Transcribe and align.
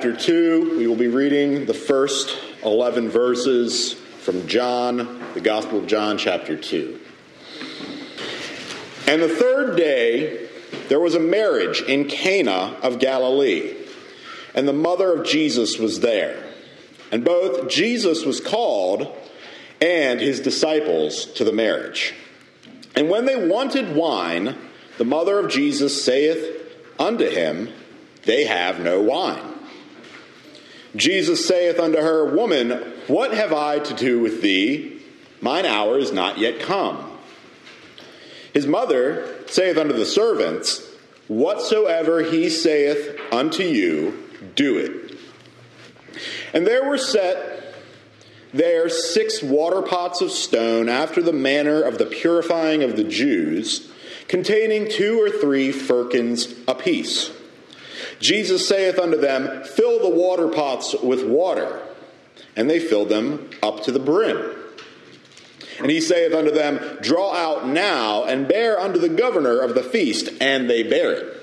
Chapter 0.00 0.16
2. 0.16 0.78
We 0.78 0.86
will 0.86 0.94
be 0.94 1.08
reading 1.08 1.66
the 1.66 1.74
first 1.74 2.38
11 2.62 3.10
verses 3.10 3.94
from 3.94 4.46
John, 4.46 5.20
the 5.34 5.40
Gospel 5.40 5.80
of 5.80 5.88
John, 5.88 6.18
chapter 6.18 6.56
2. 6.56 7.00
And 9.08 9.20
the 9.20 9.28
third 9.28 9.76
day, 9.76 10.48
there 10.88 11.00
was 11.00 11.16
a 11.16 11.18
marriage 11.18 11.82
in 11.82 12.04
Cana 12.04 12.76
of 12.80 13.00
Galilee, 13.00 13.74
and 14.54 14.68
the 14.68 14.72
mother 14.72 15.12
of 15.14 15.26
Jesus 15.26 15.80
was 15.80 15.98
there. 15.98 16.44
And 17.10 17.24
both 17.24 17.68
Jesus 17.68 18.24
was 18.24 18.40
called 18.40 19.12
and 19.80 20.20
his 20.20 20.38
disciples 20.38 21.26
to 21.32 21.42
the 21.42 21.52
marriage. 21.52 22.14
And 22.94 23.10
when 23.10 23.24
they 23.24 23.48
wanted 23.48 23.96
wine, 23.96 24.56
the 24.96 25.04
mother 25.04 25.40
of 25.40 25.50
Jesus 25.50 26.04
saith 26.04 26.72
unto 27.00 27.28
him, 27.28 27.70
They 28.22 28.44
have 28.44 28.78
no 28.78 29.02
wine. 29.02 29.47
Jesus 30.98 31.46
saith 31.46 31.78
unto 31.78 31.98
her, 31.98 32.24
Woman, 32.24 32.72
what 33.06 33.32
have 33.32 33.52
I 33.52 33.78
to 33.78 33.94
do 33.94 34.20
with 34.20 34.42
thee? 34.42 35.00
Mine 35.40 35.64
hour 35.64 35.98
is 35.98 36.12
not 36.12 36.38
yet 36.38 36.60
come. 36.60 37.12
His 38.52 38.66
mother 38.66 39.36
saith 39.46 39.78
unto 39.78 39.94
the 39.94 40.04
servants, 40.04 40.84
Whatsoever 41.28 42.22
he 42.22 42.50
saith 42.50 43.16
unto 43.30 43.62
you, 43.62 44.28
do 44.56 44.78
it. 44.78 45.18
And 46.52 46.66
there 46.66 46.84
were 46.84 46.98
set 46.98 47.74
there 48.52 48.88
six 48.88 49.42
water 49.42 49.82
pots 49.82 50.20
of 50.20 50.32
stone 50.32 50.88
after 50.88 51.22
the 51.22 51.32
manner 51.32 51.82
of 51.82 51.98
the 51.98 52.06
purifying 52.06 52.82
of 52.82 52.96
the 52.96 53.04
Jews, 53.04 53.92
containing 54.26 54.90
two 54.90 55.20
or 55.20 55.30
three 55.30 55.70
firkins 55.70 56.54
apiece. 56.66 57.30
Jesus 58.20 58.66
saith 58.66 58.98
unto 58.98 59.16
them, 59.16 59.64
Fill 59.64 60.00
the 60.00 60.08
water 60.08 60.48
pots 60.48 60.94
with 61.02 61.24
water. 61.24 61.82
And 62.56 62.68
they 62.68 62.80
filled 62.80 63.08
them 63.08 63.50
up 63.62 63.82
to 63.84 63.92
the 63.92 64.00
brim. 64.00 64.54
And 65.78 65.90
he 65.90 66.00
saith 66.00 66.34
unto 66.34 66.50
them, 66.50 66.98
Draw 67.00 67.34
out 67.34 67.68
now 67.68 68.24
and 68.24 68.48
bear 68.48 68.78
unto 68.80 68.98
the 68.98 69.08
governor 69.08 69.60
of 69.60 69.74
the 69.74 69.82
feast. 69.82 70.28
And 70.40 70.68
they 70.68 70.82
bear 70.82 71.12
it. 71.12 71.34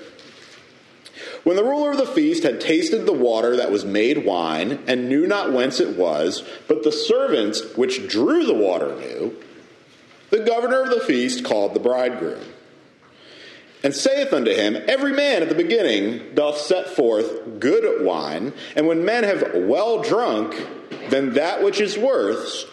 When 1.46 1.54
the 1.54 1.62
ruler 1.62 1.92
of 1.92 1.98
the 1.98 2.06
feast 2.06 2.42
had 2.42 2.60
tasted 2.60 3.06
the 3.06 3.12
water 3.12 3.56
that 3.56 3.70
was 3.70 3.84
made 3.84 4.26
wine, 4.26 4.80
and 4.88 5.08
knew 5.08 5.28
not 5.28 5.52
whence 5.52 5.78
it 5.78 5.96
was, 5.96 6.42
but 6.66 6.82
the 6.82 6.90
servants 6.90 7.76
which 7.76 8.08
drew 8.08 8.44
the 8.44 8.52
water 8.52 8.96
knew, 8.96 9.36
the 10.30 10.40
governor 10.40 10.82
of 10.82 10.90
the 10.90 10.98
feast 10.98 11.44
called 11.44 11.72
the 11.72 11.78
bridegroom, 11.78 12.40
and 13.86 13.94
saith 13.94 14.32
unto 14.32 14.50
him, 14.50 14.76
Every 14.88 15.12
man 15.12 15.44
at 15.44 15.48
the 15.48 15.54
beginning 15.54 16.34
doth 16.34 16.58
set 16.58 16.88
forth 16.88 17.60
good 17.60 18.04
wine, 18.04 18.52
and 18.74 18.88
when 18.88 19.04
men 19.04 19.22
have 19.22 19.52
well 19.54 20.02
drunk, 20.02 20.56
then 21.08 21.34
that 21.34 21.62
which 21.62 21.80
is 21.80 21.96
worse, 21.96 22.66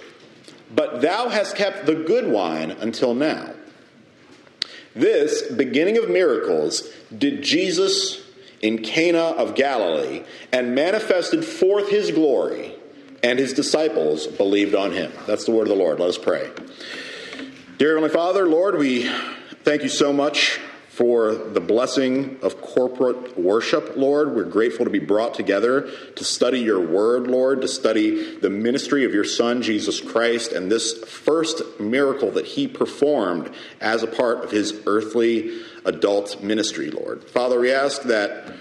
but 0.73 1.01
thou 1.01 1.29
hast 1.29 1.55
kept 1.55 1.85
the 1.85 1.93
good 1.93 2.31
wine 2.31 2.71
until 2.71 3.13
now. 3.13 3.53
This 4.95 5.43
beginning 5.51 5.99
of 5.99 6.09
miracles 6.09 6.89
did 7.15 7.43
Jesus 7.43 8.19
in 8.63 8.81
Cana 8.81 9.19
of 9.19 9.53
Galilee 9.53 10.23
and 10.51 10.73
manifested 10.73 11.45
forth 11.45 11.89
his 11.89 12.09
glory, 12.09 12.73
and 13.21 13.37
his 13.37 13.53
disciples 13.53 14.25
believed 14.25 14.73
on 14.73 14.93
him. 14.93 15.11
That's 15.27 15.45
the 15.45 15.51
word 15.51 15.67
of 15.67 15.77
the 15.77 15.83
Lord. 15.83 15.99
Let 15.99 16.09
us 16.09 16.17
pray. 16.17 16.49
Dear 17.77 17.89
Heavenly 17.89 18.09
Father, 18.09 18.47
Lord, 18.47 18.79
we 18.79 19.07
thank 19.63 19.83
you 19.83 19.89
so 19.89 20.11
much 20.11 20.59
for 20.93 21.33
the 21.33 21.59
blessing 21.59 22.37
of 22.43 22.61
corporate 22.61 23.35
worship, 23.35 23.93
Lord. 23.95 24.35
We're 24.35 24.43
grateful 24.43 24.85
to 24.85 24.91
be 24.91 24.99
brought 24.99 25.33
together 25.33 25.89
to 26.15 26.23
study 26.23 26.59
your 26.59 26.79
word, 26.79 27.25
Lord, 27.25 27.61
to 27.61 27.67
study 27.67 28.37
the 28.37 28.51
ministry 28.51 29.03
of 29.03 29.11
your 29.11 29.23
Son, 29.23 29.63
Jesus 29.63 29.99
Christ, 29.99 30.51
and 30.51 30.71
this 30.71 31.03
first 31.05 31.63
miracle 31.79 32.29
that 32.33 32.45
he 32.45 32.67
performed 32.67 33.51
as 33.81 34.03
a 34.03 34.07
part 34.07 34.43
of 34.43 34.51
his 34.51 34.83
earthly 34.85 35.63
adult 35.83 36.43
ministry, 36.43 36.91
Lord. 36.91 37.23
Father, 37.23 37.59
we 37.59 37.71
ask 37.71 38.03
that 38.03 38.53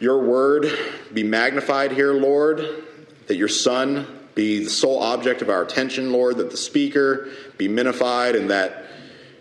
your 0.00 0.22
word 0.22 0.72
be 1.12 1.24
magnified 1.24 1.92
here, 1.92 2.14
Lord, 2.14 2.66
that 3.26 3.36
your 3.36 3.48
Son 3.48 4.06
be 4.34 4.64
the 4.64 4.70
sole 4.70 5.02
object 5.02 5.42
of 5.42 5.50
our 5.50 5.62
attention, 5.62 6.10
Lord, 6.10 6.38
that 6.38 6.50
the 6.50 6.56
speaker 6.56 7.28
be 7.58 7.68
minified, 7.68 8.34
and 8.34 8.48
that 8.48 8.86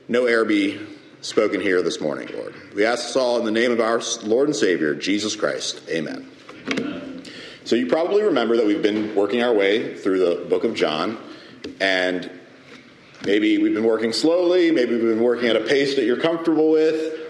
no 0.10 0.26
error 0.26 0.44
be 0.44 0.82
spoken 1.24 1.62
here 1.62 1.82
this 1.82 2.02
morning, 2.02 2.30
Lord. 2.34 2.54
We 2.76 2.86
ask 2.86 3.08
this 3.08 3.16
all 3.16 3.40
in 3.40 3.46
the 3.46 3.52
name 3.52 3.72
of 3.72 3.80
our 3.80 4.02
Lord 4.24 4.50
and 4.50 4.56
Savior, 4.56 4.94
Jesus 4.94 5.36
Christ. 5.38 5.82
Amen. 5.90 6.30
Amen. 6.70 7.24
So, 7.64 7.78
you 7.78 7.88
probably 7.88 8.24
remember 8.24 8.58
that 8.58 8.66
we've 8.66 8.82
been 8.82 9.16
working 9.16 9.42
our 9.42 9.54
way 9.54 9.96
through 9.96 10.20
the 10.20 10.46
book 10.50 10.66
of 10.66 10.76
John, 10.76 11.18
and 11.80 12.30
maybe 13.26 13.58
we've 13.58 13.74
been 13.74 13.86
working 13.86 14.12
slowly, 14.12 14.70
maybe 14.72 14.96
we've 14.96 15.16
been 15.16 15.24
working 15.24 15.48
at 15.48 15.56
a 15.56 15.62
pace 15.62 15.96
that 15.96 16.04
you're 16.04 16.20
comfortable 16.20 16.72
with. 16.72 17.22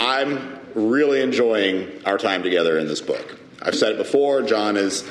I'm 0.00 0.58
really 0.74 1.20
enjoying 1.22 2.02
our 2.04 2.18
time 2.18 2.42
together 2.42 2.78
in 2.78 2.88
this 2.88 3.00
book. 3.00 3.38
I've 3.62 3.76
said 3.76 3.92
it 3.92 3.98
before, 3.98 4.42
John 4.42 4.76
is, 4.76 5.08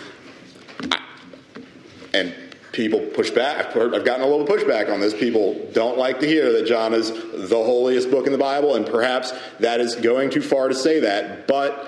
and 2.13 2.35
people 2.73 2.99
push 2.99 3.29
back. 3.29 3.67
I've, 3.67 3.73
gotten 4.03 4.21
a 4.21 4.27
little 4.27 4.45
pushback 4.47 4.91
on 4.91 4.99
this. 4.99 5.13
People 5.13 5.69
don't 5.73 5.97
like 5.97 6.19
to 6.19 6.27
hear 6.27 6.51
that 6.53 6.65
John 6.65 6.93
is 6.93 7.11
the 7.11 7.55
holiest 7.55 8.11
book 8.11 8.25
in 8.25 8.31
the 8.31 8.37
Bible, 8.37 8.75
and 8.75 8.85
perhaps 8.85 9.31
that 9.59 9.79
is 9.79 9.95
going 9.95 10.31
too 10.31 10.41
far 10.41 10.67
to 10.67 10.75
say 10.75 11.01
that, 11.01 11.47
but 11.47 11.87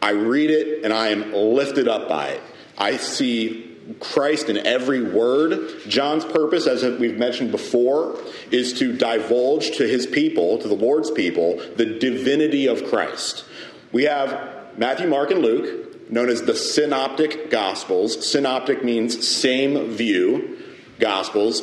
I 0.00 0.10
read 0.10 0.50
it 0.50 0.84
and 0.84 0.92
I 0.92 1.08
am 1.08 1.32
lifted 1.32 1.88
up 1.88 2.08
by 2.08 2.28
it. 2.28 2.42
I 2.76 2.98
see 2.98 3.76
Christ 4.00 4.50
in 4.50 4.58
every 4.58 5.02
word. 5.02 5.80
John's 5.88 6.24
purpose, 6.24 6.66
as 6.66 6.84
we've 6.98 7.18
mentioned 7.18 7.50
before, 7.50 8.20
is 8.50 8.78
to 8.78 8.92
divulge 8.92 9.78
to 9.78 9.88
his 9.88 10.06
people, 10.06 10.58
to 10.58 10.68
the 10.68 10.74
Lord's 10.74 11.10
people, 11.10 11.56
the 11.76 11.98
divinity 11.98 12.68
of 12.68 12.84
Christ. 12.84 13.44
We 13.90 14.04
have 14.04 14.76
Matthew, 14.76 15.08
Mark, 15.08 15.30
and 15.30 15.40
Luke, 15.40 15.87
known 16.08 16.28
as 16.28 16.42
the 16.42 16.54
synoptic 16.54 17.50
gospels. 17.50 18.28
Synoptic 18.28 18.84
means 18.84 19.26
same 19.26 19.90
view 19.90 20.58
gospels, 20.98 21.62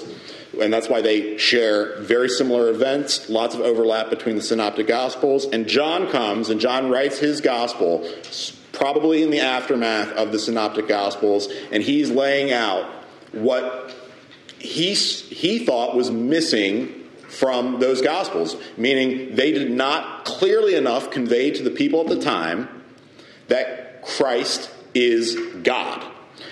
and 0.62 0.72
that's 0.72 0.88
why 0.88 1.02
they 1.02 1.38
share 1.38 2.00
very 2.02 2.30
similar 2.30 2.70
events, 2.70 3.30
lots 3.30 3.56
of 3.56 3.62
overlap 3.62 4.10
between 4.10 4.36
the 4.36 4.42
synoptic 4.42 4.88
gospels. 4.88 5.46
And 5.46 5.68
John 5.68 6.10
comes 6.10 6.50
and 6.50 6.62
John 6.62 6.90
writes 6.90 7.18
his 7.20 7.42
gospel 7.42 8.10
probably 8.76 9.24
in 9.24 9.32
the 9.32 9.40
aftermath 9.40 10.12
of 10.12 10.32
the 10.32 10.40
synoptic 10.40 10.88
gospels 10.88 11.48
and 11.72 11.82
he's 11.82 12.12
laying 12.12 12.52
out 12.52 12.86
what 13.32 13.96
he, 14.60 14.94
he 14.94 15.60
thought 15.60 15.96
was 15.96 16.12
missing 16.12 17.04
from 17.30 17.80
those 17.80 18.02
gospels 18.02 18.56
meaning 18.78 19.34
they 19.36 19.52
did 19.52 19.72
not 19.72 20.26
clearly 20.26 20.76
enough 20.76 21.10
convey 21.10 21.52
to 21.52 21.64
the 21.64 21.72
people 21.72 22.02
at 22.02 22.08
the 22.08 22.22
time 22.22 22.68
that 23.48 23.85
christ 24.06 24.70
is 24.94 25.36
god 25.64 26.04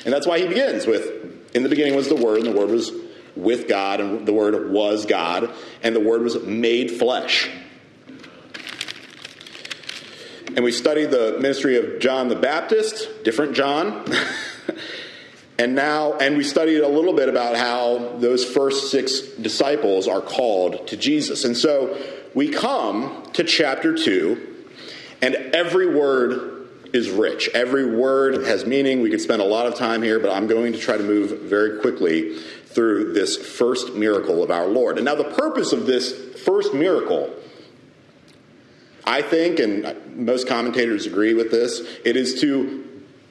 and 0.06 0.14
that's 0.14 0.28
why 0.28 0.40
he 0.40 0.48
begins 0.48 0.86
with 0.86 1.56
in 1.56 1.64
the 1.64 1.70
beginning 1.70 1.96
was 1.96 2.10
the 2.10 2.16
word 2.16 2.38
and 2.40 2.48
the 2.48 2.60
word 2.60 2.70
was 2.70 2.92
with 3.36 3.68
god 3.68 4.00
and 4.00 4.28
the 4.28 4.34
word 4.34 4.72
was 4.72 5.06
god 5.06 5.50
and 5.82 5.96
the 5.96 6.00
word 6.00 6.22
was 6.22 6.42
made 6.44 6.92
flesh 6.92 7.50
and 10.56 10.64
we 10.64 10.72
studied 10.72 11.10
the 11.10 11.38
ministry 11.40 11.78
of 11.78 12.00
John 12.00 12.28
the 12.28 12.36
Baptist, 12.36 13.24
different 13.24 13.56
John. 13.56 14.06
and 15.58 15.74
now, 15.74 16.14
and 16.14 16.38
we 16.38 16.44
studied 16.44 16.82
a 16.82 16.88
little 16.88 17.14
bit 17.14 17.28
about 17.28 17.56
how 17.56 18.18
those 18.20 18.46
first 18.46 18.92
six 18.92 19.22
disciples 19.22 20.08
are 20.08 20.22
called 20.22 20.88
to 20.90 20.98
Jesus. 20.98 21.44
And 21.44 21.58
so 21.58 22.00
we 22.36 22.50
come 22.50 23.24
to 23.34 23.44
chapter 23.44 23.98
2, 23.98 24.68
and 25.24 25.36
every 25.36 25.92
word 25.92 26.53
is 26.94 27.10
rich. 27.10 27.50
Every 27.54 27.86
word 27.86 28.46
has 28.46 28.66
meaning. 28.66 29.02
We 29.02 29.10
could 29.10 29.22
spend 29.22 29.42
a 29.42 29.46
lot 29.46 29.66
of 29.66 29.76
time 29.76 30.02
here, 30.02 30.20
but 30.20 30.32
I'm 30.32 30.48
going 30.48 30.74
to 30.74 30.80
try 30.80 30.96
to 30.96 31.04
move 31.04 31.42
very 31.42 31.80
quickly 31.80 32.38
through 32.68 33.14
this 33.14 33.36
first 33.36 33.94
miracle 33.94 34.44
of 34.44 34.52
our 34.52 34.68
Lord. 34.68 34.98
And 34.98 35.06
now, 35.06 35.16
the 35.16 35.24
purpose 35.26 35.74
of 35.74 35.86
this 35.86 36.40
first 36.44 36.74
miracle 36.74 37.34
I 39.06 39.22
think, 39.22 39.60
and 39.60 40.16
most 40.16 40.48
commentators 40.48 41.06
agree 41.06 41.34
with 41.34 41.52
this, 41.52 41.82
it 42.06 42.16
is 42.16 42.40
to 42.42 42.88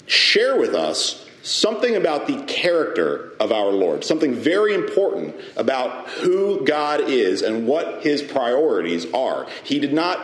share 0.06 0.58
with 0.58 0.74
us 0.74 1.26
something 1.42 1.96
about 1.96 2.26
the 2.26 2.42
character 2.44 3.32
of 3.40 3.52
our 3.52 3.70
Lord, 3.70 4.04
something 4.04 4.34
very 4.34 4.74
important 4.74 5.34
about 5.56 6.08
who 6.10 6.64
God 6.64 7.00
is 7.00 7.42
and 7.42 7.66
what 7.66 8.02
his 8.02 8.22
priorities 8.22 9.10
are. 9.12 9.46
He 9.64 9.80
did 9.80 9.92
not 9.92 10.20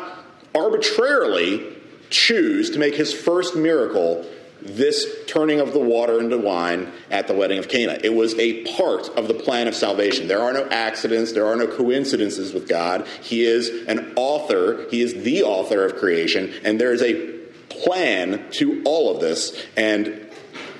arbitrarily 0.55 1.77
choose 2.11 2.71
to 2.71 2.79
make 2.79 2.95
his 2.95 3.13
first 3.13 3.57
miracle 3.57 4.27
this 4.61 5.07
turning 5.27 5.61
of 5.61 5.73
the 5.73 5.79
water 5.79 6.19
into 6.19 6.37
wine 6.37 6.91
at 7.11 7.29
the 7.29 7.35
wedding 7.35 7.59
of 7.59 7.69
Cana. 7.69 7.99
It 8.03 8.15
was 8.15 8.35
a 8.35 8.65
part 8.77 9.09
of 9.11 9.29
the 9.29 9.35
plan 9.35 9.69
of 9.69 9.75
salvation. 9.75 10.27
There 10.27 10.43
are 10.43 10.53
no 10.53 10.67
accidents, 10.69 11.33
there 11.33 11.47
are 11.47 11.57
no 11.57 11.67
coincidences 11.67 12.53
with 12.53 12.69
God. 12.69 13.07
He 13.23 13.45
is 13.45 13.87
an 13.87 14.13
author, 14.17 14.87
He 14.91 15.01
is 15.01 15.23
the 15.23 15.45
author 15.45 15.85
of 15.85 15.97
creation, 15.97 16.53
and 16.65 16.81
there 16.81 16.93
is 16.93 17.03
a 17.03 17.39
plan 17.69 18.51
to 18.53 18.83
all 18.85 19.15
of 19.15 19.21
this, 19.21 19.65
and 19.77 20.29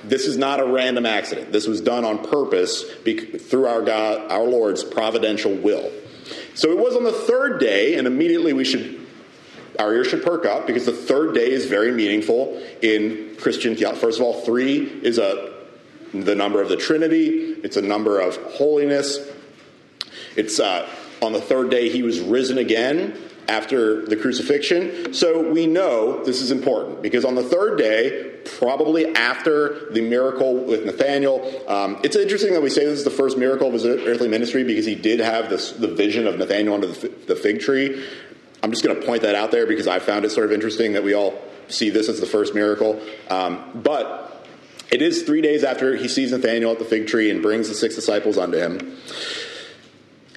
this 0.03 0.25
is 0.25 0.37
not 0.37 0.59
a 0.59 0.65
random 0.65 1.05
accident. 1.05 1.51
This 1.51 1.67
was 1.67 1.81
done 1.81 2.03
on 2.03 2.25
purpose 2.25 2.83
through 2.83 3.67
our 3.67 3.81
God, 3.81 4.31
our 4.31 4.43
Lord's 4.43 4.83
providential 4.83 5.53
will. 5.53 5.91
So 6.53 6.71
it 6.71 6.77
was 6.77 6.95
on 6.95 7.03
the 7.03 7.11
third 7.11 7.59
day, 7.59 7.95
and 7.95 8.07
immediately 8.07 8.53
we 8.53 8.65
should 8.65 8.98
our 9.79 9.93
ears 9.93 10.07
should 10.07 10.23
perk 10.23 10.45
up 10.45 10.67
because 10.67 10.85
the 10.85 10.91
third 10.91 11.33
day 11.33 11.49
is 11.49 11.65
very 11.65 11.91
meaningful 11.91 12.61
in 12.81 13.35
Christian 13.39 13.75
theology. 13.75 13.99
First 13.99 14.19
of 14.19 14.25
all, 14.25 14.41
three 14.41 14.83
is 14.83 15.17
a 15.17 15.57
the 16.13 16.35
number 16.35 16.61
of 16.61 16.69
the 16.69 16.77
Trinity. 16.77 17.53
It's 17.63 17.77
a 17.77 17.81
number 17.81 18.19
of 18.19 18.35
holiness. 18.53 19.19
It's 20.35 20.59
uh, 20.59 20.89
on 21.21 21.33
the 21.33 21.41
third 21.41 21.69
day 21.69 21.89
he 21.89 22.03
was 22.03 22.19
risen 22.19 22.57
again 22.57 23.17
after 23.47 24.05
the 24.05 24.15
crucifixion. 24.15 25.13
So 25.13 25.51
we 25.51 25.65
know 25.65 26.23
this 26.23 26.41
is 26.41 26.51
important 26.51 27.01
because 27.01 27.25
on 27.25 27.35
the 27.35 27.43
third 27.43 27.77
day, 27.77 28.37
probably 28.57 29.13
after 29.15 29.91
the 29.91 30.01
miracle 30.01 30.55
with 30.55 30.85
Nathaniel, 30.85 31.63
um, 31.67 31.99
it's 32.03 32.15
interesting 32.15 32.53
that 32.53 32.61
we 32.61 32.69
say 32.69 32.85
this 32.85 32.99
is 32.99 33.03
the 33.03 33.09
first 33.09 33.37
miracle 33.37 33.67
of 33.67 33.73
his 33.73 33.85
earthly 33.85 34.27
ministry 34.27 34.63
because 34.63 34.85
he 34.85 34.95
did 34.95 35.19
have 35.19 35.49
this, 35.49 35.71
the 35.71 35.87
vision 35.87 36.27
of 36.27 36.37
Nathaniel 36.37 36.75
under 36.75 36.87
the, 36.87 37.09
the 37.27 37.35
fig 37.35 37.59
tree. 37.59 38.05
I'm 38.61 38.71
just 38.71 38.83
going 38.83 38.99
to 38.99 39.05
point 39.05 39.21
that 39.21 39.35
out 39.35 39.51
there 39.51 39.65
because 39.65 39.87
I 39.87 39.99
found 39.99 40.25
it 40.25 40.31
sort 40.31 40.45
of 40.45 40.51
interesting 40.51 40.93
that 40.93 41.03
we 41.03 41.13
all 41.13 41.39
see 41.67 41.89
this 41.89 42.09
as 42.09 42.19
the 42.19 42.25
first 42.25 42.53
miracle. 42.53 43.01
Um, 43.29 43.81
but 43.83 44.47
it 44.91 45.01
is 45.01 45.23
three 45.23 45.41
days 45.41 45.63
after 45.63 45.95
he 45.95 46.07
sees 46.07 46.31
Nathanael 46.31 46.71
at 46.71 46.79
the 46.79 46.85
fig 46.85 47.07
tree 47.07 47.29
and 47.29 47.41
brings 47.41 47.69
the 47.69 47.75
six 47.75 47.95
disciples 47.95 48.37
unto 48.37 48.57
him. 48.57 48.97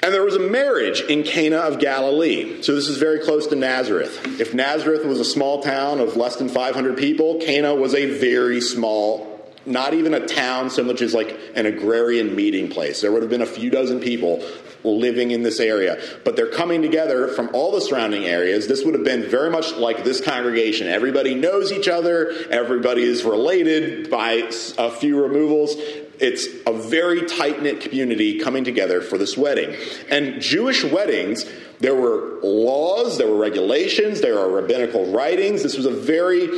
And 0.03 0.13
there 0.13 0.25
was 0.25 0.35
a 0.35 0.41
marriage 0.41 1.01
in 1.03 1.23
Cana 1.23 1.59
of 1.59 1.79
Galilee. 1.79 2.61
So 2.63 2.75
this 2.75 2.89
is 2.89 2.99
very 2.99 3.21
close 3.21 3.47
to 3.47 3.55
Nazareth. 3.55 4.41
If 4.41 4.53
Nazareth 4.53 5.05
was 5.05 5.21
a 5.21 5.25
small 5.25 5.63
town 5.63 6.01
of 6.01 6.17
less 6.17 6.37
than 6.37 6.49
500 6.49 6.99
people, 6.99 7.39
Cana 7.41 7.75
was 7.75 7.95
a 7.95 8.07
very 8.07 8.61
small 8.61 9.32
not 9.67 9.95
even 9.95 10.15
a 10.15 10.27
town 10.27 10.71
so 10.71 10.83
much 10.83 11.01
as 11.03 11.15
like 11.15 11.39
an 11.55 11.67
agrarian 11.67 12.35
meeting 12.35 12.69
place. 12.69 13.01
There 13.01 13.13
would 13.13 13.23
have 13.23 13.31
been 13.31 13.43
a 13.43 13.47
few 13.47 13.71
dozen 13.71 14.01
people 14.01 14.45
living 14.85 15.31
in 15.31 15.43
this 15.43 15.61
area, 15.61 16.01
but 16.25 16.35
they're 16.35 16.51
coming 16.51 16.83
together 16.83 17.29
from 17.29 17.51
all 17.53 17.73
the 17.73 17.81
surrounding 17.81 18.25
areas. 18.25 18.67
This 18.67 18.85
would 18.85 18.95
have 18.95 19.05
been 19.05 19.23
very 19.23 19.51
much 19.51 19.73
like 19.75 20.05
this 20.05 20.21
congregation. 20.21 20.89
Everybody 20.89 21.35
knows 21.35 21.71
each 21.71 21.89
other, 21.89 22.33
everybody 22.51 23.03
is 23.03 23.23
related 23.25 24.11
by 24.11 24.49
a 24.79 24.91
few 24.91 25.23
removals. 25.23 25.77
It's 26.19 26.47
a 26.67 26.73
very 26.73 27.27
tight 27.27 27.63
knit 27.63 27.81
community 27.81 28.39
coming 28.39 28.65
together 28.65 29.01
for 29.01 29.19
this 29.19 29.37
wedding. 29.37 29.75
And 30.09 30.41
Jewish 30.41 30.85
weddings, 30.85 31.47
there 31.81 31.97
were 31.97 32.39
laws, 32.43 33.19
there 33.19 33.27
were 33.27 33.39
regulations, 33.39 34.21
there 34.21 34.39
are 34.39 34.49
rabbinical 34.49 35.13
writings. 35.13 35.63
This 35.65 35.77
was 35.77 35.87
a 35.87 35.91
very 35.91 36.49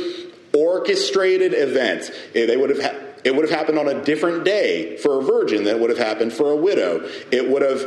orchestrated 0.53 1.53
event. 1.53 2.11
Eh, 2.33 2.45
they 2.45 2.57
would 2.57 2.69
have 2.69 2.81
ha- 2.81 2.99
it 3.23 3.35
would 3.35 3.49
have 3.49 3.57
happened 3.57 3.79
on 3.79 3.87
a 3.87 4.03
different 4.03 4.45
day 4.45 4.97
for 4.97 5.19
a 5.19 5.23
virgin 5.23 5.63
than 5.63 5.77
it 5.77 5.81
would 5.81 5.89
have 5.89 5.99
happened 5.99 6.31
for 6.31 6.51
a 6.51 6.55
widow. 6.55 7.09
It 7.31 7.49
would 7.49 7.63
have 7.63 7.83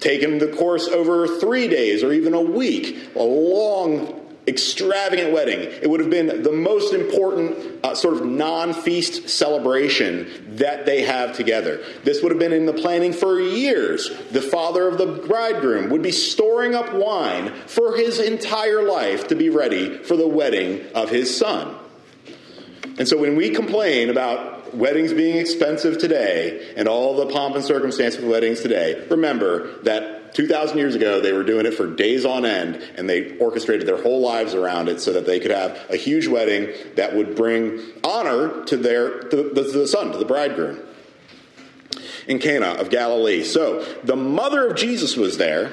taken 0.00 0.38
the 0.38 0.48
course 0.48 0.88
over 0.88 1.26
three 1.26 1.68
days 1.68 2.02
or 2.02 2.12
even 2.12 2.32
a 2.32 2.40
week, 2.40 2.96
a 3.14 3.22
long 3.22 4.25
extravagant 4.46 5.32
wedding. 5.32 5.60
It 5.60 5.90
would 5.90 6.00
have 6.00 6.10
been 6.10 6.42
the 6.42 6.52
most 6.52 6.94
important 6.94 7.84
uh, 7.84 7.94
sort 7.94 8.14
of 8.14 8.24
non 8.24 8.72
feast 8.72 9.28
celebration 9.28 10.56
that 10.56 10.86
they 10.86 11.02
have 11.02 11.34
together. 11.34 11.82
This 12.04 12.22
would 12.22 12.32
have 12.32 12.38
been 12.38 12.52
in 12.52 12.66
the 12.66 12.72
planning 12.72 13.12
for 13.12 13.40
years. 13.40 14.10
The 14.30 14.42
father 14.42 14.88
of 14.88 14.98
the 14.98 15.06
bridegroom 15.06 15.90
would 15.90 16.02
be 16.02 16.12
storing 16.12 16.74
up 16.74 16.94
wine 16.94 17.52
for 17.66 17.96
his 17.96 18.20
entire 18.20 18.82
life 18.82 19.28
to 19.28 19.34
be 19.34 19.50
ready 19.50 19.98
for 19.98 20.16
the 20.16 20.28
wedding 20.28 20.86
of 20.94 21.10
his 21.10 21.36
son. 21.36 21.76
And 22.98 23.06
so 23.06 23.18
when 23.18 23.36
we 23.36 23.50
complain 23.50 24.08
about 24.08 24.74
weddings 24.74 25.12
being 25.12 25.36
expensive 25.36 25.98
today 25.98 26.72
and 26.76 26.88
all 26.88 27.16
the 27.16 27.26
pomp 27.26 27.54
and 27.54 27.64
circumstance 27.64 28.16
of 28.16 28.24
weddings 28.24 28.60
today, 28.60 29.06
remember 29.10 29.78
that 29.82 30.15
2,000 30.34 30.78
years 30.78 30.94
ago, 30.94 31.20
they 31.20 31.32
were 31.32 31.44
doing 31.44 31.66
it 31.66 31.74
for 31.74 31.86
days 31.86 32.24
on 32.24 32.44
end, 32.44 32.76
and 32.96 33.08
they 33.08 33.36
orchestrated 33.38 33.86
their 33.86 34.00
whole 34.02 34.20
lives 34.20 34.54
around 34.54 34.88
it 34.88 35.00
so 35.00 35.12
that 35.12 35.26
they 35.26 35.40
could 35.40 35.50
have 35.50 35.78
a 35.90 35.96
huge 35.96 36.26
wedding 36.26 36.72
that 36.96 37.14
would 37.14 37.34
bring 37.34 37.80
honor 38.04 38.64
to 38.64 38.76
their 38.76 39.20
to 39.20 39.36
the, 39.36 39.62
the 39.62 39.86
son, 39.86 40.12
to 40.12 40.18
the 40.18 40.24
bridegroom. 40.24 40.80
In 42.26 42.40
Cana 42.40 42.72
of 42.72 42.90
Galilee. 42.90 43.44
So 43.44 43.84
the 44.02 44.16
mother 44.16 44.66
of 44.66 44.76
Jesus 44.76 45.16
was 45.16 45.38
there. 45.38 45.72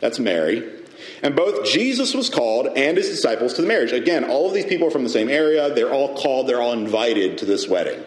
That's 0.00 0.20
Mary. 0.20 0.78
And 1.22 1.34
both 1.34 1.64
Jesus 1.64 2.14
was 2.14 2.30
called 2.30 2.68
and 2.76 2.96
his 2.96 3.08
disciples 3.08 3.54
to 3.54 3.62
the 3.62 3.68
marriage. 3.68 3.92
Again, 3.92 4.24
all 4.24 4.46
of 4.46 4.54
these 4.54 4.66
people 4.66 4.88
are 4.88 4.90
from 4.90 5.02
the 5.02 5.10
same 5.10 5.28
area. 5.28 5.74
They're 5.74 5.92
all 5.92 6.16
called, 6.16 6.48
they're 6.48 6.60
all 6.60 6.72
invited 6.72 7.38
to 7.38 7.44
this 7.44 7.68
wedding. 7.68 8.04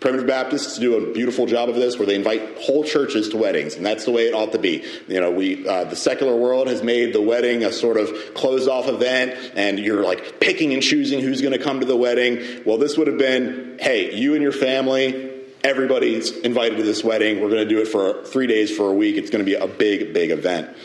Primitive 0.00 0.28
Baptists 0.28 0.78
do 0.78 0.96
a 0.96 1.12
beautiful 1.12 1.46
job 1.46 1.68
of 1.68 1.74
this, 1.74 1.98
where 1.98 2.06
they 2.06 2.14
invite 2.14 2.58
whole 2.58 2.84
churches 2.84 3.30
to 3.30 3.36
weddings, 3.36 3.74
and 3.74 3.84
that's 3.84 4.04
the 4.04 4.12
way 4.12 4.28
it 4.28 4.34
ought 4.34 4.52
to 4.52 4.58
be. 4.58 4.84
You 5.08 5.20
know, 5.20 5.32
we 5.32 5.66
uh, 5.66 5.84
the 5.84 5.96
secular 5.96 6.36
world 6.36 6.68
has 6.68 6.84
made 6.84 7.12
the 7.12 7.20
wedding 7.20 7.64
a 7.64 7.72
sort 7.72 7.96
of 7.96 8.08
closed-off 8.34 8.86
event, 8.86 9.34
and 9.56 9.78
you're 9.78 10.04
like 10.04 10.38
picking 10.38 10.72
and 10.72 10.82
choosing 10.82 11.18
who's 11.20 11.40
going 11.40 11.52
to 11.52 11.58
come 11.58 11.80
to 11.80 11.86
the 11.86 11.96
wedding. 11.96 12.62
Well, 12.64 12.78
this 12.78 12.96
would 12.96 13.08
have 13.08 13.18
been, 13.18 13.78
hey, 13.80 14.14
you 14.14 14.34
and 14.34 14.42
your 14.42 14.52
family, 14.52 15.32
everybody's 15.64 16.30
invited 16.30 16.76
to 16.76 16.84
this 16.84 17.02
wedding. 17.02 17.40
We're 17.40 17.50
going 17.50 17.68
to 17.68 17.68
do 17.68 17.80
it 17.80 17.88
for 17.88 18.22
three 18.22 18.46
days 18.46 18.74
for 18.74 18.88
a 18.88 18.94
week. 18.94 19.16
It's 19.16 19.30
going 19.30 19.44
to 19.44 19.50
be 19.50 19.56
a 19.56 19.66
big, 19.66 20.14
big 20.14 20.30
event. 20.30 20.76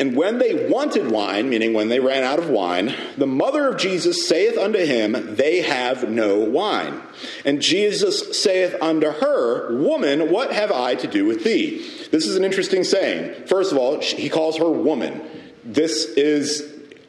And 0.00 0.16
when 0.16 0.38
they 0.38 0.66
wanted 0.66 1.10
wine, 1.10 1.50
meaning 1.50 1.74
when 1.74 1.90
they 1.90 2.00
ran 2.00 2.24
out 2.24 2.38
of 2.38 2.48
wine, 2.48 2.94
the 3.18 3.26
mother 3.26 3.68
of 3.68 3.76
Jesus 3.76 4.26
saith 4.26 4.56
unto 4.56 4.78
him, 4.78 5.36
They 5.36 5.60
have 5.60 6.08
no 6.08 6.38
wine. 6.38 7.02
And 7.44 7.60
Jesus 7.60 8.40
saith 8.40 8.74
unto 8.80 9.10
her, 9.10 9.76
Woman, 9.76 10.30
what 10.30 10.54
have 10.54 10.72
I 10.72 10.94
to 10.94 11.06
do 11.06 11.26
with 11.26 11.44
thee? 11.44 11.86
This 12.10 12.26
is 12.26 12.36
an 12.36 12.44
interesting 12.44 12.82
saying. 12.82 13.44
First 13.44 13.72
of 13.72 13.78
all, 13.78 14.00
he 14.00 14.30
calls 14.30 14.56
her 14.56 14.70
woman. 14.70 15.20
This 15.64 16.06
is, 16.06 16.62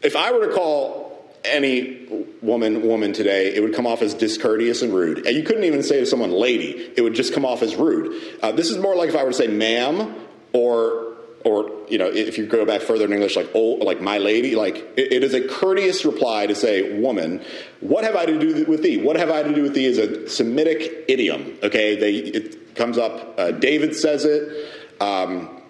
if 0.03 0.17
I 0.17 0.33
were 0.33 0.47
to 0.47 0.53
call 0.53 1.31
any 1.45 2.27
woman 2.41 2.85
woman 2.85 3.13
today, 3.13 3.55
it 3.55 3.61
would 3.61 3.73
come 3.73 3.87
off 3.87 4.01
as 4.01 4.13
discourteous 4.13 4.81
and 4.81 4.93
rude. 4.93 5.25
And 5.25 5.33
you 5.37 5.43
couldn't 5.43 5.63
even 5.63 5.81
say 5.81 6.01
to 6.01 6.05
someone 6.05 6.31
lady, 6.31 6.91
it 6.97 7.01
would 7.01 7.13
just 7.13 7.33
come 7.33 7.45
off 7.45 7.61
as 7.61 7.73
rude. 7.77 8.21
Uh, 8.43 8.51
this 8.51 8.69
is 8.69 8.77
more 8.77 8.97
like 8.97 9.07
if 9.07 9.15
I 9.15 9.23
were 9.23 9.31
to 9.31 9.35
say 9.35 9.47
ma'am 9.47 10.13
or 10.51 11.10
or 11.43 11.71
you 11.89 11.97
know 11.97 12.07
if 12.07 12.37
you 12.37 12.45
go 12.45 12.65
back 12.65 12.81
further 12.81 13.05
in 13.05 13.13
english 13.13 13.35
like 13.35 13.49
oh 13.53 13.73
like 13.75 14.01
my 14.01 14.17
lady 14.17 14.55
like 14.55 14.75
it, 14.97 15.13
it 15.13 15.23
is 15.23 15.33
a 15.33 15.47
courteous 15.47 16.05
reply 16.05 16.47
to 16.47 16.55
say 16.55 16.99
woman 16.99 17.43
what 17.79 18.03
have 18.03 18.15
i 18.15 18.25
to 18.25 18.39
do 18.39 18.65
with 18.65 18.83
thee? 18.83 18.97
What 18.97 19.15
have 19.17 19.29
i 19.29 19.43
to 19.43 19.53
do 19.53 19.63
with 19.63 19.73
thee 19.73 19.85
is 19.85 19.97
a 19.97 20.29
semitic 20.29 21.05
idiom 21.07 21.57
okay? 21.63 21.95
They 21.95 22.13
it 22.15 22.75
comes 22.75 22.97
up 22.97 23.39
uh, 23.39 23.51
david 23.51 23.95
says 23.95 24.25
it 24.25 24.69
um, 25.01 25.61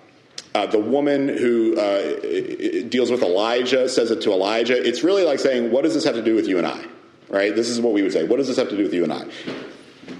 uh, 0.53 0.65
the 0.65 0.79
woman 0.79 1.29
who 1.29 1.77
uh, 1.77 2.19
deals 2.89 3.09
with 3.09 3.23
elijah 3.23 3.87
says 3.87 4.11
it 4.11 4.21
to 4.21 4.31
elijah. 4.31 4.75
It's 4.75 5.03
really 5.03 5.23
like 5.23 5.39
saying 5.39 5.71
what 5.71 5.83
does 5.83 5.93
this 5.93 6.03
have 6.03 6.15
to 6.15 6.23
do 6.23 6.35
with 6.35 6.47
you 6.47 6.57
and 6.57 6.67
i 6.67 6.85
right? 7.31 7.55
This 7.55 7.69
is 7.69 7.79
what 7.79 7.93
we 7.93 8.01
would 8.01 8.11
say. 8.11 8.25
What 8.25 8.37
does 8.37 8.47
this 8.47 8.57
have 8.57 8.69
to 8.69 8.77
do 8.77 8.83
with 8.83 8.93
you 8.93 9.03
and 9.03 9.13
i? 9.13 9.23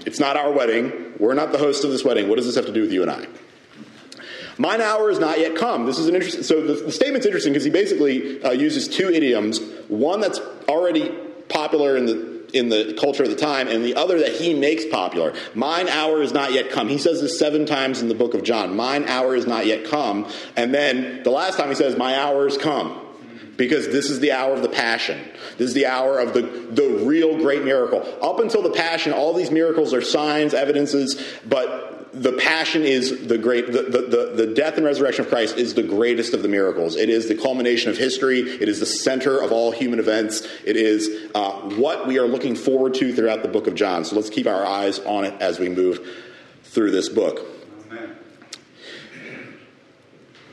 It's 0.06 0.18
not 0.18 0.36
our 0.36 0.50
wedding. 0.50 1.12
We're 1.18 1.34
not 1.34 1.52
the 1.52 1.58
host 1.58 1.84
of 1.84 1.90
this 1.90 2.04
wedding. 2.04 2.28
What 2.28 2.36
does 2.36 2.46
this 2.46 2.56
have 2.56 2.66
to 2.66 2.72
do 2.72 2.80
with 2.80 2.90
you 2.92 3.02
and 3.02 3.10
i 3.10 3.26
Mine 4.58 4.80
hour 4.80 5.10
is 5.10 5.18
not 5.18 5.38
yet 5.38 5.56
come. 5.56 5.86
This 5.86 5.98
is 5.98 6.08
an 6.08 6.14
interesting. 6.14 6.42
So 6.42 6.60
the, 6.66 6.84
the 6.84 6.92
statement's 6.92 7.26
interesting 7.26 7.52
because 7.52 7.64
he 7.64 7.70
basically 7.70 8.42
uh, 8.42 8.52
uses 8.52 8.88
two 8.88 9.10
idioms. 9.10 9.60
One 9.88 10.20
that's 10.20 10.40
already 10.68 11.10
popular 11.48 11.96
in 11.96 12.06
the 12.06 12.32
in 12.52 12.68
the 12.68 12.96
culture 13.00 13.22
of 13.22 13.30
the 13.30 13.36
time, 13.36 13.66
and 13.68 13.84
the 13.84 13.94
other 13.94 14.18
that 14.18 14.32
he 14.32 14.54
makes 14.54 14.84
popular. 14.84 15.34
Mine 15.54 15.88
hour 15.88 16.22
is 16.22 16.32
not 16.32 16.52
yet 16.52 16.70
come. 16.70 16.88
He 16.88 16.98
says 16.98 17.20
this 17.20 17.38
seven 17.38 17.66
times 17.66 18.02
in 18.02 18.08
the 18.08 18.14
book 18.14 18.34
of 18.34 18.42
John. 18.42 18.76
Mine 18.76 19.04
hour 19.04 19.34
is 19.34 19.46
not 19.46 19.66
yet 19.66 19.86
come. 19.86 20.30
And 20.56 20.74
then 20.74 21.22
the 21.22 21.30
last 21.30 21.56
time 21.56 21.68
he 21.68 21.74
says, 21.74 21.96
My 21.96 22.16
hour 22.16 22.46
is 22.46 22.58
come. 22.58 22.98
Because 23.56 23.88
this 23.88 24.08
is 24.08 24.20
the 24.20 24.32
hour 24.32 24.54
of 24.54 24.62
the 24.62 24.68
passion. 24.68 25.20
This 25.58 25.68
is 25.68 25.74
the 25.74 25.86
hour 25.86 26.18
of 26.18 26.32
the, 26.32 26.40
the 26.40 27.04
real 27.04 27.36
great 27.36 27.62
miracle. 27.64 28.00
Up 28.22 28.40
until 28.40 28.62
the 28.62 28.70
passion, 28.70 29.12
all 29.12 29.34
these 29.34 29.50
miracles 29.50 29.92
are 29.92 30.00
signs, 30.00 30.54
evidences, 30.54 31.22
but 31.46 32.01
the 32.12 32.32
passion 32.32 32.82
is 32.82 33.26
the 33.26 33.38
great 33.38 33.66
the, 33.66 33.82
the, 33.82 34.32
the, 34.34 34.54
death 34.54 34.76
and 34.76 34.84
resurrection 34.84 35.24
of 35.24 35.30
christ 35.30 35.56
is 35.56 35.74
the 35.74 35.82
greatest 35.82 36.34
of 36.34 36.42
the 36.42 36.48
miracles. 36.48 36.94
It 36.96 37.08
is 37.08 37.28
the 37.28 37.34
culmination 37.34 37.90
of 37.90 37.96
history. 37.96 38.40
It 38.40 38.68
is 38.68 38.80
the 38.80 38.86
center 38.86 39.40
of 39.40 39.50
all 39.50 39.70
human 39.72 39.98
events. 39.98 40.46
It 40.64 40.76
is 40.76 41.30
uh, 41.34 41.52
what 41.76 42.06
we 42.06 42.18
are 42.18 42.26
looking 42.26 42.54
forward 42.54 42.94
to 42.94 43.14
throughout 43.14 43.42
the 43.42 43.48
book 43.48 43.66
of 43.66 43.74
john. 43.74 44.04
So 44.04 44.16
let's 44.16 44.28
keep 44.28 44.46
our 44.46 44.64
eyes 44.64 44.98
on 45.00 45.24
it 45.24 45.40
as 45.40 45.58
we 45.58 45.70
move 45.70 46.06
through 46.64 46.90
this 46.90 47.08
book. 47.08 47.46
Amen. 47.90 48.16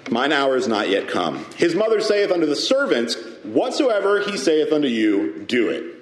mine 0.09 0.31
hour 0.31 0.55
is 0.55 0.67
not 0.67 0.89
yet 0.89 1.09
come. 1.09 1.45
His 1.57 1.75
mother 1.75 1.99
saith 1.99 2.31
unto 2.31 2.45
the 2.45 2.55
servants 2.55 3.15
whatsoever 3.43 4.21
he 4.21 4.37
saith 4.37 4.71
unto 4.71 4.87
you 4.87 5.43
do 5.45 5.69
it 5.69 5.98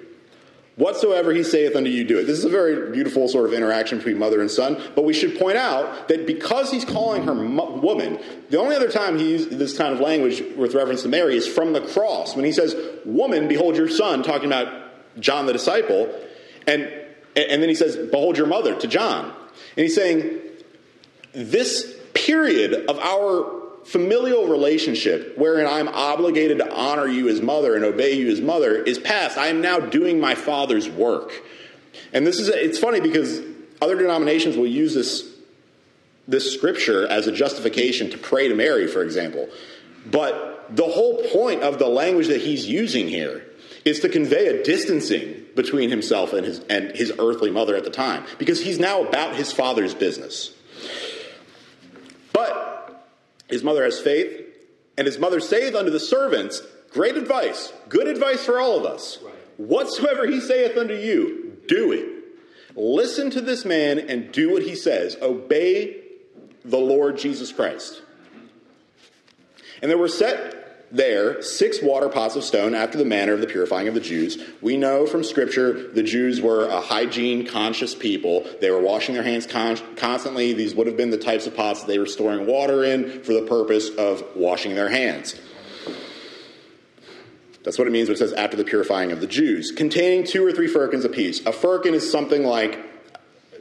Whatsoever 0.78 1.32
he 1.32 1.42
saith 1.42 1.74
unto 1.74 1.90
you, 1.90 2.04
do 2.04 2.18
it. 2.18 2.24
This 2.28 2.38
is 2.38 2.44
a 2.44 2.48
very 2.48 2.92
beautiful 2.92 3.26
sort 3.26 3.46
of 3.46 3.52
interaction 3.52 3.98
between 3.98 4.16
mother 4.16 4.40
and 4.40 4.48
son, 4.48 4.80
but 4.94 5.04
we 5.04 5.12
should 5.12 5.36
point 5.36 5.56
out 5.56 6.06
that 6.06 6.24
because 6.24 6.70
he's 6.70 6.84
calling 6.84 7.24
her 7.24 7.34
woman, 7.34 8.20
the 8.50 8.60
only 8.60 8.76
other 8.76 8.88
time 8.88 9.18
he 9.18 9.28
used 9.28 9.50
this 9.50 9.76
kind 9.76 9.92
of 9.92 9.98
language 9.98 10.40
with 10.56 10.76
reference 10.76 11.02
to 11.02 11.08
Mary 11.08 11.36
is 11.36 11.48
from 11.48 11.72
the 11.72 11.80
cross. 11.80 12.36
When 12.36 12.44
he 12.44 12.52
says, 12.52 12.76
Woman, 13.04 13.48
behold 13.48 13.76
your 13.76 13.88
son, 13.88 14.22
talking 14.22 14.46
about 14.46 14.72
John 15.18 15.46
the 15.46 15.52
disciple, 15.52 16.14
and, 16.64 16.82
and 17.34 17.60
then 17.60 17.68
he 17.68 17.74
says, 17.74 17.96
Behold 17.96 18.38
your 18.38 18.46
mother 18.46 18.78
to 18.78 18.86
John. 18.86 19.24
And 19.24 19.82
he's 19.82 19.96
saying, 19.96 20.38
This 21.32 21.92
period 22.14 22.88
of 22.88 23.00
our 23.00 23.57
familial 23.88 24.46
relationship 24.46 25.38
wherein 25.38 25.66
I'm 25.66 25.88
obligated 25.88 26.58
to 26.58 26.70
honor 26.70 27.06
you 27.06 27.28
as 27.28 27.40
mother 27.40 27.74
and 27.74 27.86
obey 27.86 28.12
you 28.12 28.30
as 28.30 28.38
mother 28.38 28.76
is 28.76 28.98
past. 28.98 29.38
I 29.38 29.46
am 29.46 29.62
now 29.62 29.80
doing 29.80 30.20
my 30.20 30.34
father's 30.34 30.90
work. 30.90 31.32
And 32.12 32.26
this 32.26 32.38
is 32.38 32.48
it's 32.48 32.78
funny 32.78 33.00
because 33.00 33.40
other 33.80 33.96
denominations 33.96 34.58
will 34.58 34.66
use 34.66 34.92
this 34.92 35.26
this 36.26 36.52
scripture 36.52 37.06
as 37.06 37.26
a 37.26 37.32
justification 37.32 38.10
to 38.10 38.18
pray 38.18 38.48
to 38.48 38.54
Mary, 38.54 38.86
for 38.86 39.02
example. 39.02 39.48
But 40.04 40.66
the 40.68 40.84
whole 40.84 41.22
point 41.32 41.62
of 41.62 41.78
the 41.78 41.88
language 41.88 42.26
that 42.26 42.42
he's 42.42 42.66
using 42.66 43.08
here 43.08 43.46
is 43.86 44.00
to 44.00 44.10
convey 44.10 44.48
a 44.48 44.62
distancing 44.62 45.46
between 45.56 45.88
himself 45.88 46.34
and 46.34 46.44
his 46.44 46.58
and 46.68 46.94
his 46.94 47.10
earthly 47.18 47.50
mother 47.50 47.74
at 47.74 47.84
the 47.84 47.90
time 47.90 48.24
because 48.36 48.60
he's 48.60 48.78
now 48.78 49.02
about 49.02 49.34
his 49.34 49.50
father's 49.50 49.94
business. 49.94 50.54
But 52.34 52.67
his 53.48 53.64
mother 53.64 53.84
has 53.84 54.00
faith, 54.00 54.44
and 54.96 55.06
his 55.06 55.18
mother 55.18 55.40
saith 55.40 55.74
unto 55.74 55.90
the 55.90 56.00
servants, 56.00 56.62
Great 56.90 57.16
advice, 57.16 57.72
good 57.88 58.08
advice 58.08 58.44
for 58.44 58.58
all 58.58 58.78
of 58.78 58.84
us. 58.84 59.18
Right. 59.22 59.34
Whatsoever 59.58 60.26
he 60.26 60.40
saith 60.40 60.76
unto 60.76 60.94
you, 60.94 61.58
do 61.66 61.92
it. 61.92 62.08
Listen 62.76 63.30
to 63.30 63.40
this 63.40 63.64
man 63.64 63.98
and 63.98 64.32
do 64.32 64.52
what 64.52 64.62
he 64.62 64.74
says. 64.74 65.16
Obey 65.20 66.02
the 66.64 66.78
Lord 66.78 67.18
Jesus 67.18 67.52
Christ. 67.52 68.02
And 69.82 69.90
there 69.90 69.98
were 69.98 70.08
set 70.08 70.57
there 70.90 71.42
six 71.42 71.82
water 71.82 72.08
pots 72.08 72.36
of 72.36 72.44
stone 72.44 72.74
after 72.74 72.96
the 72.98 73.04
manner 73.04 73.32
of 73.32 73.40
the 73.40 73.46
purifying 73.46 73.88
of 73.88 73.94
the 73.94 74.00
Jews. 74.00 74.38
We 74.60 74.76
know 74.76 75.06
from 75.06 75.22
Scripture 75.22 75.88
the 75.92 76.02
Jews 76.02 76.40
were 76.40 76.66
a 76.66 76.80
hygiene 76.80 77.46
conscious 77.46 77.94
people. 77.94 78.46
They 78.60 78.70
were 78.70 78.80
washing 78.80 79.14
their 79.14 79.24
hands 79.24 79.46
con- 79.46 79.78
constantly. 79.96 80.52
These 80.52 80.74
would 80.74 80.86
have 80.86 80.96
been 80.96 81.10
the 81.10 81.18
types 81.18 81.46
of 81.46 81.54
pots 81.54 81.80
that 81.80 81.88
they 81.88 81.98
were 81.98 82.06
storing 82.06 82.46
water 82.46 82.84
in 82.84 83.22
for 83.22 83.32
the 83.32 83.42
purpose 83.42 83.90
of 83.90 84.24
washing 84.34 84.74
their 84.74 84.88
hands. 84.88 85.34
That's 87.64 87.78
what 87.78 87.86
it 87.86 87.90
means 87.90 88.08
when 88.08 88.14
it 88.14 88.18
says 88.18 88.32
after 88.32 88.56
the 88.56 88.64
purifying 88.64 89.12
of 89.12 89.20
the 89.20 89.26
Jews. 89.26 89.72
Containing 89.72 90.24
two 90.24 90.46
or 90.46 90.52
three 90.52 90.68
firkins 90.68 91.04
apiece. 91.04 91.44
A 91.44 91.52
firkin 91.52 91.92
is 91.92 92.10
something 92.10 92.44
like 92.44 92.97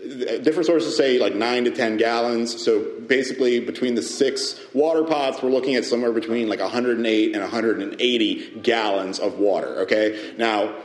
different 0.08 0.66
sources 0.66 0.96
say 0.96 1.20
like 1.20 1.36
nine 1.36 1.66
to 1.66 1.72
10 1.72 1.98
gallons. 1.98 2.64
So 2.64 3.00
basically, 3.02 3.60
between 3.60 3.96
the 3.96 4.02
six 4.02 4.60
water 4.74 5.04
pots, 5.04 5.42
we're 5.42 5.50
looking 5.50 5.76
at 5.76 5.86
somewhere 5.86 6.12
between 6.12 6.48
like 6.48 6.60
108 6.60 7.34
and 7.34 7.42
180 7.42 8.60
gallons 8.62 9.20
of 9.20 9.40
water. 9.40 9.82
Okay. 9.82 10.34
Now, 10.38 10.76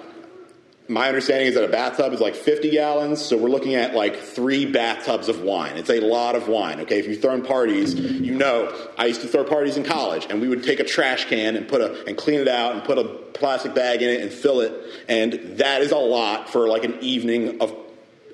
my 0.88 1.08
understanding 1.08 1.46
is 1.46 1.54
that 1.54 1.64
a 1.64 1.68
bathtub 1.68 2.12
is 2.12 2.20
like 2.20 2.34
50 2.34 2.70
gallons, 2.70 3.24
so 3.24 3.36
we're 3.36 3.48
looking 3.48 3.74
at 3.74 3.94
like 3.94 4.16
three 4.16 4.66
bathtubs 4.66 5.28
of 5.28 5.40
wine. 5.40 5.76
It's 5.76 5.90
a 5.90 6.00
lot 6.00 6.34
of 6.34 6.48
wine, 6.48 6.80
okay? 6.80 6.98
If 6.98 7.06
you've 7.06 7.22
thrown 7.22 7.42
parties, 7.42 7.94
you 7.94 8.34
know 8.34 8.74
I 8.98 9.06
used 9.06 9.22
to 9.22 9.28
throw 9.28 9.44
parties 9.44 9.76
in 9.76 9.84
college, 9.84 10.26
and 10.28 10.40
we 10.40 10.48
would 10.48 10.64
take 10.64 10.80
a 10.80 10.84
trash 10.84 11.26
can 11.26 11.56
and 11.56 11.68
put 11.68 11.80
a 11.80 12.04
and 12.06 12.16
clean 12.16 12.40
it 12.40 12.48
out 12.48 12.74
and 12.74 12.84
put 12.84 12.98
a 12.98 13.04
plastic 13.04 13.74
bag 13.74 14.02
in 14.02 14.10
it 14.10 14.20
and 14.20 14.32
fill 14.32 14.60
it, 14.60 14.72
and 15.08 15.58
that 15.58 15.82
is 15.82 15.92
a 15.92 15.96
lot 15.96 16.50
for 16.50 16.68
like 16.68 16.84
an 16.84 16.98
evening 17.00 17.60
of 17.60 17.74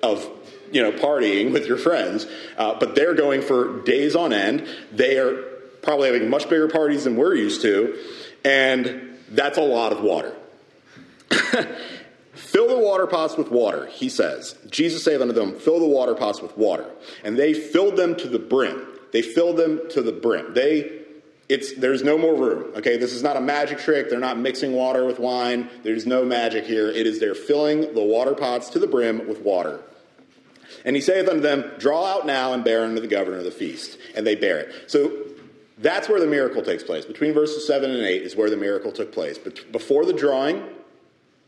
of 0.02 0.28
you 0.72 0.82
know, 0.82 0.92
partying 0.92 1.52
with 1.52 1.66
your 1.66 1.76
friends, 1.76 2.26
uh, 2.56 2.78
but 2.78 2.94
they're 2.94 3.14
going 3.14 3.42
for 3.42 3.82
days 3.82 4.14
on 4.14 4.32
end. 4.32 4.66
They 4.92 5.18
are 5.18 5.34
probably 5.82 6.12
having 6.12 6.28
much 6.30 6.44
bigger 6.48 6.68
parties 6.68 7.04
than 7.04 7.16
we're 7.16 7.34
used 7.34 7.62
to, 7.62 7.98
and 8.44 9.18
that's 9.30 9.58
a 9.58 9.62
lot 9.62 9.92
of 9.92 10.02
water. 10.02 10.34
Fill 12.32 12.68
the 12.68 12.78
water 12.78 13.06
pots 13.06 13.36
with 13.36 13.50
water, 13.50 13.86
he 13.86 14.08
says. 14.08 14.54
Jesus 14.70 15.04
saith 15.04 15.20
unto 15.20 15.34
them, 15.34 15.58
Fill 15.58 15.80
the 15.80 15.86
water 15.86 16.14
pots 16.14 16.40
with 16.40 16.56
water. 16.56 16.88
And 17.22 17.36
they 17.36 17.52
filled 17.52 17.96
them 17.96 18.16
to 18.16 18.28
the 18.28 18.38
brim. 18.38 18.86
They 19.12 19.22
filled 19.22 19.56
them 19.56 19.80
to 19.90 20.02
the 20.02 20.12
brim. 20.12 20.54
They 20.54 20.98
it's 21.48 21.74
there's 21.74 22.02
no 22.02 22.18
more 22.18 22.34
room. 22.34 22.72
Okay, 22.76 22.96
this 22.98 23.12
is 23.12 23.22
not 23.22 23.36
a 23.36 23.40
magic 23.40 23.78
trick. 23.78 24.10
They're 24.10 24.20
not 24.20 24.38
mixing 24.38 24.72
water 24.72 25.04
with 25.04 25.18
wine. 25.18 25.70
There's 25.82 26.06
no 26.06 26.24
magic 26.24 26.64
here. 26.64 26.88
It 26.88 27.06
is 27.06 27.20
they're 27.20 27.34
filling 27.34 27.94
the 27.94 28.02
water 28.02 28.34
pots 28.34 28.68
to 28.70 28.78
the 28.78 28.86
brim 28.86 29.26
with 29.26 29.40
water. 29.40 29.80
And 30.84 30.96
he 30.96 31.02
saith 31.02 31.28
unto 31.28 31.40
them, 31.40 31.72
Draw 31.78 32.04
out 32.04 32.26
now 32.26 32.52
and 32.52 32.64
bear 32.64 32.84
unto 32.84 33.00
the 33.00 33.06
governor 33.06 33.38
of 33.38 33.44
the 33.44 33.50
feast. 33.50 33.98
And 34.14 34.26
they 34.26 34.34
bear 34.34 34.58
it. 34.58 34.90
So 34.90 35.12
that's 35.78 36.08
where 36.08 36.20
the 36.20 36.26
miracle 36.26 36.62
takes 36.62 36.82
place. 36.82 37.04
Between 37.04 37.32
verses 37.32 37.66
7 37.66 37.90
and 37.90 38.02
8 38.02 38.22
is 38.22 38.36
where 38.36 38.50
the 38.50 38.56
miracle 38.56 38.92
took 38.92 39.12
place. 39.12 39.38
But 39.38 39.70
before 39.70 40.04
the 40.04 40.12
drawing, 40.12 40.64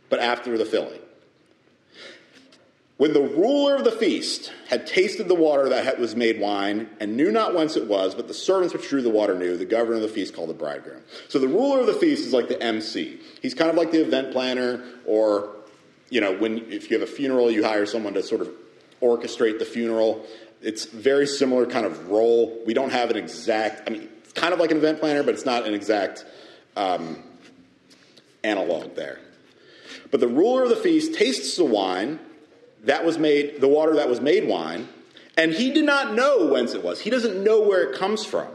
but 0.09 0.21
after 0.21 0.57
the 0.57 0.65
filling. 0.65 1.01
When 3.01 3.15
the 3.15 3.23
ruler 3.23 3.77
of 3.77 3.85
the 3.85 3.93
feast 3.93 4.53
had 4.69 4.87
tasted 4.87 5.27
the 5.27 5.35
water 5.35 5.71
that 5.71 5.99
was 5.99 6.15
made 6.15 6.39
wine, 6.39 6.91
and 7.01 7.17
knew 7.17 7.33
not 7.33 7.55
whence 7.55 7.75
it 7.75 7.87
was, 7.87 8.15
but 8.15 8.29
the 8.29 8.35
servants 8.35 8.75
which 8.75 8.91
drew 8.91 9.01
the 9.01 9.09
water 9.09 9.35
knew, 9.35 9.57
the 9.57 9.65
governor 9.65 9.97
of 9.97 10.03
the 10.03 10.09
feast 10.09 10.35
called 10.35 10.51
the 10.51 10.55
bridegroom. 10.55 11.01
So 11.29 11.39
the 11.39 11.49
ruler 11.49 11.81
of 11.81 11.87
the 11.87 11.95
feast 11.95 12.27
is 12.27 12.35
like 12.35 12.49
the 12.49 12.63
MC. 12.63 13.19
He's 13.41 13.55
kind 13.55 13.71
of 13.71 13.77
like 13.77 13.91
the 13.91 14.03
event 14.03 14.33
planner, 14.33 14.85
or, 15.07 15.49
you 16.11 16.21
know, 16.21 16.37
when 16.37 16.71
if 16.71 16.91
you 16.91 17.01
have 17.01 17.09
a 17.09 17.11
funeral, 17.11 17.51
you 17.51 17.65
hire 17.65 17.87
someone 17.87 18.13
to 18.13 18.23
sort 18.23 18.43
of 18.43 18.51
orchestrate 19.03 19.59
the 19.59 19.65
funeral. 19.65 20.25
It's 20.63 20.85
very 20.85 21.27
similar 21.27 21.67
kind 21.67 21.87
of 21.87 22.09
role. 22.09 22.63
We 22.67 22.75
don't 22.75 22.91
have 22.91 23.11
an 23.11 23.17
exact, 23.17 23.89
I 23.89 23.93
mean, 23.93 24.09
it's 24.23 24.33
kind 24.33 24.53
of 24.53 24.61
like 24.61 24.71
an 24.71 24.77
event 24.77 25.01
planner, 25.01 25.23
but 25.23 25.35
it's 25.35 25.47
not 25.47 25.67
an 25.67 25.75
exact 25.75 26.25
um, 26.77 27.23
analog 28.45 28.95
there. 28.95 29.19
But 30.11 30.21
the 30.21 30.29
ruler 30.29 30.65
of 30.65 30.69
the 30.69 30.77
feast 30.77 31.15
tastes 31.15 31.57
the 31.57 31.65
wine 31.65 32.19
that 32.85 33.05
was 33.05 33.19
made, 33.19 33.61
the 33.61 33.69
water 33.69 33.97
that 33.97 34.09
was 34.09 34.21
made 34.21 34.47
wine, 34.47 34.89
and 35.37 35.53
he 35.53 35.73
did 35.73 35.85
not 35.85 36.15
know 36.15 36.47
whence 36.47 36.75
it 36.75 36.83
was. 36.83 37.01
He 37.01 37.11
doesn't 37.11 37.43
know 37.43 37.61
where 37.61 37.91
it 37.91 37.99
comes 37.99 38.25
from. 38.25 38.49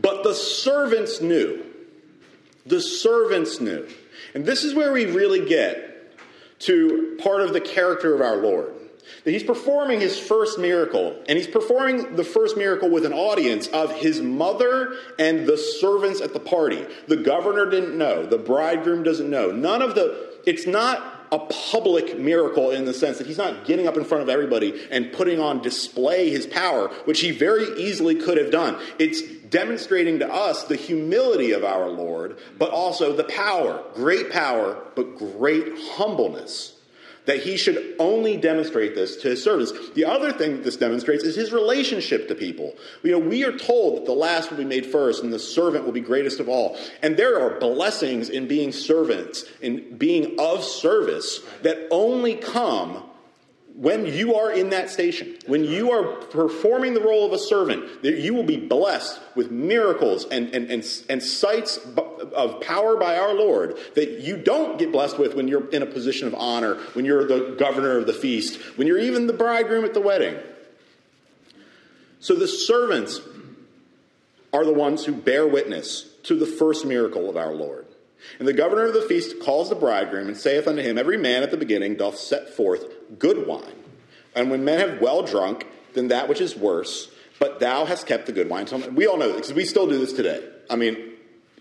But 0.00 0.22
the 0.22 0.34
servants 0.34 1.20
knew. 1.20 1.66
The 2.64 2.80
servants 2.80 3.60
knew. 3.60 3.86
And 4.34 4.46
this 4.46 4.64
is 4.64 4.74
where 4.74 4.92
we 4.92 5.06
really 5.06 5.46
get 5.46 6.18
to 6.60 7.18
part 7.22 7.42
of 7.42 7.52
the 7.52 7.60
character 7.60 8.14
of 8.14 8.20
our 8.20 8.36
Lord 8.36 8.71
he's 9.24 9.42
performing 9.42 10.00
his 10.00 10.18
first 10.18 10.58
miracle, 10.58 11.16
and 11.28 11.38
he's 11.38 11.46
performing 11.46 12.16
the 12.16 12.24
first 12.24 12.56
miracle 12.56 12.90
with 12.90 13.04
an 13.04 13.12
audience 13.12 13.66
of 13.68 13.94
his 13.94 14.20
mother 14.20 14.94
and 15.18 15.46
the 15.46 15.56
servants 15.56 16.20
at 16.20 16.32
the 16.32 16.40
party. 16.40 16.86
The 17.08 17.16
governor 17.16 17.68
didn't 17.68 17.96
know, 17.96 18.26
the 18.26 18.38
bridegroom 18.38 19.02
doesn't 19.02 19.28
know. 19.28 19.50
None 19.50 19.82
of 19.82 19.94
the, 19.94 20.30
it's 20.46 20.66
not 20.66 21.22
a 21.32 21.38
public 21.38 22.18
miracle 22.18 22.70
in 22.70 22.84
the 22.84 22.92
sense 22.92 23.16
that 23.16 23.26
he's 23.26 23.38
not 23.38 23.64
getting 23.64 23.88
up 23.88 23.96
in 23.96 24.04
front 24.04 24.22
of 24.22 24.28
everybody 24.28 24.86
and 24.90 25.12
putting 25.12 25.40
on 25.40 25.62
display 25.62 26.28
his 26.28 26.46
power, 26.46 26.88
which 27.06 27.20
he 27.20 27.30
very 27.30 27.64
easily 27.80 28.14
could 28.14 28.36
have 28.36 28.50
done. 28.50 28.78
It's 28.98 29.22
demonstrating 29.48 30.18
to 30.18 30.30
us 30.30 30.64
the 30.64 30.76
humility 30.76 31.52
of 31.52 31.64
our 31.64 31.88
Lord, 31.88 32.38
but 32.58 32.70
also 32.70 33.16
the 33.16 33.24
power, 33.24 33.82
great 33.94 34.30
power, 34.30 34.76
but 34.94 35.16
great 35.16 35.72
humbleness 35.94 36.71
that 37.26 37.40
he 37.40 37.56
should 37.56 37.94
only 37.98 38.36
demonstrate 38.36 38.94
this 38.94 39.16
to 39.16 39.28
his 39.28 39.42
servants. 39.42 39.72
The 39.94 40.04
other 40.04 40.32
thing 40.32 40.52
that 40.52 40.64
this 40.64 40.76
demonstrates 40.76 41.24
is 41.24 41.36
his 41.36 41.52
relationship 41.52 42.28
to 42.28 42.34
people. 42.34 42.74
You 43.02 43.12
know, 43.12 43.18
we 43.18 43.44
are 43.44 43.56
told 43.56 43.98
that 43.98 44.06
the 44.06 44.12
last 44.12 44.50
will 44.50 44.58
be 44.58 44.64
made 44.64 44.86
first 44.86 45.22
and 45.22 45.32
the 45.32 45.38
servant 45.38 45.84
will 45.84 45.92
be 45.92 46.00
greatest 46.00 46.40
of 46.40 46.48
all. 46.48 46.76
And 47.02 47.16
there 47.16 47.40
are 47.40 47.58
blessings 47.60 48.28
in 48.28 48.48
being 48.48 48.72
servants, 48.72 49.44
in 49.60 49.96
being 49.96 50.36
of 50.38 50.64
service, 50.64 51.40
that 51.62 51.88
only 51.90 52.34
come 52.34 53.04
when 53.74 54.06
you 54.06 54.34
are 54.34 54.52
in 54.52 54.70
that 54.70 54.90
station, 54.90 55.36
when 55.46 55.64
you 55.64 55.90
are 55.92 56.16
performing 56.16 56.94
the 56.94 57.00
role 57.00 57.24
of 57.24 57.32
a 57.32 57.38
servant, 57.38 58.02
that 58.02 58.18
you 58.18 58.34
will 58.34 58.44
be 58.44 58.56
blessed 58.56 59.18
with 59.34 59.50
miracles 59.50 60.26
and, 60.26 60.54
and, 60.54 60.70
and, 60.70 60.84
and 61.08 61.22
sights 61.22 61.78
of 62.34 62.60
power 62.60 62.96
by 62.96 63.16
our 63.16 63.34
Lord 63.34 63.78
that 63.94 64.20
you 64.20 64.36
don't 64.36 64.78
get 64.78 64.92
blessed 64.92 65.18
with 65.18 65.34
when 65.34 65.48
you're 65.48 65.68
in 65.70 65.82
a 65.82 65.86
position 65.86 66.28
of 66.28 66.34
honor, 66.34 66.74
when 66.92 67.04
you're 67.04 67.26
the 67.26 67.56
governor 67.58 67.98
of 67.98 68.06
the 68.06 68.12
feast, 68.12 68.60
when 68.76 68.86
you're 68.86 68.98
even 68.98 69.26
the 69.26 69.32
bridegroom 69.32 69.84
at 69.84 69.94
the 69.94 70.00
wedding. 70.00 70.36
So 72.20 72.34
the 72.34 72.48
servants 72.48 73.20
are 74.52 74.64
the 74.64 74.72
ones 74.72 75.06
who 75.06 75.12
bear 75.12 75.46
witness 75.46 76.08
to 76.24 76.38
the 76.38 76.46
first 76.46 76.84
miracle 76.84 77.28
of 77.28 77.36
our 77.36 77.52
Lord. 77.52 77.81
And 78.38 78.48
the 78.48 78.52
governor 78.52 78.86
of 78.86 78.94
the 78.94 79.02
feast 79.02 79.40
calls 79.40 79.68
the 79.68 79.74
bridegroom 79.74 80.28
and 80.28 80.36
saith 80.36 80.66
unto 80.66 80.82
him, 80.82 80.98
Every 80.98 81.16
man 81.16 81.42
at 81.42 81.50
the 81.50 81.56
beginning 81.56 81.96
doth 81.96 82.18
set 82.18 82.48
forth 82.48 82.84
good 83.18 83.46
wine. 83.46 83.82
And 84.34 84.50
when 84.50 84.64
men 84.64 84.80
have 84.80 85.00
well 85.00 85.22
drunk, 85.22 85.66
then 85.94 86.08
that 86.08 86.28
which 86.28 86.40
is 86.40 86.56
worse, 86.56 87.10
but 87.38 87.60
thou 87.60 87.84
hast 87.84 88.06
kept 88.06 88.26
the 88.26 88.32
good 88.32 88.48
wine. 88.48 88.66
We 88.94 89.06
all 89.06 89.18
know 89.18 89.28
this 89.28 89.36
because 89.36 89.52
we 89.54 89.64
still 89.64 89.86
do 89.86 89.98
this 89.98 90.12
today. 90.12 90.48
I 90.70 90.76
mean, 90.76 91.12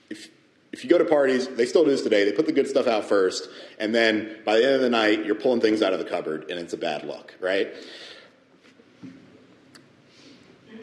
if 0.10 0.30
if 0.72 0.86
you 0.86 0.90
go 0.90 0.98
to 0.98 1.06
parties, 1.06 1.50
they 1.50 1.66
still 1.66 1.84
do 1.84 1.92
this 1.92 2.02
today. 2.02 2.24
They 2.24 2.32
put 2.32 2.46
the 2.46 2.54
good 2.54 2.68
stuff 2.68 2.88
out 2.88 3.06
first, 3.06 3.50
and 3.78 3.94
then 3.94 4.38
by 4.46 4.58
the 4.58 4.66
end 4.66 4.76
of 4.76 4.82
the 4.82 4.90
night, 4.90 5.26
you're 5.26 5.36
pulling 5.36 5.60
things 5.60 5.82
out 5.82 5.92
of 5.92 6.00
the 6.00 6.06
cupboard, 6.06 6.50
and 6.50 6.60
it's 6.60 6.72
a 6.72 6.78
bad 6.78 7.04
look, 7.04 7.36
right? 7.42 7.74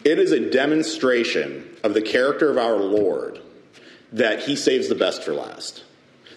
It 0.05 0.19
is 0.19 0.33
a 0.33 0.51
demonstration 0.51 1.77
of 1.83 1.95
the 1.95 2.03
character 2.03 2.51
of 2.51 2.59
our 2.59 2.77
Lord 2.77 3.41
that 4.13 4.41
He 4.41 4.57
saves 4.57 4.89
the 4.89 4.95
best 4.95 5.23
for 5.23 5.35
last, 5.35 5.85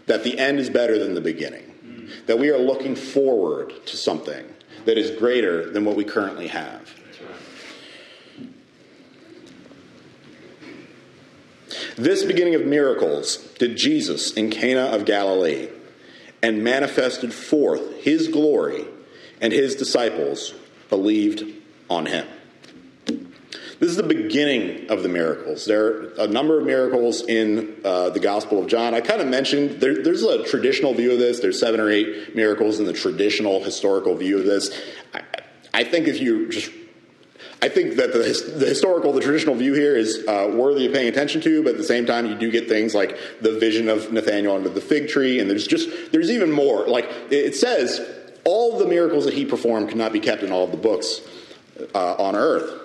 that 0.08 0.24
the 0.24 0.38
end 0.38 0.60
is 0.60 0.70
better 0.70 0.98
than 0.98 1.13
the 1.13 1.22
beginning, 1.22 2.10
that 2.28 2.40
we 2.40 2.50
are 2.50 2.58
looking 2.58 2.96
forward 2.96 3.74
to 3.88 3.98
something 3.98 4.46
that 4.86 4.98
is 4.98 5.12
greater 5.12 5.70
than 5.70 5.86
what 5.86 5.96
we 5.96 6.04
currently 6.04 6.48
have. 6.48 6.94
This 11.96 12.24
beginning 12.24 12.56
of 12.56 12.66
miracles 12.66 13.38
did 13.60 13.78
Jesus 13.78 14.34
in 14.34 14.50
Cana 14.50 14.86
of 14.86 15.06
Galilee 15.06 15.70
and 16.42 16.63
manifested 16.63 17.34
forth 17.34 18.01
his 18.01 18.28
glory, 18.28 18.86
and 19.40 19.54
his 19.54 19.75
disciples 19.75 20.54
believed 20.90 21.44
on 21.90 22.08
him. 22.08 22.28
This 23.82 23.90
is 23.90 23.98
the 23.98 24.04
beginning 24.04 24.92
of 24.92 25.02
the 25.02 25.10
miracles. 25.10 25.66
There 25.66 25.88
are 25.88 26.14
a 26.20 26.28
number 26.28 26.60
of 26.60 26.68
miracles 26.68 27.24
in 27.24 27.82
uh, 27.84 28.12
the 28.12 28.20
Gospel 28.20 28.60
of 28.60 28.68
John. 28.68 28.94
I 28.94 29.02
kind 29.02 29.22
of 29.22 29.28
mentioned 29.28 29.82
there, 29.82 30.04
there's 30.04 30.22
a 30.22 30.44
traditional 30.44 30.94
view 30.94 31.14
of 31.14 31.18
this. 31.18 31.40
There's 31.40 31.60
seven 31.60 31.80
or 31.80 31.90
eight 31.90 32.36
miracles 32.36 32.80
in 32.80 32.86
the 32.86 32.94
traditional 32.94 33.64
historical 33.64 34.14
view 34.14 34.38
of 34.38 34.46
this. 34.46 34.70
I, 35.16 35.24
I 35.74 35.84
think 35.84 36.08
if 36.08 36.22
you 36.22 36.50
just 36.50 36.72
I 37.64 37.70
think 37.70 37.96
that 37.96 38.14
the, 38.14 38.20
the, 38.56 38.68
historical, 38.68 39.14
the 39.14 39.22
traditional 39.22 39.56
view 39.56 39.74
here 39.74 39.96
is 39.96 40.28
uh, 40.28 40.52
worthy 40.54 40.86
of 40.86 40.94
paying 40.94 41.08
attention 41.08 41.42
to, 41.42 41.64
but 41.64 41.72
at 41.72 41.78
the 41.78 41.84
same 41.84 42.06
time, 42.06 42.28
you 42.28 42.36
do 42.36 42.52
get 42.52 42.68
things 42.70 42.94
like 42.94 43.18
the 43.42 43.58
vision 43.58 43.90
of 43.90 44.12
Nathaniel 44.12 44.56
under 44.56 44.70
the 44.70 44.82
fig 44.82 45.10
tree, 45.10 45.40
and 45.40 45.50
there's 45.50 45.66
just 45.66 46.12
there's 46.12 46.30
even 46.30 46.52
more. 46.52 46.86
Like 46.86 47.10
it 47.32 47.56
says, 47.56 48.00
all 48.44 48.78
the 48.78 48.86
miracles 48.86 49.26
that 49.26 49.34
he 49.34 49.44
performed 49.44 49.90
cannot 49.90 50.14
be 50.14 50.20
kept 50.20 50.44
in 50.44 50.52
all 50.52 50.66
of 50.66 50.72
the 50.72 50.78
books 50.78 51.22
uh, 51.96 52.14
on 52.20 52.36
earth. 52.36 52.81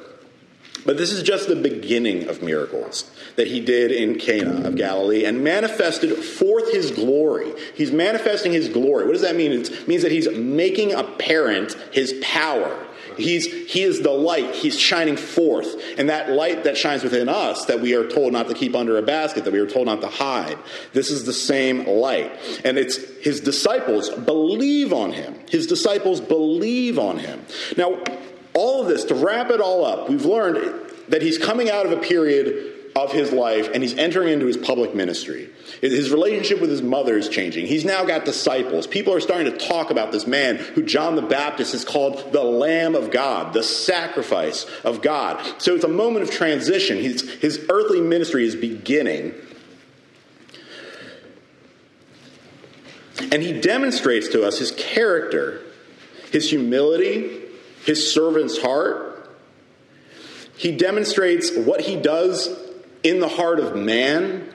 But 0.87 0.97
this 0.97 1.12
is 1.12 1.23
just 1.23 1.49
the 1.49 1.57
beginning 1.57 2.28
of 2.28 2.43
miracles 2.43 3.11
that 3.35 3.49
he 3.49 3.61
did 3.61 3.90
in 3.90 4.19
Cana 4.19 4.66
of 4.66 4.76
Galilee 4.76 5.25
and 5.25 5.43
manifested 5.43 6.16
forth 6.16 6.73
his 6.73 6.90
glory. 6.93 7.52
He's 7.75 7.93
manifesting 7.93 8.52
his 8.52 8.69
glory. 8.69 9.05
What 9.05 9.12
does 9.12 9.23
that 9.23 9.37
mean? 9.37 9.52
It 9.52 9.88
means 9.88 10.02
that 10.02 10.12
he's 10.12 10.31
making 10.31 10.95
apparent 10.95 11.75
his 11.93 12.14
power 12.23 12.87
He's, 13.16 13.47
he 13.47 13.83
is 13.83 14.02
the 14.02 14.11
light. 14.11 14.55
He's 14.55 14.78
shining 14.78 15.16
forth. 15.16 15.76
And 15.99 16.09
that 16.09 16.31
light 16.31 16.64
that 16.64 16.76
shines 16.76 17.02
within 17.02 17.28
us, 17.28 17.64
that 17.66 17.81
we 17.81 17.95
are 17.95 18.07
told 18.07 18.33
not 18.33 18.49
to 18.49 18.55
keep 18.55 18.75
under 18.75 18.99
a 18.99 19.02
basket, 19.02 19.45
that 19.45 19.52
we 19.52 19.59
are 19.59 19.66
told 19.66 19.87
not 19.87 20.00
to 20.02 20.09
hide, 20.09 20.59
this 20.93 21.11
is 21.11 21.25
the 21.25 21.33
same 21.33 21.87
light. 21.87 22.33
And 22.64 22.78
it's 22.78 22.97
his 23.21 23.40
disciples 23.40 24.11
believe 24.11 24.93
on 24.93 25.12
him. 25.12 25.35
His 25.49 25.66
disciples 25.66 26.21
believe 26.21 26.99
on 26.99 27.19
him. 27.19 27.45
Now, 27.76 28.02
all 28.57 28.83
of 28.83 28.89
this, 28.89 29.05
to 29.05 29.15
wrap 29.15 29.51
it 29.51 29.61
all 29.61 29.85
up, 29.85 30.09
we've 30.09 30.25
learned 30.25 30.81
that 31.09 31.23
he's 31.23 31.39
coming 31.39 31.71
out 31.71 31.87
of 31.87 31.93
a 31.93 31.99
period 31.99 32.73
of 32.97 33.13
his 33.13 33.31
life 33.31 33.69
and 33.75 33.83
he's 33.83 33.97
entering 33.99 34.33
into 34.33 34.47
his 34.47 34.57
public 34.57 34.95
ministry. 34.95 35.51
His 35.83 36.11
relationship 36.11 36.63
with 36.63 36.71
his 36.71 36.81
mother 36.81 37.19
is 37.19 37.29
changing. 37.29 37.67
He's 37.67 37.85
now 37.85 38.05
got 38.07 38.25
disciples. 38.25 38.87
People 38.87 39.13
are 39.13 39.21
starting 39.21 39.53
to 39.53 39.59
talk 39.59 39.91
about 39.91 40.13
this 40.13 40.27
man 40.27 40.57
who 40.57 40.83
John 40.83 41.15
the 41.15 41.23
Baptist 41.23 41.73
has 41.73 41.85
called 41.85 42.33
the 42.33 42.43
Lamb 42.43 42.95
of 42.95 43.11
God, 43.11 43.53
the 43.53 43.63
sacrifice 43.63 44.65
of 44.83 45.03
God. 45.03 45.45
So 45.61 45.75
it's 45.75 45.85
a 45.85 45.89
moment 45.89 46.23
of 46.23 46.31
transition. 46.31 46.97
His, 46.97 47.31
his 47.35 47.67
earthly 47.69 48.01
ministry 48.01 48.47
is 48.47 48.57
beginning. 48.57 49.35
And 53.31 53.42
he 53.42 53.61
demonstrates 53.61 54.29
to 54.29 54.47
us 54.47 54.59
his 54.59 54.71
character, 54.73 55.61
his 56.33 56.49
humility, 56.49 57.42
his 57.87 58.12
servant's 58.12 58.61
heart. 58.61 59.31
He 60.57 60.77
demonstrates 60.77 61.57
what 61.57 61.81
he 61.81 61.96
does 61.96 62.49
in 63.03 63.20
the 63.20 63.29
heart 63.29 63.61
of 63.61 63.77
man, 63.77 64.53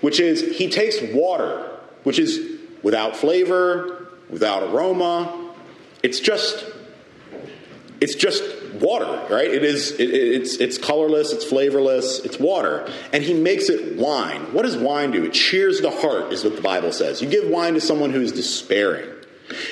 which 0.00 0.20
is 0.20 0.56
he 0.56 0.70
takes 0.70 0.96
water, 1.12 1.78
which 2.04 2.18
is 2.18 2.60
without 2.82 3.16
flavor, 3.16 4.08
without 4.30 4.62
aroma. 4.62 5.54
It's 6.02 6.20
just 6.20 6.64
it's 8.00 8.14
just 8.14 8.42
water, 8.74 9.26
right? 9.32 9.50
It 9.50 9.64
is 9.64 9.92
it, 9.92 10.10
it's 10.10 10.56
it's 10.56 10.78
colorless, 10.78 11.32
it's 11.32 11.44
flavorless, 11.44 12.20
it's 12.20 12.38
water, 12.38 12.88
and 13.12 13.24
he 13.24 13.34
makes 13.34 13.68
it 13.68 13.96
wine. 13.96 14.52
What 14.52 14.62
does 14.62 14.76
wine 14.76 15.10
do? 15.10 15.24
It 15.24 15.32
cheers 15.32 15.80
the 15.80 15.90
heart, 15.90 16.32
is 16.32 16.44
what 16.44 16.54
the 16.54 16.62
Bible 16.62 16.92
says. 16.92 17.20
You 17.22 17.28
give 17.28 17.48
wine 17.48 17.74
to 17.74 17.80
someone 17.80 18.10
who's 18.10 18.30
despairing. 18.30 19.08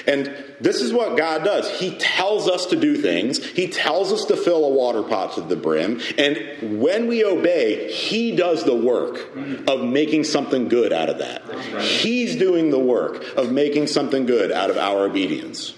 And 0.06 0.34
this 0.60 0.80
is 0.80 0.92
what 0.92 1.16
God 1.16 1.44
does. 1.44 1.70
He 1.78 1.96
tells 1.96 2.48
us 2.48 2.66
to 2.66 2.76
do 2.76 2.96
things. 2.96 3.44
He 3.44 3.68
tells 3.68 4.12
us 4.12 4.24
to 4.26 4.36
fill 4.36 4.64
a 4.64 4.70
water 4.70 5.02
pot 5.02 5.34
to 5.34 5.42
the 5.42 5.56
brim. 5.56 6.00
And 6.18 6.80
when 6.80 7.06
we 7.06 7.24
obey, 7.24 7.92
He 7.92 8.34
does 8.36 8.64
the 8.64 8.74
work 8.74 9.36
of 9.68 9.84
making 9.84 10.24
something 10.24 10.68
good 10.68 10.92
out 10.92 11.08
of 11.08 11.18
that. 11.18 11.42
He's 11.82 12.36
doing 12.36 12.70
the 12.70 12.78
work 12.78 13.22
of 13.36 13.52
making 13.52 13.86
something 13.86 14.26
good 14.26 14.52
out 14.52 14.70
of 14.70 14.76
our 14.76 15.04
obedience. 15.06 15.74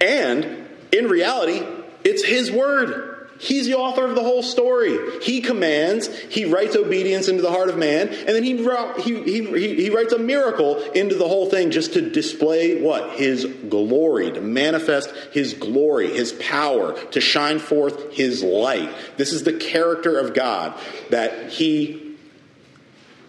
And 0.00 0.68
in 0.92 1.08
reality, 1.08 1.62
it's 2.04 2.24
His 2.24 2.50
word. 2.50 3.11
He's 3.42 3.66
the 3.66 3.74
author 3.74 4.06
of 4.06 4.14
the 4.14 4.22
whole 4.22 4.44
story. 4.44 4.96
He 5.20 5.40
commands, 5.40 6.06
he 6.30 6.44
writes 6.44 6.76
obedience 6.76 7.26
into 7.26 7.42
the 7.42 7.50
heart 7.50 7.70
of 7.70 7.76
man, 7.76 8.08
and 8.08 8.28
then 8.28 8.44
he, 8.44 8.56
he, 9.02 9.20
he, 9.24 9.74
he 9.74 9.90
writes 9.90 10.12
a 10.12 10.18
miracle 10.18 10.78
into 10.92 11.16
the 11.16 11.26
whole 11.26 11.50
thing 11.50 11.72
just 11.72 11.94
to 11.94 12.08
display 12.08 12.80
what? 12.80 13.18
His 13.18 13.44
glory, 13.68 14.30
to 14.30 14.40
manifest 14.40 15.12
his 15.32 15.54
glory, 15.54 16.12
his 16.12 16.30
power, 16.34 16.92
to 17.10 17.20
shine 17.20 17.58
forth 17.58 18.12
his 18.12 18.44
light. 18.44 18.94
This 19.16 19.32
is 19.32 19.42
the 19.42 19.54
character 19.54 20.20
of 20.20 20.34
God 20.34 20.78
that 21.10 21.50
he 21.50 22.14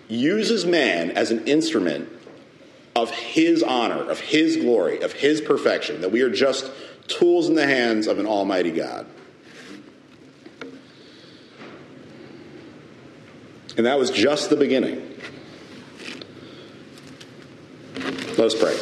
uses 0.10 0.63
man 0.63 1.10
as 1.10 1.32
an 1.32 1.47
instrument 1.47 2.08
of 2.95 3.10
his 3.10 3.63
honor, 3.63 4.08
of 4.12 4.19
his 4.19 4.58
glory, 4.58 5.02
of 5.02 5.13
his 5.13 5.41
perfection, 5.41 6.02
that 6.02 6.12
we 6.12 6.21
are 6.21 6.30
just 6.30 6.69
tools 7.08 7.49
in 7.49 7.56
the 7.56 7.65
hands 7.65 8.06
of 8.06 8.19
an 8.19 8.28
almighty 8.28 8.69
God. 8.69 9.08
And 13.75 13.86
that 13.86 13.97
was 13.97 14.12
just 14.12 14.49
the 14.49 14.55
beginning. 14.55 15.09
Let 18.38 18.39
us 18.39 18.55
pray. 18.55 18.77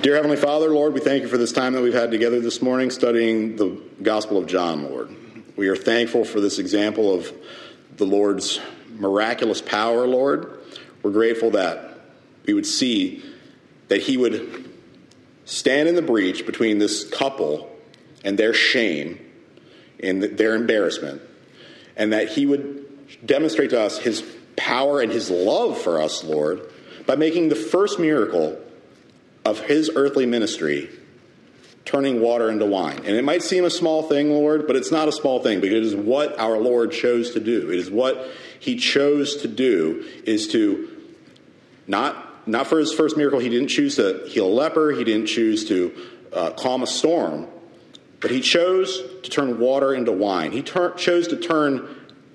Dear 0.00 0.14
Heavenly 0.14 0.36
Father, 0.36 0.68
Lord, 0.68 0.94
we 0.94 1.00
thank 1.00 1.22
you 1.22 1.28
for 1.28 1.36
this 1.36 1.52
time 1.52 1.72
that 1.72 1.82
we've 1.82 1.92
had 1.92 2.10
together 2.10 2.40
this 2.40 2.62
morning 2.62 2.90
studying 2.90 3.56
the 3.56 3.82
Gospel 4.02 4.38
of 4.38 4.46
John, 4.46 4.84
Lord. 4.84 5.14
We 5.56 5.68
are 5.68 5.76
thankful 5.76 6.24
for 6.24 6.40
this 6.40 6.58
example 6.58 7.12
of 7.12 7.32
the 7.96 8.04
Lord's 8.04 8.60
miraculous 8.90 9.60
power, 9.60 10.06
Lord. 10.06 10.60
We're 11.02 11.10
grateful 11.10 11.50
that 11.50 11.98
we 12.46 12.54
would 12.54 12.66
see 12.66 13.24
that 13.88 14.02
He 14.02 14.16
would 14.16 14.70
stand 15.44 15.88
in 15.88 15.96
the 15.96 16.02
breach 16.02 16.46
between 16.46 16.78
this 16.78 17.08
couple 17.08 17.70
and 18.24 18.38
their 18.38 18.54
shame 18.54 19.18
and 20.02 20.22
their 20.22 20.54
embarrassment, 20.54 21.22
and 21.96 22.12
that 22.12 22.28
He 22.28 22.46
would 22.46 22.86
demonstrate 23.24 23.70
to 23.70 23.80
us 23.80 23.98
his 23.98 24.22
power 24.56 25.00
and 25.00 25.12
his 25.12 25.30
love 25.30 25.80
for 25.80 26.00
us, 26.00 26.24
Lord, 26.24 26.60
by 27.06 27.16
making 27.16 27.48
the 27.48 27.56
first 27.56 27.98
miracle 27.98 28.58
of 29.44 29.60
his 29.60 29.90
earthly 29.94 30.26
ministry 30.26 30.90
turning 31.84 32.20
water 32.20 32.50
into 32.50 32.66
wine. 32.66 32.98
And 32.98 33.14
it 33.16 33.24
might 33.24 33.42
seem 33.42 33.64
a 33.64 33.70
small 33.70 34.02
thing, 34.02 34.30
Lord, 34.30 34.66
but 34.66 34.74
it's 34.74 34.90
not 34.90 35.06
a 35.06 35.12
small 35.12 35.40
thing 35.40 35.60
because 35.60 35.76
it 35.76 35.84
is 35.84 35.94
what 35.94 36.38
our 36.38 36.58
Lord 36.58 36.90
chose 36.90 37.30
to 37.32 37.40
do. 37.40 37.70
It 37.70 37.78
is 37.78 37.90
what 37.90 38.28
he 38.58 38.76
chose 38.76 39.36
to 39.42 39.48
do 39.48 40.04
is 40.24 40.48
to 40.48 40.90
not 41.86 42.24
not 42.48 42.68
for 42.68 42.78
his 42.78 42.92
first 42.92 43.16
miracle, 43.16 43.40
he 43.40 43.48
didn't 43.48 43.68
choose 43.68 43.96
to 43.96 44.24
heal 44.28 44.46
a 44.46 44.48
leper, 44.48 44.92
he 44.92 45.02
didn't 45.02 45.26
choose 45.26 45.64
to 45.68 45.92
uh, 46.32 46.50
calm 46.52 46.84
a 46.84 46.86
storm, 46.86 47.48
but 48.20 48.30
he 48.30 48.40
chose 48.40 49.02
to 49.22 49.30
turn 49.30 49.58
water 49.58 49.94
into 49.94 50.12
wine. 50.12 50.52
He 50.52 50.62
chose 50.62 51.28
to 51.28 51.36
turn 51.36 51.88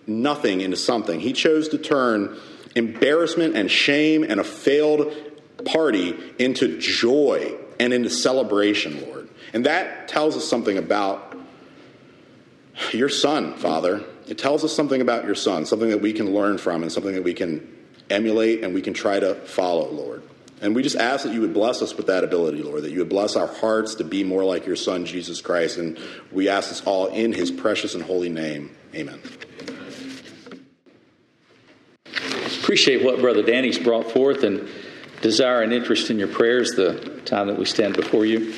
nothing 0.07 0.61
into 0.61 0.77
something. 0.77 1.19
He 1.19 1.33
chose 1.33 1.69
to 1.69 1.77
turn 1.77 2.37
embarrassment 2.75 3.55
and 3.55 3.69
shame 3.69 4.23
and 4.23 4.39
a 4.39 4.43
failed 4.43 5.13
party 5.65 6.17
into 6.39 6.77
joy 6.79 7.55
and 7.79 7.93
into 7.93 8.09
celebration, 8.09 9.01
Lord. 9.07 9.29
And 9.53 9.65
that 9.65 10.07
tells 10.07 10.37
us 10.37 10.47
something 10.47 10.77
about 10.77 11.35
your 12.91 13.09
son, 13.09 13.55
Father. 13.55 14.03
It 14.27 14.37
tells 14.37 14.63
us 14.63 14.73
something 14.73 15.01
about 15.01 15.25
your 15.25 15.35
son, 15.35 15.65
something 15.65 15.89
that 15.89 16.01
we 16.01 16.13
can 16.13 16.33
learn 16.33 16.57
from 16.57 16.83
and 16.83 16.91
something 16.91 17.13
that 17.15 17.23
we 17.23 17.33
can 17.33 17.67
emulate 18.09 18.63
and 18.63 18.73
we 18.73 18.81
can 18.81 18.93
try 18.93 19.19
to 19.19 19.35
follow, 19.35 19.89
Lord. 19.89 20.23
And 20.61 20.75
we 20.75 20.83
just 20.83 20.95
ask 20.95 21.23
that 21.23 21.33
you 21.33 21.41
would 21.41 21.53
bless 21.53 21.81
us 21.81 21.95
with 21.95 22.07
that 22.07 22.23
ability, 22.23 22.61
Lord, 22.61 22.83
that 22.83 22.91
you 22.91 22.99
would 22.99 23.09
bless 23.09 23.35
our 23.35 23.47
hearts 23.47 23.95
to 23.95 24.03
be 24.03 24.23
more 24.23 24.43
like 24.43 24.67
your 24.67 24.75
Son, 24.75 25.05
Jesus 25.05 25.41
Christ. 25.41 25.77
And 25.77 25.97
we 26.31 26.49
ask 26.49 26.69
this 26.69 26.81
all 26.81 27.07
in 27.07 27.33
his 27.33 27.49
precious 27.49 27.95
and 27.95 28.03
holy 28.03 28.29
name. 28.29 28.75
Amen. 28.93 29.19
appreciate 32.71 33.03
what 33.03 33.19
Brother 33.19 33.43
Danny's 33.43 33.77
brought 33.77 34.09
forth 34.11 34.43
and 34.43 34.69
desire 35.21 35.61
and 35.61 35.73
interest 35.73 36.09
in 36.09 36.17
your 36.17 36.29
prayers 36.29 36.71
the 36.71 37.21
time 37.25 37.47
that 37.47 37.57
we 37.57 37.65
stand 37.65 37.97
before 37.97 38.25
you. 38.25 38.53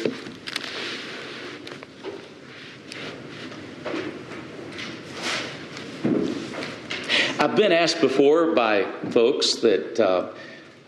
I've 7.40 7.56
been 7.56 7.72
asked 7.72 8.02
before 8.02 8.54
by 8.54 8.84
folks 9.10 9.56
that 9.62 10.00
uh, 10.00 10.30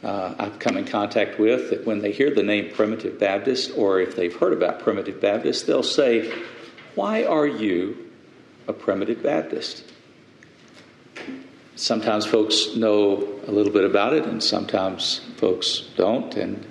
uh, 0.04 0.36
I've 0.38 0.60
come 0.60 0.78
in 0.78 0.86
contact 0.86 1.40
with 1.40 1.70
that 1.70 1.86
when 1.86 2.00
they 2.00 2.12
hear 2.12 2.34
the 2.34 2.44
name 2.44 2.74
Primitive 2.74 3.20
Baptist, 3.20 3.72
or 3.76 4.00
if 4.00 4.16
they've 4.16 4.36
heard 4.36 4.54
about 4.54 4.80
Primitive 4.80 5.20
Baptist, 5.20 5.68
they'll 5.68 5.84
say, 5.84 6.32
Why 6.96 7.24
are 7.24 7.48
you 7.48 8.12
a 8.68 8.74
Primitive 8.74 9.24
Baptist? 9.24 9.84
Sometimes 11.76 12.26
folks 12.26 12.76
know 12.76 13.40
a 13.48 13.52
little 13.52 13.74
bit 13.74 13.84
about 13.84 14.14
it, 14.14 14.26
and 14.26 14.42
sometimes 14.42 15.22
folks 15.38 15.90
don't. 15.98 16.36
And 16.36 16.66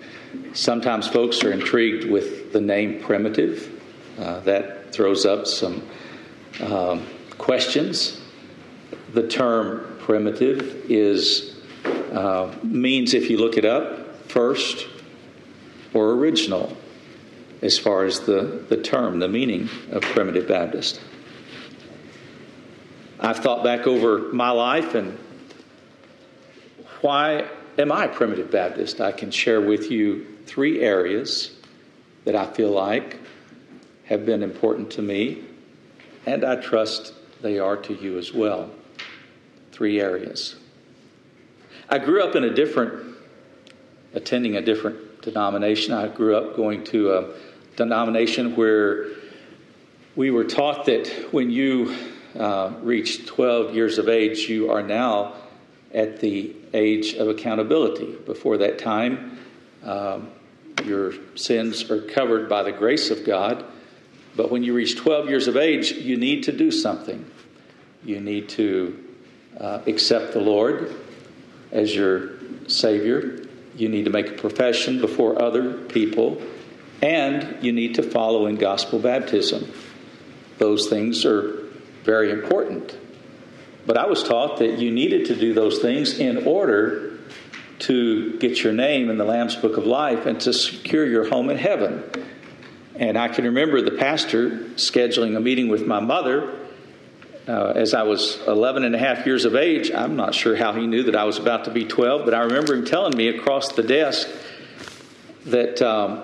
sometimes 0.54 1.08
folks 1.08 1.42
are 1.44 1.52
intrigued 1.52 2.10
with 2.10 2.52
the 2.52 2.60
name 2.60 3.00
Primitive. 3.02 3.70
Uh, 4.18 4.38
that 4.40 4.92
throws 4.92 5.26
up 5.26 5.46
some 5.46 5.82
um, 6.60 7.04
questions 7.36 8.20
the 9.14 9.26
term 9.26 9.96
primitive 10.00 10.90
is 10.90 11.53
uh, 12.14 12.54
means, 12.62 13.12
if 13.12 13.28
you 13.28 13.38
look 13.38 13.58
it 13.58 13.64
up, 13.64 14.28
first 14.30 14.86
or 15.92 16.12
original, 16.12 16.76
as 17.60 17.78
far 17.78 18.04
as 18.04 18.20
the, 18.20 18.64
the 18.68 18.76
term, 18.76 19.18
the 19.18 19.28
meaning 19.28 19.68
of 19.90 20.02
primitive 20.02 20.46
Baptist. 20.46 21.00
I've 23.18 23.38
thought 23.38 23.64
back 23.64 23.86
over 23.86 24.32
my 24.32 24.50
life 24.50 24.94
and 24.94 25.18
why 27.00 27.48
am 27.78 27.90
I 27.90 28.06
primitive 28.06 28.50
Baptist? 28.50 29.00
I 29.00 29.12
can 29.12 29.30
share 29.30 29.60
with 29.60 29.90
you 29.90 30.26
three 30.46 30.82
areas 30.82 31.56
that 32.24 32.34
I 32.36 32.46
feel 32.46 32.70
like 32.70 33.20
have 34.04 34.24
been 34.26 34.42
important 34.42 34.90
to 34.92 35.02
me, 35.02 35.42
and 36.26 36.44
I 36.44 36.56
trust 36.56 37.14
they 37.42 37.58
are 37.58 37.76
to 37.76 37.94
you 37.94 38.18
as 38.18 38.32
well 38.32 38.70
three 39.72 40.00
areas. 40.00 40.56
I 41.88 41.98
grew 41.98 42.22
up 42.22 42.34
in 42.34 42.44
a 42.44 42.54
different, 42.54 43.16
attending 44.14 44.56
a 44.56 44.62
different 44.62 45.22
denomination. 45.22 45.92
I 45.92 46.08
grew 46.08 46.34
up 46.36 46.56
going 46.56 46.84
to 46.84 47.12
a 47.12 47.34
denomination 47.76 48.56
where 48.56 49.08
we 50.16 50.30
were 50.30 50.44
taught 50.44 50.86
that 50.86 51.28
when 51.30 51.50
you 51.50 51.94
uh, 52.38 52.72
reach 52.82 53.26
12 53.26 53.74
years 53.74 53.98
of 53.98 54.08
age, 54.08 54.48
you 54.48 54.70
are 54.70 54.82
now 54.82 55.34
at 55.92 56.20
the 56.20 56.54
age 56.72 57.14
of 57.14 57.28
accountability. 57.28 58.16
Before 58.24 58.56
that 58.58 58.78
time, 58.78 59.38
um, 59.84 60.30
your 60.84 61.12
sins 61.34 61.90
are 61.90 62.00
covered 62.00 62.48
by 62.48 62.62
the 62.62 62.72
grace 62.72 63.10
of 63.10 63.24
God. 63.26 63.64
But 64.36 64.50
when 64.50 64.62
you 64.62 64.74
reach 64.74 64.96
12 64.96 65.28
years 65.28 65.48
of 65.48 65.56
age, 65.56 65.92
you 65.92 66.16
need 66.16 66.44
to 66.44 66.52
do 66.52 66.70
something. 66.70 67.24
You 68.04 68.20
need 68.20 68.48
to 68.50 69.04
uh, 69.60 69.82
accept 69.86 70.32
the 70.32 70.40
Lord 70.40 70.94
as 71.74 71.94
your 71.94 72.30
Savior. 72.66 73.42
You 73.76 73.90
need 73.90 74.04
to 74.04 74.10
make 74.10 74.28
a 74.28 74.32
profession 74.32 75.00
before 75.00 75.42
other 75.42 75.74
people, 75.74 76.40
and 77.02 77.62
you 77.62 77.72
need 77.72 77.96
to 77.96 78.02
follow 78.02 78.46
in 78.46 78.56
gospel 78.56 78.98
baptism. 78.98 79.70
Those 80.58 80.88
things 80.88 81.26
are 81.26 81.64
very 82.04 82.30
important. 82.30 82.96
But 83.86 83.98
I 83.98 84.06
was 84.06 84.22
taught 84.22 84.58
that 84.60 84.78
you 84.78 84.90
needed 84.90 85.26
to 85.26 85.36
do 85.36 85.52
those 85.52 85.80
things 85.80 86.18
in 86.18 86.46
order 86.46 87.18
to 87.80 88.38
get 88.38 88.62
your 88.62 88.72
name 88.72 89.10
in 89.10 89.18
the 89.18 89.24
Lamb's 89.24 89.56
Book 89.56 89.76
of 89.76 89.84
Life 89.84 90.26
and 90.26 90.40
to 90.42 90.52
secure 90.52 91.04
your 91.04 91.28
home 91.28 91.50
in 91.50 91.58
heaven. 91.58 92.04
And 92.94 93.18
I 93.18 93.28
can 93.28 93.44
remember 93.44 93.82
the 93.82 93.90
pastor 93.90 94.50
scheduling 94.76 95.36
a 95.36 95.40
meeting 95.40 95.68
with 95.68 95.86
my 95.86 96.00
mother 96.00 96.54
uh, 97.46 97.72
as 97.76 97.92
I 97.92 98.04
was 98.04 98.40
11 98.46 98.84
and 98.84 98.94
a 98.94 98.98
half 98.98 99.26
years 99.26 99.44
of 99.44 99.54
age, 99.54 99.90
I'm 99.92 100.16
not 100.16 100.34
sure 100.34 100.56
how 100.56 100.72
he 100.72 100.86
knew 100.86 101.04
that 101.04 101.16
I 101.16 101.24
was 101.24 101.38
about 101.38 101.64
to 101.64 101.70
be 101.70 101.84
12, 101.84 102.24
but 102.24 102.32
I 102.34 102.40
remember 102.40 102.74
him 102.74 102.84
telling 102.84 103.16
me 103.16 103.28
across 103.28 103.72
the 103.72 103.82
desk 103.82 104.28
that 105.46 105.82
um, 105.82 106.22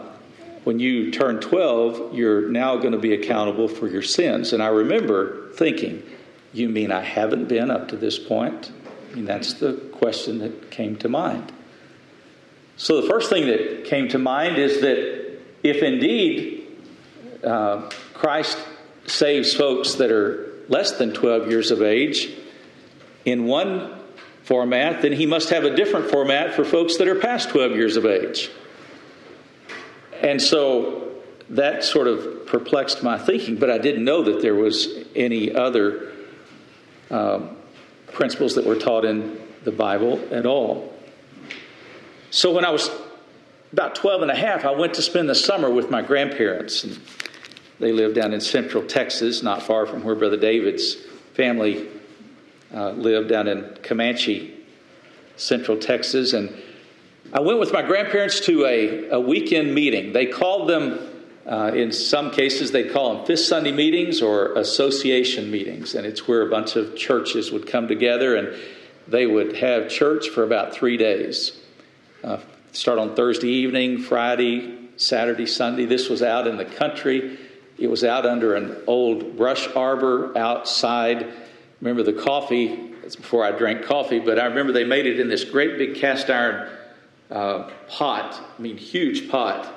when 0.65 0.79
you 0.79 1.11
turn 1.11 1.41
12, 1.41 2.15
you're 2.15 2.49
now 2.49 2.77
going 2.77 2.93
to 2.93 2.99
be 2.99 3.13
accountable 3.13 3.69
for 3.69 3.87
your 3.87 4.03
sins. 4.03 4.53
And 4.53 4.63
I 4.63 4.69
remember 4.69 5.51
thinking, 5.53 6.03
You 6.53 6.69
mean 6.69 6.91
I 6.91 7.03
haven't 7.03 7.49
been 7.49 7.71
up 7.71 7.89
to 7.89 7.97
this 7.97 8.19
point? 8.19 8.73
I 9.11 9.15
mean, 9.15 9.25
that's 9.25 9.55
the 9.55 9.75
question 9.93 10.39
that 10.39 10.71
came 10.71 10.97
to 10.97 11.09
mind. 11.09 11.53
So 12.77 13.01
the 13.01 13.09
first 13.09 13.29
thing 13.29 13.47
that 13.47 13.85
came 13.85 14.09
to 14.09 14.19
mind 14.19 14.57
is 14.57 14.81
that 14.81 15.39
if 15.63 15.83
indeed 15.83 16.67
uh, 17.45 17.91
Christ 18.15 18.57
saves 19.07 19.53
folks 19.53 19.95
that 19.95 20.11
are 20.11 20.50
less 20.71 20.93
than 20.93 21.13
12 21.13 21.51
years 21.51 21.71
of 21.71 21.83
age 21.83 22.31
in 23.27 23.45
one 23.45 24.01
format, 24.45 25.03
then 25.03 25.13
he 25.13 25.27
must 25.27 25.51
have 25.51 25.65
a 25.65 25.77
different 25.77 26.11
format 26.11 26.55
for 26.55 26.65
folks 26.65 26.97
that 26.97 27.07
are 27.07 27.17
past 27.17 27.51
12 27.51 27.73
years 27.73 27.97
of 27.97 28.07
age. 28.07 28.51
And 30.23 30.41
so 30.41 31.13
that 31.51 31.85
sort 31.85 32.07
of 32.07 32.47
perplexed 32.47 33.03
my 33.03 33.19
thinking, 33.19 33.57
but 33.57 33.71
I 33.71 33.79
didn't 33.79 34.05
know 34.05 34.23
that 34.23 34.41
there 34.41 34.55
was 34.55 34.89
any 35.15 35.53
other 35.53 36.13
um, 37.11 37.57
principles 38.13 38.55
that 38.55 38.65
were 38.65 38.77
taught 38.77 39.05
in 39.05 39.39
the 39.65 39.73
Bible 39.73 40.23
at 40.31 40.47
all. 40.47 40.95
So 42.31 42.53
when 42.53 42.65
I 42.65 42.71
was 42.71 42.89
about 43.73 43.97
12 43.97 44.23
and 44.23 44.31
a 44.31 44.37
half, 44.37 44.65
I 44.65 44.71
went 44.71 44.95
to 44.95 45.03
spend 45.03 45.29
the 45.29 45.35
summer 45.35 45.69
with 45.69 45.91
my 45.91 46.03
grandparents. 46.03 46.85
And 46.85 46.99
they 47.81 47.93
live 47.93 48.15
down 48.15 48.33
in 48.33 48.41
central 48.41 48.85
Texas, 48.85 49.43
not 49.43 49.63
far 49.63 49.87
from 49.87 50.05
where 50.05 50.15
Brother 50.15 50.37
David's 50.37 50.97
family 51.35 51.89
uh, 52.73 52.91
lived 52.91 53.31
down 53.31 53.49
in 53.49 53.77
Comanche, 53.83 54.55
central 55.37 55.79
Texas. 55.79 56.35
And 56.35 56.55
I 57.33 57.41
went 57.41 57.59
with 57.59 57.73
my 57.73 57.83
grandparents 57.83 58.41
to 58.41 58.67
a, 58.67 59.09
a 59.11 59.21
weekend 59.21 59.75
meeting. 59.75 60.13
They 60.13 60.27
called 60.27 60.69
them, 60.69 60.99
uh, 61.47 61.73
in 61.75 61.91
some 61.91 62.31
cases, 62.31 62.71
they 62.71 62.89
call 62.89 63.17
them 63.17 63.27
Fifth 63.27 63.41
Sunday 63.41 63.73
meetings 63.73 64.21
or 64.21 64.55
association 64.57 65.51
meetings. 65.51 65.95
And 65.95 66.07
it's 66.07 66.29
where 66.29 66.43
a 66.43 66.51
bunch 66.51 66.77
of 66.77 66.97
churches 66.97 67.51
would 67.51 67.67
come 67.67 67.89
together 67.89 68.37
and 68.37 68.57
they 69.09 69.27
would 69.27 69.57
have 69.57 69.89
church 69.89 70.29
for 70.29 70.45
about 70.45 70.75
three 70.75 70.99
days. 70.99 71.59
Uh, 72.23 72.39
start 72.73 72.99
on 72.99 73.17
Thursday 73.17 73.49
evening, 73.49 73.99
Friday, 73.99 74.91
Saturday, 74.97 75.47
Sunday. 75.47 75.87
This 75.87 76.11
was 76.11 76.23
out 76.23 76.47
in 76.47 76.59
the 76.59 76.67
country. 76.67 77.39
It 77.81 77.89
was 77.89 78.05
out 78.05 78.27
under 78.27 78.55
an 78.55 78.77
old 78.87 79.39
brush 79.39 79.67
arbor 79.75 80.37
outside. 80.37 81.33
Remember 81.81 82.03
the 82.03 82.13
coffee? 82.13 82.69
It's 83.03 83.17
before 83.17 83.43
I 83.43 83.53
drank 83.53 83.85
coffee, 83.85 84.19
but 84.19 84.39
I 84.39 84.45
remember 84.45 84.73
they 84.73 84.85
made 84.85 85.07
it 85.07 85.19
in 85.19 85.31
this 85.31 85.45
great 85.45 85.79
big 85.79 85.97
cast 85.97 86.29
iron 86.29 86.71
uh, 87.31 87.71
pot. 87.89 88.39
I 88.59 88.61
mean, 88.61 88.77
huge 88.77 89.31
pot. 89.31 89.73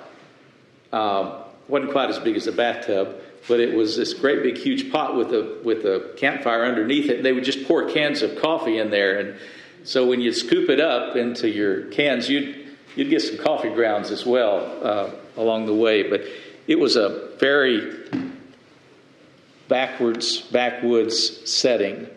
Um, 0.92 1.32
wasn't 1.70 1.92
quite 1.94 2.10
as 2.10 2.20
big 2.20 2.36
as 2.36 2.46
a 2.46 2.52
bathtub, 2.52 3.22
but 3.48 3.62
it 3.62 3.74
was 3.74 3.96
this 3.96 4.14
great 4.14 4.44
big 4.44 4.58
huge 4.58 4.92
pot 4.92 5.16
with 5.16 5.34
a 5.34 5.60
with 5.64 5.86
a 5.86 6.14
campfire 6.18 6.66
underneath 6.66 7.10
it. 7.10 7.18
And 7.18 7.26
they 7.26 7.32
would 7.32 7.46
just 7.46 7.66
pour 7.66 7.90
cans 7.90 8.22
of 8.22 8.40
coffee 8.42 8.80
in 8.80 8.90
there, 8.90 9.18
and 9.18 9.40
so 9.86 10.06
when 10.06 10.20
you 10.20 10.34
scoop 10.34 10.70
it 10.70 10.82
up 10.82 11.16
into 11.16 11.50
your 11.50 11.86
cans, 11.86 12.30
you'd 12.30 12.68
you'd 12.98 13.10
get 13.10 13.22
some 13.22 13.38
coffee 13.38 13.70
grounds 13.70 14.12
as 14.12 14.26
well 14.26 14.80
uh, 14.84 15.10
along 15.38 15.68
the 15.68 15.74
way. 15.74 16.04
But 16.04 16.26
it 16.68 16.80
was 16.80 16.96
a 16.96 17.30
very 17.40 18.04
backwards, 19.68 20.42
backwoods 20.42 21.50
setting. 21.50 22.08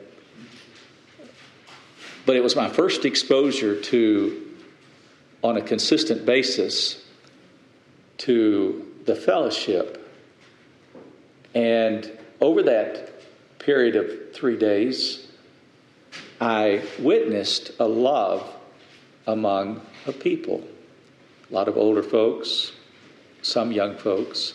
But 2.25 2.37
it 2.37 2.43
was 2.43 2.57
my 2.57 2.69
first 2.69 3.05
exposure 3.05 3.81
to, 3.81 4.55
on 5.43 5.57
a 5.57 5.63
consistent 5.63 6.27
basis, 6.27 7.05
to 8.19 8.93
the 9.05 9.15
fellowship. 9.15 10.03
And 11.55 12.11
over 12.41 12.63
that 12.65 13.13
period 13.59 13.97
of 13.97 14.35
three 14.35 14.57
days, 14.57 15.27
I 16.41 16.83
witnessed 16.99 17.73
a 17.81 17.87
love 17.87 18.53
among 19.27 19.81
a 20.07 20.13
people. 20.13 20.67
A 21.51 21.55
lot 21.55 21.69
of 21.69 21.77
older 21.77 22.03
folks, 22.03 22.73
some 23.47 23.73
young 23.73 23.97
folks. 23.97 24.55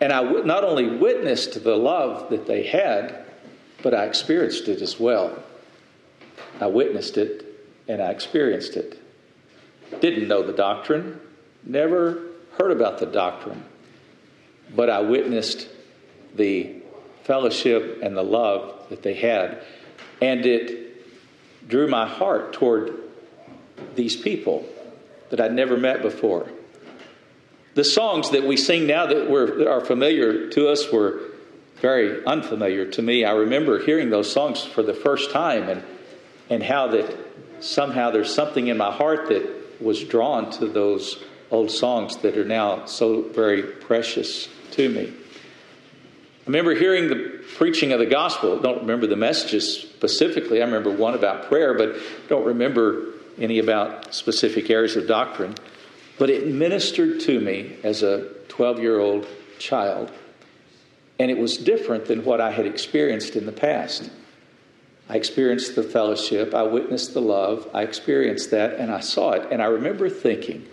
And 0.00 0.12
I 0.12 0.22
not 0.42 0.64
only 0.64 0.96
witnessed 0.96 1.62
the 1.62 1.76
love 1.76 2.30
that 2.30 2.46
they 2.46 2.64
had, 2.64 3.24
but 3.82 3.94
I 3.94 4.04
experienced 4.06 4.68
it 4.68 4.82
as 4.82 4.98
well. 4.98 5.42
I 6.60 6.66
witnessed 6.66 7.16
it 7.16 7.44
and 7.86 8.02
I 8.02 8.10
experienced 8.10 8.76
it. 8.76 9.00
Didn't 10.00 10.26
know 10.26 10.42
the 10.42 10.52
doctrine, 10.52 11.20
never 11.64 12.22
heard 12.58 12.72
about 12.72 12.98
the 12.98 13.06
doctrine, 13.06 13.62
but 14.74 14.88
I 14.88 15.00
witnessed 15.00 15.68
the 16.34 16.76
fellowship 17.24 18.00
and 18.02 18.16
the 18.16 18.22
love 18.22 18.88
that 18.88 19.02
they 19.02 19.14
had. 19.14 19.62
And 20.20 20.44
it 20.46 21.68
drew 21.68 21.88
my 21.88 22.06
heart 22.06 22.52
toward 22.52 22.98
these 23.94 24.16
people 24.16 24.66
that 25.30 25.40
I'd 25.40 25.52
never 25.52 25.76
met 25.76 26.02
before. 26.02 26.48
The 27.74 27.84
songs 27.84 28.30
that 28.30 28.44
we 28.44 28.56
sing 28.56 28.86
now 28.86 29.06
that, 29.06 29.28
were, 29.28 29.58
that 29.58 29.68
are 29.68 29.84
familiar 29.84 30.48
to 30.50 30.68
us 30.68 30.90
were 30.92 31.20
very 31.80 32.24
unfamiliar 32.24 32.86
to 32.86 33.02
me. 33.02 33.24
I 33.24 33.32
remember 33.32 33.84
hearing 33.84 34.10
those 34.10 34.32
songs 34.32 34.64
for 34.64 34.82
the 34.82 34.94
first 34.94 35.32
time 35.32 35.68
and, 35.68 35.82
and 36.48 36.62
how 36.62 36.88
that 36.88 37.16
somehow 37.60 38.10
there's 38.10 38.32
something 38.32 38.68
in 38.68 38.76
my 38.76 38.92
heart 38.92 39.28
that 39.28 39.82
was 39.82 40.04
drawn 40.04 40.50
to 40.52 40.66
those 40.66 41.22
old 41.50 41.70
songs 41.70 42.18
that 42.18 42.38
are 42.38 42.44
now 42.44 42.86
so 42.86 43.22
very 43.22 43.62
precious 43.62 44.48
to 44.72 44.88
me. 44.88 45.12
I 45.12 46.46
remember 46.46 46.74
hearing 46.74 47.08
the 47.08 47.42
preaching 47.56 47.92
of 47.92 47.98
the 47.98 48.06
gospel. 48.06 48.58
Don't 48.60 48.80
remember 48.80 49.06
the 49.06 49.16
messages 49.16 49.80
specifically. 49.80 50.60
I 50.62 50.64
remember 50.66 50.90
one 50.90 51.14
about 51.14 51.48
prayer, 51.48 51.74
but 51.74 51.96
don't 52.28 52.44
remember 52.44 53.14
any 53.38 53.58
about 53.58 54.14
specific 54.14 54.70
areas 54.70 54.94
of 54.96 55.08
doctrine. 55.08 55.54
But 56.18 56.30
it 56.30 56.46
ministered 56.46 57.20
to 57.20 57.40
me 57.40 57.76
as 57.82 58.02
a 58.02 58.28
12 58.48 58.78
year 58.80 59.00
old 59.00 59.26
child, 59.58 60.10
and 61.18 61.30
it 61.30 61.38
was 61.38 61.56
different 61.56 62.06
than 62.06 62.24
what 62.24 62.40
I 62.40 62.50
had 62.50 62.66
experienced 62.66 63.36
in 63.36 63.46
the 63.46 63.52
past. 63.52 64.10
I 65.08 65.16
experienced 65.16 65.74
the 65.76 65.82
fellowship, 65.82 66.54
I 66.54 66.62
witnessed 66.62 67.12
the 67.12 67.20
love, 67.20 67.68
I 67.74 67.82
experienced 67.82 68.50
that, 68.52 68.74
and 68.74 68.90
I 68.90 69.00
saw 69.00 69.32
it. 69.32 69.48
And 69.50 69.60
I 69.60 69.66
remember 69.66 70.08
thinking, 70.08 70.66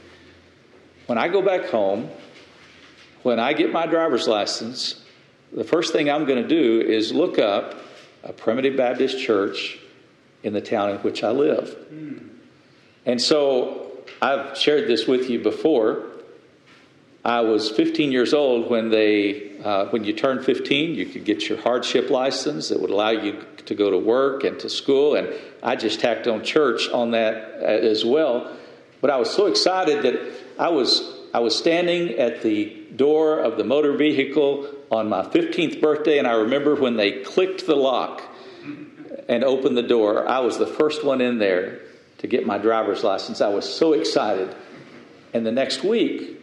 when 1.07 1.17
I 1.17 1.27
go 1.27 1.41
back 1.41 1.65
home, 1.65 2.09
when 3.23 3.39
I 3.39 3.53
get 3.53 3.71
my 3.71 3.85
driver's 3.85 4.27
license, 4.27 5.03
the 5.51 5.65
first 5.65 5.91
thing 5.91 6.09
I'm 6.09 6.25
going 6.25 6.41
to 6.41 6.47
do 6.47 6.81
is 6.81 7.11
look 7.11 7.39
up 7.39 7.75
a 8.23 8.31
primitive 8.31 8.77
Baptist 8.77 9.19
church 9.19 9.79
in 10.43 10.53
the 10.53 10.61
town 10.61 10.91
in 10.91 10.97
which 10.97 11.23
I 11.23 11.31
live. 11.31 11.75
Mm. 11.91 12.29
And 13.05 13.21
so 13.21 13.80
I've 14.21 14.57
shared 14.57 14.87
this 14.87 15.07
with 15.07 15.29
you 15.29 15.39
before. 15.39 16.05
I 17.23 17.41
was 17.41 17.69
15 17.69 18.11
years 18.11 18.33
old 18.33 18.69
when 18.69 18.89
they, 18.89 19.59
uh, 19.59 19.85
when 19.87 20.03
you 20.03 20.13
turned 20.13 20.43
15, 20.43 20.95
you 20.95 21.05
could 21.05 21.23
get 21.23 21.47
your 21.47 21.61
hardship 21.61 22.09
license 22.09 22.69
that 22.69 22.81
would 22.81 22.89
allow 22.89 23.11
you 23.11 23.45
to 23.65 23.75
go 23.75 23.91
to 23.91 23.97
work 23.97 24.43
and 24.43 24.59
to 24.59 24.69
school. 24.69 25.15
And 25.15 25.31
I 25.61 25.75
just 25.75 25.99
tacked 25.99 26.27
on 26.27 26.43
church 26.43 26.89
on 26.89 27.11
that 27.11 27.59
uh, 27.61 27.65
as 27.65 28.03
well. 28.03 28.57
But 29.01 29.11
I 29.11 29.17
was 29.17 29.29
so 29.29 29.45
excited 29.45 30.03
that 30.03 30.33
I 30.59 30.69
was 30.69 31.17
I 31.33 31.39
was 31.39 31.57
standing 31.57 32.19
at 32.19 32.41
the 32.41 32.65
door 32.95 33.39
of 33.39 33.55
the 33.55 33.63
motor 33.63 33.95
vehicle 33.95 34.67
on 34.91 35.07
my 35.07 35.23
15th 35.23 35.79
birthday, 35.79 36.17
and 36.17 36.27
I 36.27 36.33
remember 36.33 36.75
when 36.75 36.97
they 36.97 37.23
clicked 37.23 37.65
the 37.65 37.75
lock 37.75 38.21
and 39.29 39.43
opened 39.43 39.77
the 39.77 39.83
door. 39.83 40.27
I 40.27 40.39
was 40.39 40.57
the 40.57 40.67
first 40.67 41.05
one 41.05 41.21
in 41.21 41.37
there 41.37 41.80
to 42.21 42.27
get 42.27 42.45
my 42.45 42.59
driver's 42.59 43.03
license. 43.03 43.41
I 43.41 43.49
was 43.49 43.67
so 43.71 43.93
excited. 43.93 44.55
And 45.33 45.43
the 45.43 45.51
next 45.51 45.83
week, 45.83 46.39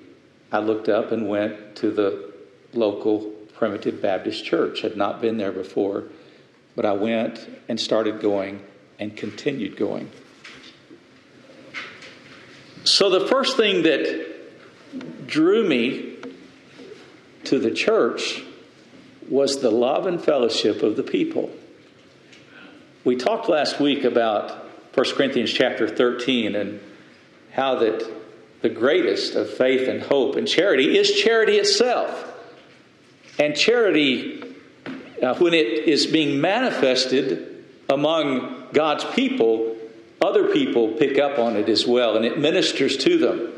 I 0.50 0.58
looked 0.58 0.88
up 0.88 1.12
and 1.12 1.28
went 1.28 1.76
to 1.76 1.92
the 1.92 2.32
local 2.72 3.20
Primitive 3.54 4.02
Baptist 4.02 4.44
Church. 4.44 4.80
Had 4.80 4.96
not 4.96 5.20
been 5.20 5.36
there 5.36 5.52
before, 5.52 6.04
but 6.74 6.84
I 6.84 6.92
went 6.94 7.48
and 7.68 7.78
started 7.78 8.20
going 8.20 8.60
and 8.98 9.16
continued 9.16 9.76
going. 9.76 10.10
So 12.82 13.08
the 13.08 13.28
first 13.28 13.56
thing 13.56 13.84
that 13.84 15.28
drew 15.28 15.68
me 15.68 16.16
to 17.44 17.60
the 17.60 17.70
church 17.70 18.42
was 19.28 19.60
the 19.60 19.70
love 19.70 20.06
and 20.06 20.20
fellowship 20.20 20.82
of 20.82 20.96
the 20.96 21.04
people. 21.04 21.52
We 23.04 23.14
talked 23.14 23.48
last 23.48 23.78
week 23.78 24.02
about 24.02 24.67
1 24.98 25.14
Corinthians 25.14 25.52
chapter 25.52 25.86
13 25.88 26.56
and 26.56 26.80
how 27.52 27.76
that 27.76 28.04
the 28.62 28.68
greatest 28.68 29.36
of 29.36 29.48
faith 29.48 29.86
and 29.86 30.02
hope 30.02 30.34
and 30.34 30.48
charity 30.48 30.98
is 30.98 31.12
charity 31.12 31.54
itself. 31.54 32.24
And 33.38 33.54
charity, 33.54 34.42
uh, 35.22 35.36
when 35.36 35.54
it 35.54 35.66
is 35.86 36.08
being 36.08 36.40
manifested 36.40 37.64
among 37.88 38.66
God's 38.72 39.04
people, 39.04 39.76
other 40.20 40.48
people 40.52 40.88
pick 40.88 41.16
up 41.16 41.38
on 41.38 41.54
it 41.54 41.68
as 41.68 41.86
well 41.86 42.16
and 42.16 42.24
it 42.24 42.36
ministers 42.36 42.96
to 42.96 43.18
them 43.18 43.52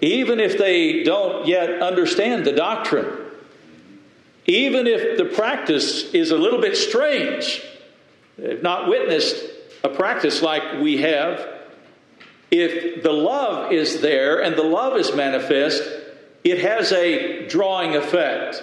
even 0.00 0.38
if 0.38 0.58
they 0.58 1.02
don't 1.02 1.48
yet 1.48 1.82
understand 1.82 2.44
the 2.44 2.52
doctrine, 2.52 3.10
even 4.44 4.86
if 4.86 5.16
the 5.18 5.24
practice 5.24 6.12
is 6.12 6.30
a 6.30 6.36
little 6.36 6.60
bit 6.60 6.76
strange, 6.76 7.62
they've 8.36 8.62
not 8.62 8.88
witnessed 8.88 9.55
a 9.86 9.94
practice 9.94 10.42
like 10.42 10.80
we 10.80 10.98
have, 10.98 11.48
if 12.50 13.02
the 13.02 13.12
love 13.12 13.72
is 13.72 14.00
there 14.00 14.42
and 14.42 14.56
the 14.56 14.62
love 14.62 14.96
is 14.96 15.14
manifest, 15.14 15.82
it 16.44 16.60
has 16.60 16.92
a 16.92 17.46
drawing 17.46 17.94
effect. 17.94 18.62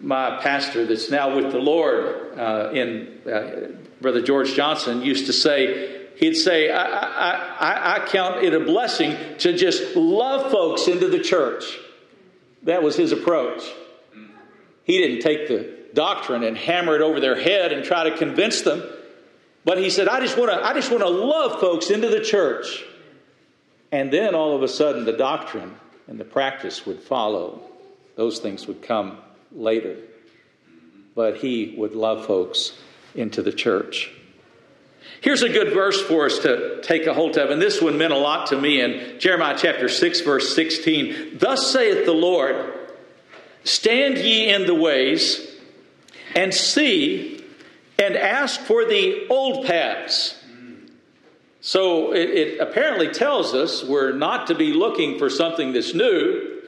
My 0.00 0.38
pastor, 0.40 0.86
that's 0.86 1.10
now 1.10 1.36
with 1.36 1.50
the 1.50 1.58
Lord, 1.58 2.38
uh, 2.38 2.70
in 2.72 3.20
uh, 3.26 3.72
Brother 4.00 4.22
George 4.22 4.54
Johnson, 4.54 5.02
used 5.02 5.26
to 5.26 5.32
say, 5.32 6.08
he'd 6.16 6.34
say, 6.34 6.70
I, 6.70 6.84
I, 6.84 7.56
I, 7.58 7.94
I 7.96 8.06
count 8.06 8.44
it 8.44 8.54
a 8.54 8.60
blessing 8.60 9.16
to 9.38 9.56
just 9.56 9.96
love 9.96 10.52
folks 10.52 10.88
into 10.88 11.08
the 11.08 11.20
church. 11.20 11.64
That 12.64 12.82
was 12.82 12.96
his 12.96 13.12
approach. 13.12 13.62
He 14.84 14.98
didn't 14.98 15.22
take 15.22 15.48
the 15.48 15.74
doctrine 15.94 16.44
and 16.44 16.56
hammer 16.56 16.94
it 16.96 17.02
over 17.02 17.20
their 17.20 17.40
head 17.40 17.72
and 17.72 17.84
try 17.84 18.08
to 18.10 18.16
convince 18.16 18.62
them. 18.62 18.82
But 19.64 19.78
he 19.78 19.90
said, 19.90 20.08
I 20.08 20.20
just 20.20 20.36
want 20.36 20.50
to 20.50 20.64
I 20.64 20.74
just 20.74 20.90
want 20.90 21.02
to 21.02 21.08
love 21.08 21.60
folks 21.60 21.90
into 21.90 22.08
the 22.08 22.20
church. 22.20 22.84
And 23.90 24.12
then 24.12 24.34
all 24.34 24.54
of 24.54 24.62
a 24.62 24.68
sudden 24.68 25.04
the 25.04 25.12
doctrine 25.12 25.74
and 26.06 26.18
the 26.18 26.24
practice 26.24 26.84
would 26.84 27.00
follow. 27.00 27.62
Those 28.16 28.38
things 28.38 28.66
would 28.66 28.82
come 28.82 29.18
later. 29.52 29.96
But 31.14 31.38
he 31.38 31.74
would 31.76 31.94
love 31.94 32.26
folks 32.26 32.76
into 33.14 33.42
the 33.42 33.52
church. 33.52 34.10
Here's 35.20 35.42
a 35.42 35.48
good 35.48 35.72
verse 35.72 36.02
for 36.02 36.26
us 36.26 36.40
to 36.40 36.80
take 36.82 37.06
a 37.06 37.14
hold 37.14 37.36
of, 37.38 37.50
and 37.50 37.60
this 37.60 37.80
one 37.80 37.96
meant 37.96 38.12
a 38.12 38.18
lot 38.18 38.48
to 38.48 38.60
me 38.60 38.80
in 38.80 39.18
Jeremiah 39.18 39.56
chapter 39.56 39.88
6, 39.88 40.20
verse 40.22 40.54
16. 40.54 41.38
Thus 41.38 41.72
saith 41.72 42.04
the 42.04 42.12
Lord, 42.12 42.72
Stand 43.64 44.18
ye 44.18 44.50
in 44.50 44.66
the 44.66 44.74
ways, 44.74 45.46
and 46.34 46.52
see, 46.52 47.33
and 47.98 48.16
ask 48.16 48.60
for 48.60 48.84
the 48.84 49.26
old 49.28 49.66
paths. 49.66 50.36
So 51.60 52.12
it, 52.12 52.28
it 52.28 52.60
apparently 52.60 53.08
tells 53.08 53.54
us 53.54 53.82
we're 53.82 54.12
not 54.12 54.48
to 54.48 54.54
be 54.54 54.74
looking 54.74 55.18
for 55.18 55.30
something 55.30 55.72
that's 55.72 55.94
new, 55.94 56.60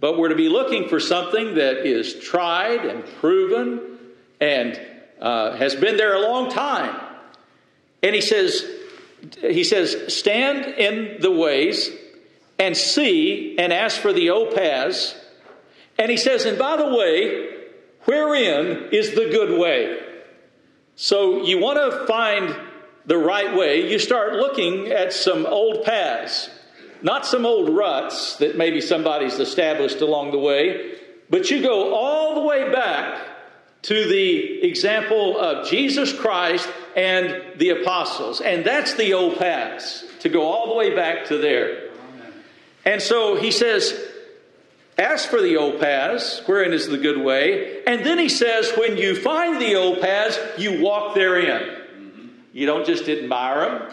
but 0.00 0.18
we're 0.18 0.30
to 0.30 0.34
be 0.34 0.48
looking 0.48 0.88
for 0.88 0.98
something 0.98 1.54
that 1.54 1.86
is 1.86 2.18
tried 2.18 2.84
and 2.84 3.04
proven 3.20 3.98
and 4.40 4.80
uh, 5.20 5.54
has 5.54 5.76
been 5.76 5.96
there 5.96 6.14
a 6.14 6.20
long 6.20 6.50
time. 6.50 7.00
And 8.02 8.16
he 8.16 8.20
says, 8.20 8.66
he 9.40 9.62
says, 9.62 10.12
stand 10.12 10.64
in 10.74 11.20
the 11.20 11.30
ways 11.30 11.90
and 12.58 12.76
see 12.76 13.56
and 13.58 13.72
ask 13.72 14.00
for 14.00 14.12
the 14.12 14.30
old 14.30 14.56
paths. 14.56 15.14
And 15.98 16.10
he 16.10 16.16
says, 16.16 16.46
and 16.46 16.58
by 16.58 16.76
the 16.76 16.88
way, 16.88 17.58
wherein 18.06 18.88
is 18.90 19.10
the 19.10 19.30
good 19.30 19.56
way? 19.60 20.11
So 20.96 21.42
you 21.42 21.58
want 21.58 21.78
to 21.78 22.06
find 22.06 22.54
the 23.06 23.18
right 23.18 23.56
way, 23.56 23.90
you 23.90 23.98
start 23.98 24.34
looking 24.34 24.88
at 24.88 25.12
some 25.12 25.44
old 25.46 25.84
paths, 25.84 26.50
not 27.02 27.26
some 27.26 27.44
old 27.44 27.68
ruts 27.68 28.36
that 28.36 28.56
maybe 28.56 28.80
somebody's 28.80 29.40
established 29.40 30.00
along 30.00 30.30
the 30.30 30.38
way, 30.38 30.98
but 31.28 31.50
you 31.50 31.62
go 31.62 31.94
all 31.94 32.36
the 32.36 32.42
way 32.42 32.70
back 32.70 33.26
to 33.82 34.06
the 34.08 34.62
example 34.62 35.36
of 35.38 35.68
Jesus 35.68 36.12
Christ 36.12 36.68
and 36.94 37.58
the 37.58 37.70
apostles. 37.70 38.40
And 38.40 38.64
that's 38.64 38.94
the 38.94 39.14
old 39.14 39.38
paths, 39.38 40.04
to 40.20 40.28
go 40.28 40.42
all 40.42 40.68
the 40.68 40.74
way 40.74 40.94
back 40.94 41.26
to 41.26 41.38
there. 41.38 41.88
And 42.84 43.02
so 43.02 43.34
he 43.34 43.50
says, 43.50 43.98
Ask 44.98 45.30
for 45.30 45.40
the 45.40 45.56
old 45.56 45.80
paths, 45.80 46.42
wherein 46.46 46.72
is 46.72 46.86
the 46.86 46.98
good 46.98 47.18
way. 47.18 47.82
And 47.86 48.04
then 48.04 48.18
he 48.18 48.28
says, 48.28 48.72
when 48.76 48.98
you 48.98 49.14
find 49.14 49.60
the 49.60 49.74
old 49.76 50.00
paths, 50.00 50.38
you 50.58 50.82
walk 50.82 51.14
therein. 51.14 51.78
You 52.52 52.66
don't 52.66 52.84
just 52.84 53.08
admire 53.08 53.60
them, 53.60 53.92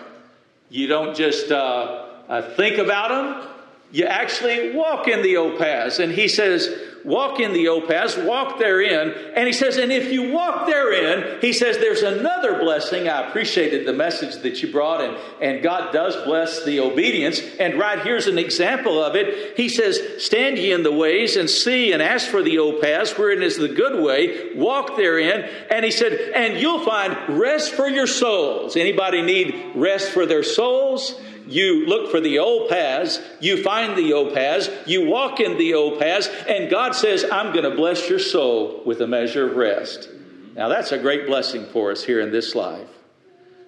you 0.70 0.88
don't 0.88 1.16
just 1.16 1.50
uh, 1.52 2.06
uh, 2.28 2.42
think 2.56 2.78
about 2.78 3.10
them, 3.10 3.50
you 3.92 4.06
actually 4.06 4.76
walk 4.76 5.08
in 5.08 5.22
the 5.22 5.38
old 5.38 5.58
paths. 5.58 6.00
And 6.00 6.12
he 6.12 6.28
says, 6.28 6.70
walk 7.04 7.40
in 7.40 7.54
the 7.54 7.84
paths, 7.88 8.18
walk 8.18 8.60
therein. 8.60 9.14
And 9.36 9.48
he 9.48 9.54
says, 9.54 9.78
and 9.78 9.92
if 9.92 10.12
you 10.12 10.32
walk 10.32 10.68
therein, 10.68 11.40
he 11.42 11.54
says, 11.54 11.78
there's 11.78 12.02
another 12.02 12.60
blessing. 12.60 13.08
I 13.08 13.28
appreciated 13.28 13.86
the 13.86 13.94
message 13.94 14.42
that 14.44 14.62
you 14.62 14.72
brought, 14.72 15.02
and, 15.02 15.18
and 15.42 15.64
God 15.64 15.94
does 15.94 16.16
bless 16.26 16.66
the 16.66 16.80
obedience. 16.80 17.42
And 17.60 17.80
right 17.80 18.00
here's 18.00 18.28
an 18.28 18.38
example 18.38 19.02
of 19.04 19.16
it. 19.16 19.58
He 19.58 19.70
says, 19.70 20.00
stand 20.18 20.58
ye 20.58 20.72
in 20.72 20.84
the 20.84 20.92
ways 20.92 21.36
and 21.36 21.50
see 21.50 21.92
and 21.92 22.02
ask 22.02 22.28
for 22.28 22.44
the 22.44 22.60
paths, 22.82 23.18
wherein 23.18 23.42
is 23.42 23.58
the 23.58 23.70
good 23.70 24.04
way, 24.04 24.54
walk 24.56 24.98
therein. 24.98 25.50
And 25.70 25.86
he 25.86 25.92
said, 25.92 26.14
and 26.36 26.60
you'll 26.60 26.84
find 26.84 27.40
rest 27.40 27.74
for 27.74 27.88
your 27.88 28.08
souls. 28.08 28.76
Anybody 28.76 29.22
need 29.22 29.72
rest 29.76 30.12
for 30.12 30.26
their 30.26 30.44
souls? 30.44 31.20
You 31.50 31.88
look 31.88 32.12
for 32.12 32.22
the 32.22 32.40
old 32.40 32.70
paths, 32.70 33.20
you 33.40 33.64
find 33.64 33.98
the 33.98 34.14
old 34.14 34.36
paths, 34.36 34.70
you 34.86 35.08
walk 35.08 35.40
in 35.40 35.58
the 35.58 35.74
old 35.74 36.00
paths, 36.00 36.30
and 36.48 36.70
God 36.70 36.94
says, 36.94 37.26
I'm 37.32 37.52
going 37.52 37.70
to 37.70 37.76
bless 37.76 38.08
your 38.08 38.20
soul 38.20 38.84
with 38.86 39.02
a 39.02 39.08
measure 39.08 39.50
of 39.50 39.56
rest. 39.56 40.10
Now, 40.56 40.68
that's 40.68 40.92
a 40.92 40.98
great 41.00 41.26
blessing 41.26 41.66
for 41.66 41.92
us 41.92 42.04
here 42.04 42.20
in 42.20 42.32
this 42.32 42.54
life. 42.54 42.88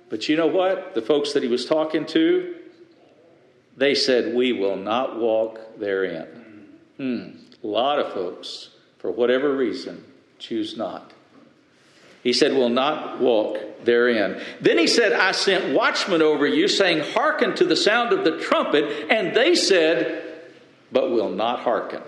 But 0.09 0.29
you 0.29 0.35
know 0.35 0.47
what? 0.47 0.93
The 0.93 1.01
folks 1.01 1.33
that 1.33 1.41
he 1.41 1.49
was 1.49 1.65
talking 1.65 2.05
to, 2.07 2.55
they 3.77 3.95
said, 3.95 4.35
We 4.35 4.53
will 4.53 4.75
not 4.75 5.17
walk 5.17 5.79
therein. 5.79 6.67
Hmm. 6.97 7.29
A 7.63 7.67
lot 7.67 7.97
of 7.97 8.13
folks, 8.13 8.69
for 8.99 9.09
whatever 9.09 9.55
reason, 9.55 10.03
choose 10.37 10.77
not. 10.77 11.13
He 12.23 12.33
said, 12.33 12.53
Will 12.53 12.69
not 12.69 13.19
walk 13.19 13.57
therein. 13.83 14.41
Then 14.59 14.77
he 14.77 14.87
said, 14.87 15.13
I 15.13 15.31
sent 15.31 15.75
watchmen 15.75 16.21
over 16.21 16.45
you, 16.45 16.67
saying, 16.67 17.13
Hearken 17.13 17.55
to 17.55 17.65
the 17.65 17.75
sound 17.75 18.13
of 18.13 18.23
the 18.23 18.39
trumpet. 18.39 19.07
And 19.09 19.35
they 19.35 19.55
said, 19.55 20.23
But 20.91 21.11
will 21.11 21.31
not 21.31 21.61
hearken. 21.61 22.01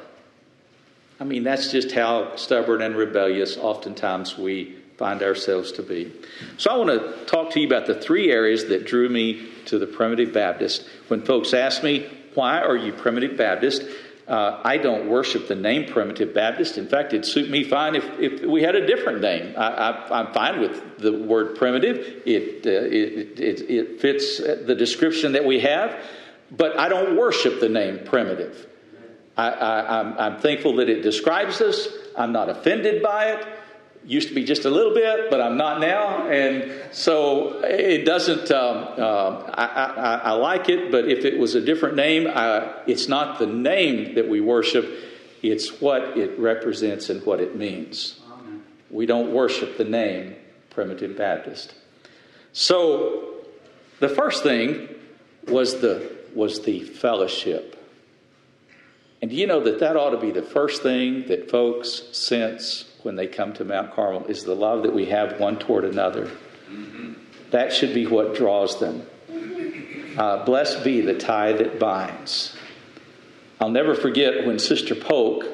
I 1.19 1.23
mean, 1.23 1.43
that's 1.43 1.71
just 1.71 1.91
how 1.91 2.36
stubborn 2.36 2.82
and 2.82 2.95
rebellious 2.95 3.58
oftentimes 3.58 4.38
we 4.38 4.76
find 4.97 5.23
ourselves 5.23 5.71
to 5.73 5.84
be. 5.84 6.12
So 6.58 6.71
I 6.71 6.78
want 6.78 6.89
to 6.89 7.26
talk 7.26 7.52
to 7.52 7.60
you 7.60 7.67
about 7.67 7.88
the 7.88 7.99
three 7.99 8.32
areas 8.32 8.65
that 8.65 8.86
drew 8.86 9.10
me 9.10 9.49
to 9.65 9.80
the 9.80 9.88
Primitive 9.88 10.34
Baptist. 10.34 10.88
When 11.08 11.23
folks 11.23 11.54
ask 11.54 11.84
me, 11.84 12.10
Why 12.36 12.60
are 12.62 12.78
you 12.78 12.93
Primitive 12.93 13.38
Baptist? 13.38 13.84
Uh, 14.34 14.60
I 14.63 14.78
don't 14.78 15.10
worship 15.10 15.48
the 15.48 15.54
name 15.54 15.86
Primitive 15.86 16.34
Baptist. 16.34 16.80
In 16.80 16.88
fact, 16.88 17.13
it'd 17.13 17.24
suit 17.24 17.52
me 17.52 17.63
fine 17.63 17.93
if, 17.93 18.04
if 18.19 18.41
we 18.41 18.63
had 18.63 18.74
a 18.74 18.88
different 18.88 19.22
name. 19.22 19.54
I, 19.56 20.10
am 20.10 20.34
fine 20.34 20.60
with 20.60 20.98
the 20.98 21.19
word 21.19 21.56
primitive, 21.56 22.24
it, 22.26 22.65
uh, 22.65 22.72
it, 22.72 23.39
it, 23.39 23.69
it, 23.69 24.02
fits 24.02 24.39
the 24.39 24.74
description 24.74 25.34
that 25.34 25.46
we 25.46 25.60
have, 25.60 25.96
but 26.50 26.80
I 26.80 26.89
don't 26.89 27.15
worship 27.15 27.60
the 27.60 27.69
name 27.69 28.00
primitive. 28.06 28.67
I, 29.38 30.15
I'm 30.17 30.39
thankful 30.39 30.78
that 30.78 30.89
it 30.89 31.04
describes 31.04 31.62
us, 31.62 31.88
I'm 32.17 32.32
not 32.32 32.50
offended 32.50 33.04
by 33.04 33.34
it 33.34 33.46
used 34.05 34.29
to 34.29 34.35
be 34.35 34.43
just 34.43 34.65
a 34.65 34.69
little 34.69 34.93
bit, 34.93 35.29
but 35.29 35.41
I'm 35.41 35.57
not 35.57 35.79
now. 35.79 36.27
And 36.27 36.71
so 36.91 37.61
it 37.63 38.05
doesn't, 38.05 38.51
um, 38.51 38.77
um, 38.99 39.43
I, 39.53 39.65
I, 39.65 40.21
I, 40.23 40.31
like 40.33 40.69
it, 40.69 40.91
but 40.91 41.07
if 41.07 41.25
it 41.25 41.37
was 41.37 41.55
a 41.55 41.61
different 41.61 41.95
name, 41.95 42.27
I, 42.27 42.73
it's 42.85 43.07
not 43.07 43.39
the 43.39 43.45
name 43.45 44.15
that 44.15 44.27
we 44.27 44.41
worship, 44.41 44.89
it's 45.41 45.81
what 45.81 46.17
it 46.17 46.37
represents 46.37 47.09
and 47.09 47.25
what 47.25 47.39
it 47.39 47.55
means. 47.55 48.19
Amen. 48.31 48.63
We 48.89 49.05
don't 49.05 49.31
worship 49.31 49.77
the 49.77 49.85
name 49.85 50.35
Primitive 50.69 51.17
Baptist. 51.17 51.73
So 52.51 53.35
the 53.99 54.09
first 54.09 54.43
thing 54.43 54.89
was 55.47 55.79
the, 55.81 56.11
was 56.35 56.61
the 56.61 56.81
fellowship. 56.81 57.79
And 59.21 59.31
do 59.31 59.37
you 59.37 59.47
know 59.47 59.61
that 59.61 59.79
that 59.79 59.95
ought 59.95 60.09
to 60.09 60.19
be 60.19 60.31
the 60.31 60.41
first 60.41 60.83
thing 60.83 61.27
that 61.27 61.49
folks 61.49 62.03
sense 62.11 62.92
when 63.03 63.15
they 63.15 63.27
come 63.27 63.53
to 63.53 63.65
Mount 63.65 63.93
Carmel 63.93 64.25
is 64.25 64.43
the 64.43 64.55
love 64.55 64.83
that 64.83 64.93
we 64.93 65.05
have 65.05 65.39
one 65.39 65.59
toward 65.59 65.85
another. 65.85 66.31
Mm-hmm. 66.69 67.13
That 67.51 67.73
should 67.73 67.93
be 67.93 68.07
what 68.07 68.35
draws 68.35 68.79
them. 68.79 69.03
Uh, 70.17 70.43
blessed 70.45 70.83
be 70.83 71.01
the 71.01 71.13
tie 71.13 71.53
that 71.53 71.79
binds. 71.79 72.55
I'll 73.59 73.69
never 73.69 73.95
forget 73.95 74.45
when 74.45 74.59
Sister 74.59 74.95
Polk 74.95 75.45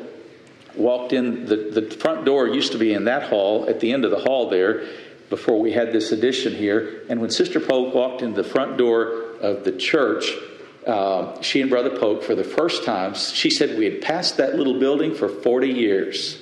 walked 0.76 1.14
in, 1.14 1.46
the, 1.46 1.72
the 1.74 1.96
front 1.96 2.26
door 2.26 2.48
used 2.48 2.72
to 2.74 2.78
be 2.78 2.94
in 2.94 3.06
that 3.06 3.30
hall, 3.30 3.68
at 3.68 3.80
the 3.80 3.92
end 3.92 4.06
of 4.06 4.12
the 4.12 4.20
hall 4.20 4.50
there, 4.50 4.86
before 5.30 5.60
we 5.60 5.72
had 5.72 5.92
this 5.92 6.12
addition 6.12 6.56
here. 6.56 7.04
And 7.10 7.22
when 7.22 7.30
Sister 7.30 7.60
Polk 7.60 7.94
walked 7.94 8.22
in 8.22 8.34
the 8.34 8.44
front 8.44 8.78
door 8.78 9.36
of 9.42 9.64
the 9.64 9.72
church, 9.72 10.32
uh, 10.86 11.42
she 11.42 11.62
and 11.62 11.70
Brother 11.70 11.98
Polk, 11.98 12.24
for 12.24 12.36
the 12.36 12.44
first 12.44 12.84
time, 12.84 13.14
she 13.14 13.50
said 13.50 13.78
we 13.78 13.86
had 13.86 14.02
passed 14.02 14.38
that 14.38 14.56
little 14.56 14.80
building 14.80 15.14
for 15.14 15.30
40 15.30 15.70
years 15.70 16.39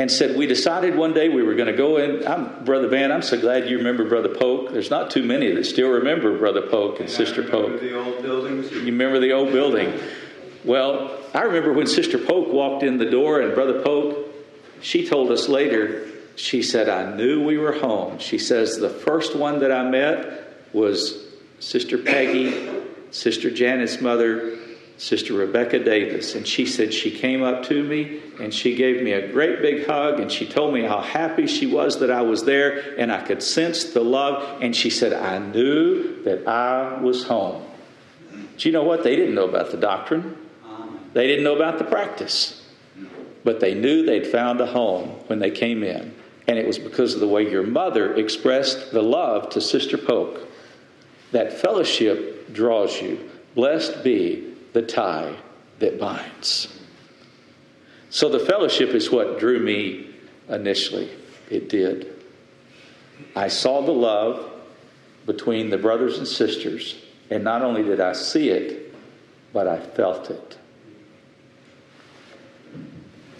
and 0.00 0.10
said, 0.10 0.34
We 0.34 0.46
decided 0.46 0.96
one 0.96 1.12
day 1.12 1.28
we 1.28 1.42
were 1.42 1.54
going 1.54 1.68
to 1.68 1.76
go 1.76 1.98
in. 1.98 2.26
I'm, 2.26 2.64
Brother 2.64 2.88
Van, 2.88 3.12
I'm 3.12 3.20
so 3.20 3.38
glad 3.38 3.68
you 3.68 3.76
remember 3.76 4.08
Brother 4.08 4.34
Polk. 4.34 4.72
There's 4.72 4.88
not 4.88 5.10
too 5.10 5.22
many 5.22 5.54
that 5.54 5.64
still 5.64 5.90
remember 5.90 6.38
Brother 6.38 6.62
Polk 6.62 7.00
and, 7.00 7.00
and 7.00 7.10
Sister 7.10 7.42
Polk. 7.42 7.80
The 7.80 7.98
old 7.98 8.22
buildings. 8.22 8.72
You 8.72 8.86
remember 8.86 9.20
the 9.20 9.32
old 9.32 9.52
building? 9.52 9.92
Well, 10.64 11.18
I 11.34 11.42
remember 11.42 11.74
when 11.74 11.86
Sister 11.86 12.16
Polk 12.16 12.48
walked 12.48 12.82
in 12.82 12.96
the 12.96 13.10
door 13.10 13.42
and 13.42 13.54
Brother 13.54 13.82
Polk, 13.82 14.16
she 14.80 15.06
told 15.06 15.30
us 15.30 15.50
later, 15.50 16.08
she 16.34 16.62
said, 16.62 16.88
I 16.88 17.14
knew 17.14 17.44
we 17.44 17.58
were 17.58 17.72
home. 17.72 18.18
She 18.18 18.38
says, 18.38 18.78
The 18.78 18.88
first 18.88 19.36
one 19.36 19.58
that 19.58 19.70
I 19.70 19.86
met 19.86 20.64
was 20.72 21.26
Sister 21.58 21.98
Peggy, 21.98 22.70
Sister 23.10 23.50
Janet's 23.50 24.00
mother, 24.00 24.56
Sister 25.00 25.32
Rebecca 25.32 25.78
Davis, 25.78 26.34
and 26.34 26.46
she 26.46 26.66
said 26.66 26.92
she 26.92 27.10
came 27.10 27.42
up 27.42 27.62
to 27.64 27.82
me 27.82 28.20
and 28.38 28.52
she 28.52 28.74
gave 28.74 29.02
me 29.02 29.12
a 29.12 29.32
great 29.32 29.62
big 29.62 29.86
hug 29.86 30.20
and 30.20 30.30
she 30.30 30.46
told 30.46 30.74
me 30.74 30.82
how 30.82 31.00
happy 31.00 31.46
she 31.46 31.66
was 31.66 32.00
that 32.00 32.10
I 32.10 32.20
was 32.20 32.44
there 32.44 32.94
and 32.98 33.10
I 33.10 33.22
could 33.22 33.42
sense 33.42 33.94
the 33.94 34.02
love. 34.02 34.60
And 34.60 34.76
she 34.76 34.90
said, 34.90 35.14
I 35.14 35.38
knew 35.38 36.22
that 36.24 36.46
I 36.46 37.00
was 37.00 37.24
home. 37.24 37.64
Do 38.58 38.68
you 38.68 38.72
know 38.74 38.82
what? 38.82 39.02
They 39.02 39.16
didn't 39.16 39.34
know 39.34 39.48
about 39.48 39.70
the 39.70 39.78
doctrine, 39.78 40.36
they 41.14 41.26
didn't 41.26 41.44
know 41.44 41.56
about 41.56 41.78
the 41.78 41.84
practice, 41.84 42.62
but 43.42 43.58
they 43.58 43.72
knew 43.72 44.04
they'd 44.04 44.26
found 44.26 44.60
a 44.60 44.66
home 44.66 45.08
when 45.28 45.38
they 45.38 45.50
came 45.50 45.82
in. 45.82 46.14
And 46.46 46.58
it 46.58 46.66
was 46.66 46.78
because 46.78 47.14
of 47.14 47.20
the 47.20 47.28
way 47.28 47.50
your 47.50 47.62
mother 47.62 48.14
expressed 48.16 48.92
the 48.92 49.02
love 49.02 49.48
to 49.50 49.62
Sister 49.62 49.96
Polk. 49.96 50.46
That 51.32 51.54
fellowship 51.54 52.52
draws 52.52 53.00
you. 53.00 53.30
Blessed 53.54 54.04
be 54.04 54.49
the 54.72 54.82
tie 54.82 55.36
that 55.78 55.98
binds. 55.98 56.80
So 58.10 58.28
the 58.28 58.40
fellowship 58.40 58.90
is 58.90 59.10
what 59.10 59.38
drew 59.38 59.58
me 59.58 60.10
initially. 60.48 61.10
It 61.48 61.68
did. 61.68 62.14
I 63.36 63.48
saw 63.48 63.82
the 63.82 63.92
love 63.92 64.50
between 65.26 65.70
the 65.70 65.78
brothers 65.78 66.18
and 66.18 66.26
sisters, 66.26 67.00
and 67.30 67.44
not 67.44 67.62
only 67.62 67.82
did 67.82 68.00
I 68.00 68.12
see 68.12 68.50
it, 68.50 68.94
but 69.52 69.66
I 69.66 69.78
felt 69.78 70.30
it. 70.30 70.58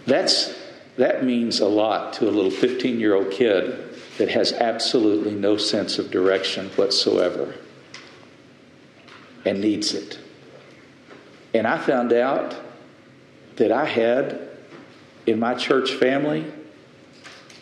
That's, 0.07 0.55
that 0.97 1.25
means 1.25 1.61
a 1.61 1.67
lot 1.67 2.13
to 2.15 2.29
a 2.29 2.31
little 2.31 2.51
15 2.51 2.99
year 2.99 3.15
old 3.15 3.31
kid 3.31 3.95
that 4.19 4.29
has 4.29 4.53
absolutely 4.53 5.35
no 5.35 5.57
sense 5.57 5.99
of 5.99 6.11
direction 6.11 6.69
whatsoever 6.71 7.55
and 9.45 9.61
needs 9.61 9.95
it. 9.95 10.19
And 11.53 11.67
I 11.67 11.79
found 11.79 12.13
out 12.13 12.57
that 13.57 13.73
I 13.73 13.85
had 13.85 14.49
in 15.27 15.39
my 15.39 15.55
church 15.55 15.93
family, 15.95 16.47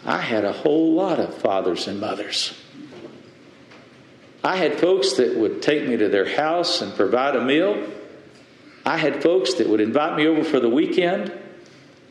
I 0.05 0.18
had 0.18 0.44
a 0.44 0.53
whole 0.53 0.94
lot 0.94 1.18
of 1.18 1.37
fathers 1.38 1.88
and 1.88 2.01
mothers. 2.01 2.55
I 4.44 4.57
had 4.57 4.79
folks 4.79 5.14
that 5.14 5.37
would 5.37 5.62
take 5.62 5.88
me 5.88 5.96
to 5.96 6.09
their 6.09 6.29
house 6.37 6.81
and 6.81 6.94
provide 6.94 7.35
a 7.35 7.44
meal. 7.44 7.90
I 8.87 8.96
had 8.96 9.22
folks 9.22 9.55
that 9.55 9.68
would 9.68 9.81
invite 9.81 10.16
me 10.16 10.27
over 10.27 10.44
for 10.44 10.61
the 10.61 10.68
weekend. 10.68 11.33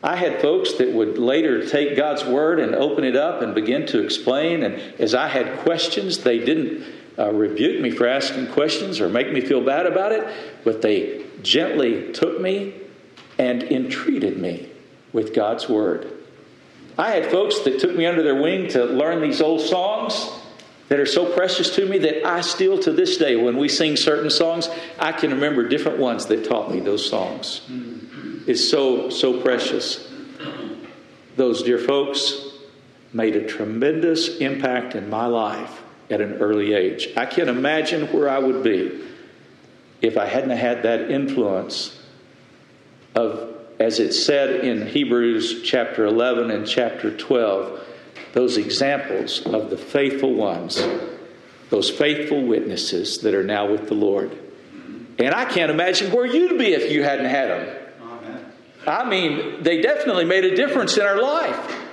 I 0.02 0.14
had 0.14 0.40
folks 0.40 0.74
that 0.74 0.92
would 0.92 1.18
later 1.18 1.66
take 1.66 1.96
God's 1.96 2.24
word 2.24 2.60
and 2.60 2.74
open 2.74 3.02
it 3.04 3.16
up 3.16 3.42
and 3.42 3.54
begin 3.54 3.86
to 3.86 4.04
explain. 4.04 4.62
And 4.62 4.74
as 5.00 5.14
I 5.14 5.26
had 5.28 5.58
questions, 5.60 6.18
they 6.18 6.38
didn't 6.38 6.84
uh, 7.18 7.32
rebuke 7.32 7.80
me 7.80 7.90
for 7.90 8.06
asking 8.06 8.46
questions 8.48 9.00
or 9.00 9.08
make 9.08 9.32
me 9.32 9.40
feel 9.40 9.60
bad 9.60 9.86
about 9.86 10.12
it, 10.12 10.26
but 10.64 10.82
they 10.82 11.24
gently 11.42 12.12
took 12.12 12.40
me 12.40 12.74
and 13.38 13.62
entreated 13.64 14.38
me 14.38 14.70
with 15.12 15.34
God's 15.34 15.68
Word. 15.68 16.12
I 16.96 17.10
had 17.10 17.30
folks 17.30 17.60
that 17.60 17.80
took 17.80 17.94
me 17.94 18.06
under 18.06 18.22
their 18.22 18.40
wing 18.40 18.68
to 18.68 18.84
learn 18.84 19.20
these 19.20 19.40
old 19.40 19.60
songs 19.60 20.30
that 20.88 20.98
are 20.98 21.06
so 21.06 21.32
precious 21.32 21.74
to 21.76 21.86
me 21.86 21.98
that 21.98 22.26
I 22.26 22.40
still, 22.40 22.78
to 22.80 22.92
this 22.92 23.18
day, 23.18 23.36
when 23.36 23.56
we 23.56 23.68
sing 23.68 23.96
certain 23.96 24.30
songs, 24.30 24.68
I 24.98 25.12
can 25.12 25.30
remember 25.30 25.68
different 25.68 25.98
ones 25.98 26.26
that 26.26 26.44
taught 26.44 26.70
me 26.70 26.80
those 26.80 27.08
songs. 27.08 27.62
It's 28.46 28.68
so, 28.68 29.10
so 29.10 29.40
precious. 29.40 30.10
Those 31.36 31.62
dear 31.62 31.78
folks 31.78 32.48
made 33.12 33.36
a 33.36 33.46
tremendous 33.46 34.38
impact 34.38 34.94
in 34.94 35.08
my 35.08 35.26
life 35.26 35.82
at 36.10 36.20
an 36.20 36.34
early 36.34 36.72
age. 36.74 37.08
I 37.16 37.26
can't 37.26 37.48
imagine 37.48 38.06
where 38.12 38.28
I 38.28 38.38
would 38.38 38.62
be 38.62 39.00
if 40.00 40.16
I 40.16 40.26
hadn't 40.26 40.50
had 40.50 40.82
that 40.84 41.10
influence 41.10 42.00
of 43.14 43.54
as 43.80 44.00
it 44.00 44.12
said 44.12 44.64
in 44.64 44.86
Hebrews 44.86 45.62
chapter 45.62 46.04
11 46.04 46.50
and 46.50 46.66
chapter 46.66 47.16
12, 47.16 47.80
those 48.32 48.56
examples 48.56 49.46
of 49.46 49.70
the 49.70 49.76
faithful 49.76 50.34
ones, 50.34 50.82
those 51.70 51.88
faithful 51.88 52.44
witnesses 52.44 53.18
that 53.18 53.34
are 53.34 53.44
now 53.44 53.70
with 53.70 53.86
the 53.88 53.94
Lord. 53.94 54.36
And 55.18 55.34
I 55.34 55.44
can't 55.44 55.70
imagine 55.70 56.12
where 56.12 56.26
you'd 56.26 56.58
be 56.58 56.72
if 56.72 56.90
you 56.90 57.04
hadn't 57.04 57.26
had 57.26 57.50
them. 57.50 57.76
I 58.86 59.08
mean, 59.08 59.62
they 59.62 59.80
definitely 59.80 60.24
made 60.24 60.44
a 60.44 60.56
difference 60.56 60.96
in 60.96 61.04
our 61.04 61.20
life. 61.20 61.87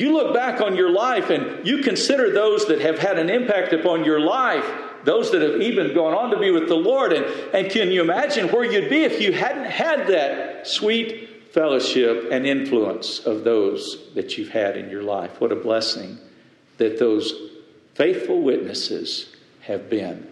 You 0.00 0.14
look 0.14 0.32
back 0.32 0.62
on 0.62 0.76
your 0.76 0.88
life 0.88 1.28
and 1.28 1.66
you 1.66 1.82
consider 1.82 2.32
those 2.32 2.66
that 2.68 2.80
have 2.80 2.98
had 2.98 3.18
an 3.18 3.28
impact 3.28 3.74
upon 3.74 4.02
your 4.02 4.18
life, 4.18 4.64
those 5.04 5.30
that 5.32 5.42
have 5.42 5.60
even 5.60 5.92
gone 5.92 6.14
on 6.14 6.30
to 6.30 6.38
be 6.38 6.50
with 6.50 6.68
the 6.68 6.74
Lord. 6.74 7.12
And, 7.12 7.26
and 7.52 7.70
can 7.70 7.90
you 7.90 8.00
imagine 8.00 8.48
where 8.48 8.64
you'd 8.64 8.88
be 8.88 9.04
if 9.04 9.20
you 9.20 9.34
hadn't 9.34 9.66
had 9.66 10.06
that 10.06 10.66
sweet 10.66 11.52
fellowship 11.52 12.28
and 12.32 12.46
influence 12.46 13.18
of 13.26 13.44
those 13.44 14.08
that 14.14 14.38
you've 14.38 14.48
had 14.48 14.78
in 14.78 14.88
your 14.88 15.02
life? 15.02 15.38
What 15.38 15.52
a 15.52 15.56
blessing 15.56 16.16
that 16.78 16.98
those 16.98 17.34
faithful 17.94 18.40
witnesses 18.40 19.36
have 19.60 19.90
been. 19.90 20.26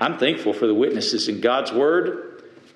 I'm 0.00 0.16
thankful 0.16 0.54
for 0.54 0.66
the 0.66 0.72
witnesses 0.74 1.28
in 1.28 1.42
God's 1.42 1.72
Word, 1.72 2.27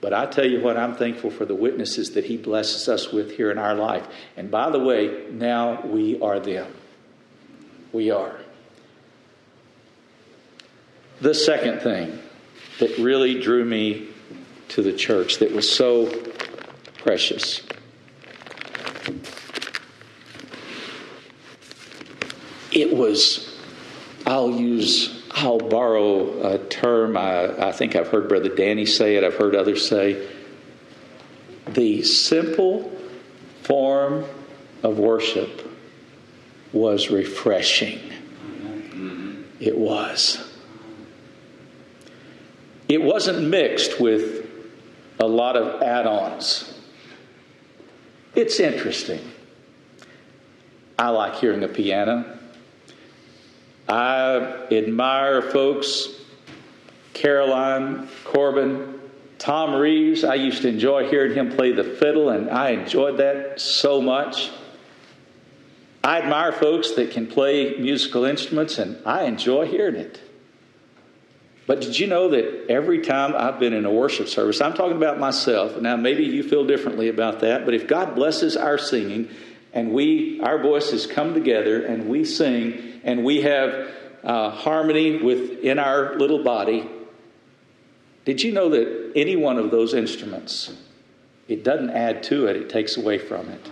but 0.02 0.12
I 0.12 0.26
tell 0.26 0.44
you 0.44 0.60
what, 0.60 0.76
I'm 0.76 0.96
thankful 0.96 1.30
for 1.30 1.44
the 1.44 1.54
witnesses 1.54 2.10
that 2.10 2.24
He 2.24 2.36
blesses 2.36 2.88
us 2.88 3.12
with 3.12 3.36
here 3.36 3.52
in 3.52 3.56
our 3.56 3.74
life. 3.74 4.06
And 4.36 4.50
by 4.50 4.68
the 4.68 4.80
way, 4.80 5.26
now 5.30 5.80
we 5.86 6.20
are 6.20 6.40
them. 6.40 6.74
We 7.92 8.10
are. 8.10 8.36
The 11.20 11.34
second 11.34 11.80
thing 11.82 12.18
that 12.80 12.98
really 12.98 13.40
drew 13.40 13.64
me 13.64 14.08
to 14.70 14.82
the 14.82 14.92
church 14.92 15.38
that 15.38 15.52
was 15.52 15.70
so 15.70 16.12
precious. 16.98 17.62
It 22.72 22.92
was, 22.92 23.56
I'll 24.26 24.50
use 24.50 25.21
I'll 25.34 25.58
borrow 25.58 26.54
a 26.54 26.58
term 26.58 27.16
I, 27.16 27.68
I 27.68 27.72
think 27.72 27.96
I've 27.96 28.08
heard 28.08 28.28
Brother 28.28 28.54
Danny 28.54 28.86
say 28.86 29.16
it, 29.16 29.24
I've 29.24 29.36
heard 29.36 29.56
others 29.56 29.88
say. 29.88 30.28
The 31.68 32.02
simple 32.02 32.90
form 33.62 34.24
of 34.82 34.98
worship 34.98 35.68
was 36.72 37.10
refreshing. 37.10 37.98
Mm-hmm. 37.98 39.42
It 39.60 39.76
was. 39.76 40.52
It 42.88 43.02
wasn't 43.02 43.48
mixed 43.48 44.00
with 44.00 44.46
a 45.18 45.26
lot 45.26 45.56
of 45.56 45.82
add 45.82 46.06
ons. 46.06 46.78
It's 48.34 48.60
interesting. 48.60 49.20
I 50.98 51.08
like 51.10 51.36
hearing 51.36 51.62
a 51.62 51.68
piano. 51.68 52.38
I 53.92 54.68
admire 54.70 55.42
folks, 55.42 56.08
Caroline, 57.12 58.08
Corbin, 58.24 58.98
Tom 59.38 59.74
Reeves. 59.74 60.24
I 60.24 60.36
used 60.36 60.62
to 60.62 60.68
enjoy 60.68 61.10
hearing 61.10 61.34
him 61.34 61.50
play 61.50 61.72
the 61.72 61.84
fiddle, 61.84 62.30
and 62.30 62.48
I 62.48 62.70
enjoyed 62.70 63.18
that 63.18 63.60
so 63.60 64.00
much. 64.00 64.50
I 66.02 66.20
admire 66.22 66.52
folks 66.52 66.92
that 66.92 67.10
can 67.10 67.26
play 67.26 67.76
musical 67.76 68.24
instruments, 68.24 68.78
and 68.78 68.96
I 69.04 69.24
enjoy 69.24 69.66
hearing 69.66 69.96
it. 69.96 70.22
But 71.66 71.82
did 71.82 71.98
you 71.98 72.06
know 72.06 72.30
that 72.30 72.70
every 72.70 73.02
time 73.02 73.34
I've 73.36 73.60
been 73.60 73.74
in 73.74 73.84
a 73.84 73.92
worship 73.92 74.26
service, 74.26 74.62
I'm 74.62 74.72
talking 74.72 74.96
about 74.96 75.20
myself. 75.20 75.78
Now, 75.82 75.96
maybe 75.96 76.24
you 76.24 76.42
feel 76.42 76.64
differently 76.64 77.10
about 77.10 77.40
that, 77.40 77.66
but 77.66 77.74
if 77.74 77.86
God 77.86 78.14
blesses 78.14 78.56
our 78.56 78.78
singing 78.78 79.28
and 79.72 79.92
we, 79.92 80.40
our 80.40 80.58
voices 80.62 81.06
come 81.06 81.34
together 81.34 81.84
and 81.84 82.08
we 82.08 82.24
sing, 82.24 83.00
and 83.04 83.24
we 83.24 83.42
have 83.42 83.88
uh, 84.22 84.50
harmony 84.50 85.22
within 85.22 85.78
our 85.78 86.16
little 86.18 86.44
body. 86.44 86.88
Did 88.24 88.42
you 88.42 88.52
know 88.52 88.68
that 88.70 89.12
any 89.16 89.36
one 89.36 89.58
of 89.58 89.70
those 89.70 89.94
instruments, 89.94 90.72
it 91.48 91.64
doesn't 91.64 91.90
add 91.90 92.22
to 92.24 92.46
it, 92.46 92.56
it 92.56 92.68
takes 92.68 92.96
away 92.96 93.18
from 93.18 93.48
it? 93.48 93.70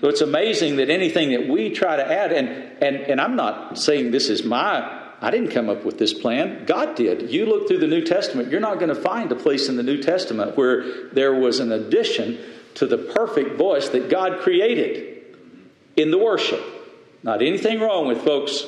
So 0.00 0.08
it's 0.08 0.22
amazing 0.22 0.76
that 0.76 0.88
anything 0.88 1.32
that 1.32 1.46
we 1.46 1.70
try 1.70 1.96
to 1.96 2.04
add, 2.04 2.32
and, 2.32 2.48
and, 2.82 2.96
and 2.96 3.20
I'm 3.20 3.36
not 3.36 3.78
saying 3.78 4.12
this 4.12 4.30
is 4.30 4.44
my, 4.44 4.98
I 5.20 5.30
didn't 5.30 5.50
come 5.50 5.68
up 5.68 5.84
with 5.84 5.98
this 5.98 6.14
plan. 6.14 6.64
God 6.64 6.94
did. 6.94 7.30
You 7.30 7.44
look 7.44 7.68
through 7.68 7.80
the 7.80 7.86
New 7.86 8.02
Testament, 8.02 8.50
you're 8.50 8.60
not 8.60 8.78
going 8.78 8.88
to 8.88 8.94
find 8.94 9.30
a 9.30 9.36
place 9.36 9.68
in 9.68 9.76
the 9.76 9.82
New 9.82 10.02
Testament 10.02 10.56
where 10.56 11.08
there 11.10 11.34
was 11.34 11.60
an 11.60 11.70
addition 11.70 12.38
to 12.74 12.86
the 12.86 12.98
perfect 12.98 13.56
voice 13.56 13.88
that 13.90 14.08
God 14.08 14.40
created 14.40 15.36
in 15.96 16.10
the 16.10 16.18
worship. 16.18 16.62
Not 17.22 17.42
anything 17.42 17.80
wrong 17.80 18.06
with 18.06 18.22
folks 18.22 18.66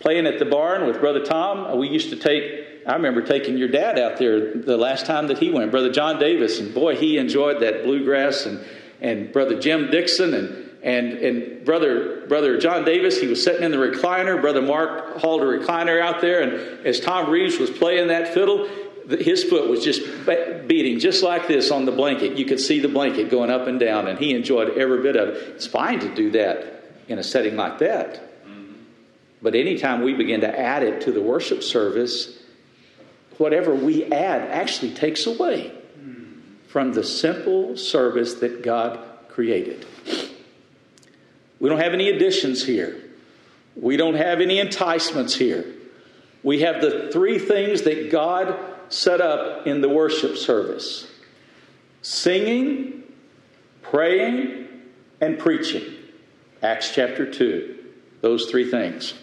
playing 0.00 0.26
at 0.26 0.38
the 0.38 0.44
barn 0.44 0.86
with 0.86 1.00
Brother 1.00 1.24
Tom. 1.24 1.78
We 1.78 1.88
used 1.88 2.10
to 2.10 2.16
take, 2.16 2.66
I 2.86 2.94
remember 2.94 3.22
taking 3.22 3.56
your 3.56 3.68
dad 3.68 3.98
out 3.98 4.18
there 4.18 4.54
the 4.54 4.76
last 4.76 5.06
time 5.06 5.28
that 5.28 5.38
he 5.38 5.50
went, 5.50 5.70
Brother 5.70 5.92
John 5.92 6.18
Davis, 6.18 6.58
and 6.58 6.74
boy, 6.74 6.96
he 6.96 7.18
enjoyed 7.18 7.60
that 7.62 7.84
bluegrass, 7.84 8.46
and, 8.46 8.64
and 9.00 9.32
Brother 9.32 9.58
Jim 9.58 9.90
Dixon, 9.90 10.34
and, 10.34 10.70
and, 10.82 11.12
and 11.12 11.64
brother, 11.64 12.26
brother 12.26 12.58
John 12.58 12.84
Davis, 12.84 13.20
he 13.20 13.28
was 13.28 13.42
sitting 13.42 13.62
in 13.62 13.70
the 13.70 13.76
recliner. 13.76 14.40
Brother 14.40 14.62
Mark 14.62 15.18
hauled 15.18 15.42
a 15.42 15.44
recliner 15.44 16.00
out 16.00 16.20
there, 16.20 16.42
and 16.42 16.84
as 16.84 16.98
Tom 16.98 17.30
Reeves 17.30 17.58
was 17.58 17.70
playing 17.70 18.08
that 18.08 18.34
fiddle, 18.34 18.68
his 19.08 19.44
foot 19.44 19.68
was 19.68 19.84
just 19.84 20.02
beating 20.66 20.98
just 20.98 21.22
like 21.22 21.48
this 21.48 21.70
on 21.70 21.84
the 21.84 21.92
blanket. 21.92 22.38
You 22.38 22.44
could 22.44 22.60
see 22.60 22.80
the 22.80 22.88
blanket 22.88 23.30
going 23.30 23.50
up 23.50 23.66
and 23.66 23.80
down, 23.80 24.06
and 24.08 24.18
he 24.18 24.34
enjoyed 24.34 24.76
every 24.78 25.02
bit 25.02 25.16
of 25.16 25.30
it. 25.30 25.36
It's 25.56 25.66
fine 25.66 26.00
to 26.00 26.14
do 26.14 26.30
that 26.32 26.84
in 27.08 27.18
a 27.18 27.22
setting 27.22 27.56
like 27.56 27.78
that. 27.78 28.22
But 29.42 29.56
anytime 29.56 30.02
we 30.02 30.14
begin 30.14 30.42
to 30.42 30.58
add 30.58 30.84
it 30.84 31.00
to 31.02 31.12
the 31.12 31.20
worship 31.20 31.64
service, 31.64 32.38
whatever 33.38 33.74
we 33.74 34.04
add 34.04 34.42
actually 34.50 34.92
takes 34.94 35.26
away 35.26 35.72
from 36.68 36.92
the 36.92 37.02
simple 37.02 37.76
service 37.76 38.34
that 38.34 38.62
God 38.62 39.00
created. 39.28 39.84
We 41.58 41.68
don't 41.68 41.80
have 41.80 41.92
any 41.92 42.08
additions 42.08 42.64
here. 42.64 43.02
We 43.74 43.96
don't 43.96 44.14
have 44.14 44.40
any 44.40 44.58
enticements 44.58 45.34
here. 45.34 45.64
We 46.42 46.60
have 46.60 46.80
the 46.80 47.10
three 47.12 47.38
things 47.38 47.82
that 47.82 48.10
God 48.10 48.56
set 48.92 49.20
up 49.20 49.66
in 49.66 49.80
the 49.80 49.88
worship 49.88 50.36
service 50.36 51.08
singing, 52.02 53.04
praying, 53.80 54.68
and 55.20 55.38
preaching. 55.38 55.84
Acts 56.62 56.92
chapter 56.94 57.30
2. 57.30 57.78
Those 58.20 58.50
three 58.50 58.70
things. 58.70 59.14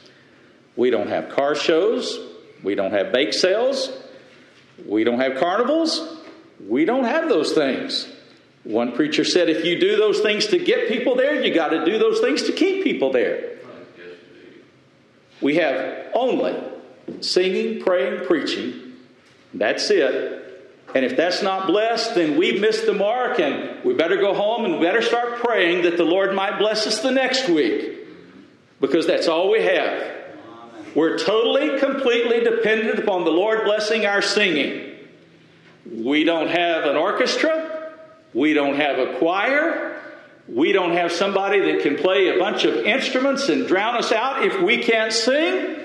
We 0.76 0.90
don't 0.90 1.10
have 1.10 1.30
car 1.30 1.56
shows. 1.56 2.20
We 2.64 2.76
don't 2.76 2.92
have 2.92 3.12
bake 3.12 3.34
sales. 3.34 3.92
We 4.86 5.04
don't 5.04 5.20
have 5.20 5.38
carnivals. 5.38 6.20
We 6.68 6.86
don't 6.86 7.06
have 7.06 7.30
those 7.30 7.52
things. 7.54 8.08
One 8.64 8.94
preacher 8.94 9.24
said 9.24 9.50
if 9.50 9.66
you 9.66 9.80
do 9.80 9.96
those 9.96 10.20
things 10.20 10.48
to 10.48 10.60
get 10.60 10.90
people 10.90 11.16
there, 11.16 11.44
you 11.44 11.54
got 11.54 11.70
to 11.70 11.86
do 11.86 11.98
those 11.98 12.20
things 12.20 12.44
to 12.44 12.52
keep 12.52 12.84
people 12.84 13.12
there. 13.12 13.58
We 15.42 15.56
have 15.56 16.08
only 16.14 16.56
singing, 17.22 17.82
praying, 17.82 18.26
preaching. 18.26 18.79
That's 19.54 19.90
it. 19.90 20.46
And 20.96 21.06
if 21.06 21.16
that's 21.16 21.44
not 21.44 21.68
blessed, 21.68 22.16
then 22.16 22.38
we've 22.38 22.60
missed 22.60 22.86
the 22.86 22.94
mark, 22.94 23.40
and 23.40 23.84
we 23.84 23.94
better 23.94 24.18
go 24.18 24.34
home 24.34 24.66
and 24.66 24.82
better 24.82 25.02
start 25.02 25.40
praying 25.40 25.84
that 25.84 25.98
the 25.98 26.04
Lord 26.04 26.34
might 26.34 26.58
bless 26.58 26.88
us 26.88 27.00
the 27.00 27.12
next 27.12 27.48
week. 27.48 27.98
Because 28.80 29.06
that's 29.06 29.28
all 29.28 29.52
we 29.52 29.62
have. 29.62 30.16
We're 30.96 31.18
totally, 31.20 31.80
completely 31.80 32.40
dependent 32.40 32.98
upon 32.98 33.24
the 33.24 33.32
Lord 33.32 33.66
blessing 33.66 34.06
our 34.06 34.22
singing. 34.22 34.96
We 35.86 36.24
don't 36.24 36.50
have 36.50 36.86
an 36.86 36.96
orchestra. 36.96 37.94
We 38.34 38.54
don't 38.54 38.76
have 38.76 38.98
a 38.98 39.18
choir. 39.20 40.02
We 40.48 40.72
don't 40.72 40.94
have 40.94 41.12
somebody 41.12 41.72
that 41.72 41.84
can 41.84 41.98
play 41.98 42.30
a 42.30 42.40
bunch 42.40 42.66
of 42.66 42.76
instruments 42.78 43.50
and 43.50 43.68
drown 43.68 43.96
us 43.96 44.12
out 44.12 44.44
if 44.44 44.60
we 44.62 44.82
can't 44.82 45.14
sing. 45.14 45.78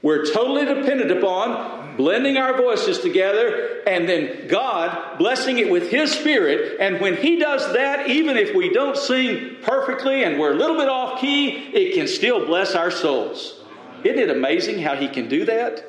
We're 0.00 0.24
totally 0.24 0.64
dependent 0.64 1.10
upon 1.10 1.85
blending 1.96 2.36
our 2.36 2.56
voices 2.56 2.98
together, 2.98 3.82
and 3.86 4.08
then 4.08 4.48
God 4.48 5.18
blessing 5.18 5.58
it 5.58 5.70
with 5.70 5.90
His 5.90 6.12
Spirit. 6.12 6.78
And 6.80 7.00
when 7.00 7.16
He 7.16 7.38
does 7.38 7.72
that, 7.72 8.08
even 8.08 8.36
if 8.36 8.54
we 8.54 8.72
don't 8.72 8.96
sing 8.96 9.56
perfectly 9.62 10.24
and 10.24 10.38
we're 10.38 10.52
a 10.52 10.56
little 10.56 10.76
bit 10.76 10.88
off 10.88 11.20
key, 11.20 11.48
it 11.48 11.94
can 11.94 12.06
still 12.06 12.44
bless 12.46 12.74
our 12.74 12.90
souls. 12.90 13.60
Isn't 14.04 14.18
it 14.18 14.30
amazing 14.30 14.80
how 14.80 14.96
He 14.96 15.08
can 15.08 15.28
do 15.28 15.44
that? 15.46 15.84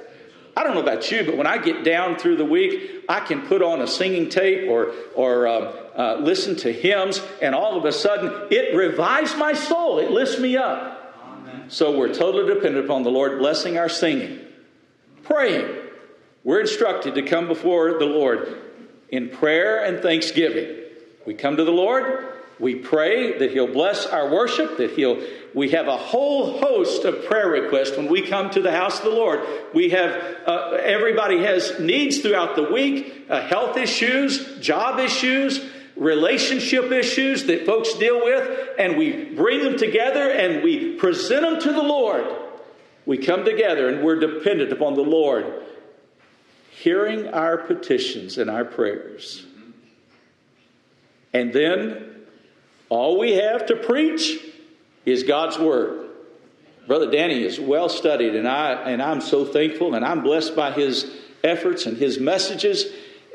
I 0.58 0.64
don't 0.64 0.74
know 0.74 0.82
about 0.82 1.12
you, 1.12 1.24
but 1.24 1.38
when 1.38 1.46
I 1.46 1.60
get 1.60 1.84
down 1.84 2.18
through 2.18 2.38
the 2.38 2.46
week, 2.46 3.06
I 3.08 3.20
can 3.20 3.46
put 3.46 3.62
on 3.62 3.80
a 3.80 3.86
singing 3.86 4.28
tape 4.30 4.68
or, 4.68 4.92
or 5.14 5.46
uh, 5.46 5.52
uh, 5.96 6.18
listen 6.20 6.56
to 6.58 6.74
hymns, 6.74 7.22
and 7.44 7.54
all 7.54 7.78
of 7.78 7.86
a 7.86 7.92
sudden 7.92 8.48
it 8.50 8.76
revives 8.76 9.36
my 9.38 9.54
soul. 9.54 10.00
It 10.00 10.10
lifts 10.10 10.40
me 10.40 10.58
up. 10.58 11.16
Amen. 11.24 11.70
So 11.70 11.96
we're 11.96 12.12
totally 12.12 12.52
dependent 12.52 12.86
upon 12.86 13.04
the 13.04 13.12
Lord 13.12 13.38
blessing 13.38 13.78
our 13.78 13.88
singing, 13.88 14.40
praying, 15.22 15.76
we're 16.48 16.62
instructed 16.62 17.16
to 17.16 17.24
come 17.24 17.50
before 17.50 18.00
the 18.00 18.06
Lord 18.06 18.56
in 19.10 19.28
prayer 19.28 19.84
and 19.84 20.02
thanksgiving. 20.02 20.78
We 21.26 21.34
come 21.34 21.58
to 21.58 21.66
the 21.66 21.74
Lord, 21.74 22.26
we 22.58 22.76
pray 22.76 23.38
that 23.40 23.52
He'll 23.52 23.74
bless 23.74 24.06
our 24.06 24.32
worship, 24.32 24.78
that 24.78 24.92
He'll. 24.92 25.22
We 25.54 25.72
have 25.72 25.90
a 25.90 25.98
whole 25.98 26.58
host 26.58 27.04
of 27.04 27.26
prayer 27.26 27.50
requests 27.50 27.98
when 27.98 28.08
we 28.08 28.22
come 28.22 28.50
to 28.52 28.62
the 28.62 28.72
house 28.72 29.00
of 29.00 29.04
the 29.04 29.10
Lord. 29.10 29.42
We 29.74 29.90
have 29.90 30.38
uh, 30.48 30.78
everybody 30.82 31.44
has 31.44 31.82
needs 31.82 32.20
throughout 32.20 32.56
the 32.56 32.72
week, 32.72 33.26
uh, 33.30 33.42
health 33.42 33.76
issues, 33.76 34.58
job 34.62 35.00
issues, 35.02 35.60
relationship 35.98 36.94
issues 36.94 37.44
that 37.48 37.66
folks 37.66 37.94
deal 37.96 38.24
with, 38.24 38.70
and 38.80 38.96
we 38.96 39.36
bring 39.36 39.66
them 39.66 39.78
together 39.78 40.32
and 40.32 40.64
we 40.64 40.94
present 40.94 41.42
them 41.42 41.60
to 41.60 41.74
the 41.74 41.84
Lord. 41.84 42.26
We 43.06 43.18
come 43.18 43.44
together 43.44 43.90
and 43.90 44.02
we're 44.02 44.20
dependent 44.22 44.72
upon 44.72 44.94
the 44.94 45.02
Lord 45.02 45.66
hearing 46.80 47.28
our 47.30 47.58
petitions 47.58 48.38
and 48.38 48.50
our 48.50 48.64
prayers. 48.64 49.44
And 51.34 51.52
then 51.52 52.22
all 52.90 53.18
we 53.18 53.34
have 53.34 53.66
to 53.68 53.76
preach 53.76 54.40
is 55.04 55.24
God's 55.24 55.58
Word. 55.58 56.10
Brother 56.86 57.10
Danny 57.10 57.44
is 57.44 57.60
well 57.60 57.90
studied, 57.90 58.36
and, 58.36 58.48
I, 58.48 58.74
and 58.90 59.02
I'm 59.02 59.22
so 59.22 59.44
thankful, 59.44 59.96
and 59.96 60.06
I'm 60.06 60.22
blessed 60.22 60.56
by 60.56 60.72
his 60.72 61.12
efforts 61.44 61.86
and 61.88 61.98
his 61.98 62.20
messages. 62.20 62.86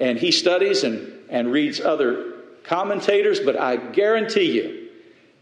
And 0.01 0.19
he 0.19 0.31
studies 0.31 0.85
and, 0.85 1.13
and 1.29 1.51
reads 1.51 1.81
other 1.81 2.35
commentators, 2.63 3.41
but 3.41 3.61
I 3.61 3.77
guarantee 3.77 4.53
you 4.53 4.89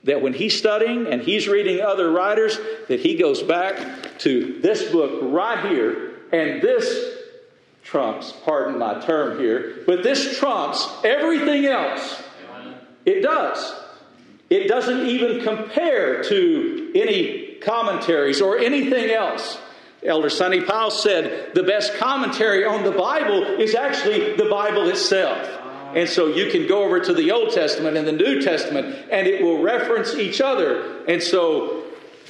that 0.04 0.22
when 0.22 0.32
he's 0.32 0.56
studying 0.56 1.06
and 1.06 1.20
he's 1.20 1.46
reading 1.46 1.82
other 1.82 2.10
writers, 2.10 2.58
that 2.88 3.00
he 3.00 3.16
goes 3.16 3.42
back 3.42 4.18
to 4.20 4.58
this 4.60 4.90
book 4.90 5.20
right 5.22 5.68
here, 5.70 6.14
and 6.32 6.62
this 6.62 7.19
trumps, 7.90 8.32
pardon 8.44 8.78
my 8.78 9.00
term 9.00 9.38
here, 9.40 9.82
but 9.84 10.04
this 10.04 10.38
trumps 10.38 10.88
everything 11.04 11.66
else. 11.66 12.22
It 13.04 13.22
does. 13.22 13.74
It 14.48 14.68
doesn't 14.68 15.06
even 15.06 15.42
compare 15.42 16.22
to 16.24 16.92
any 16.94 17.56
commentaries 17.60 18.40
or 18.40 18.58
anything 18.58 19.10
else. 19.10 19.58
Elder 20.04 20.30
Sonny 20.30 20.62
Powell 20.62 20.90
said 20.90 21.54
the 21.54 21.64
best 21.64 21.94
commentary 21.96 22.64
on 22.64 22.84
the 22.84 22.92
Bible 22.92 23.42
is 23.42 23.74
actually 23.74 24.36
the 24.36 24.48
Bible 24.48 24.88
itself. 24.88 25.46
And 25.94 26.08
so 26.08 26.28
you 26.28 26.50
can 26.50 26.68
go 26.68 26.84
over 26.84 27.00
to 27.00 27.12
the 27.12 27.32
Old 27.32 27.50
Testament 27.50 27.96
and 27.96 28.06
the 28.06 28.12
New 28.12 28.40
Testament, 28.40 29.08
and 29.10 29.26
it 29.26 29.42
will 29.42 29.60
reference 29.60 30.14
each 30.14 30.40
other. 30.40 31.04
And 31.06 31.20
so 31.20 31.79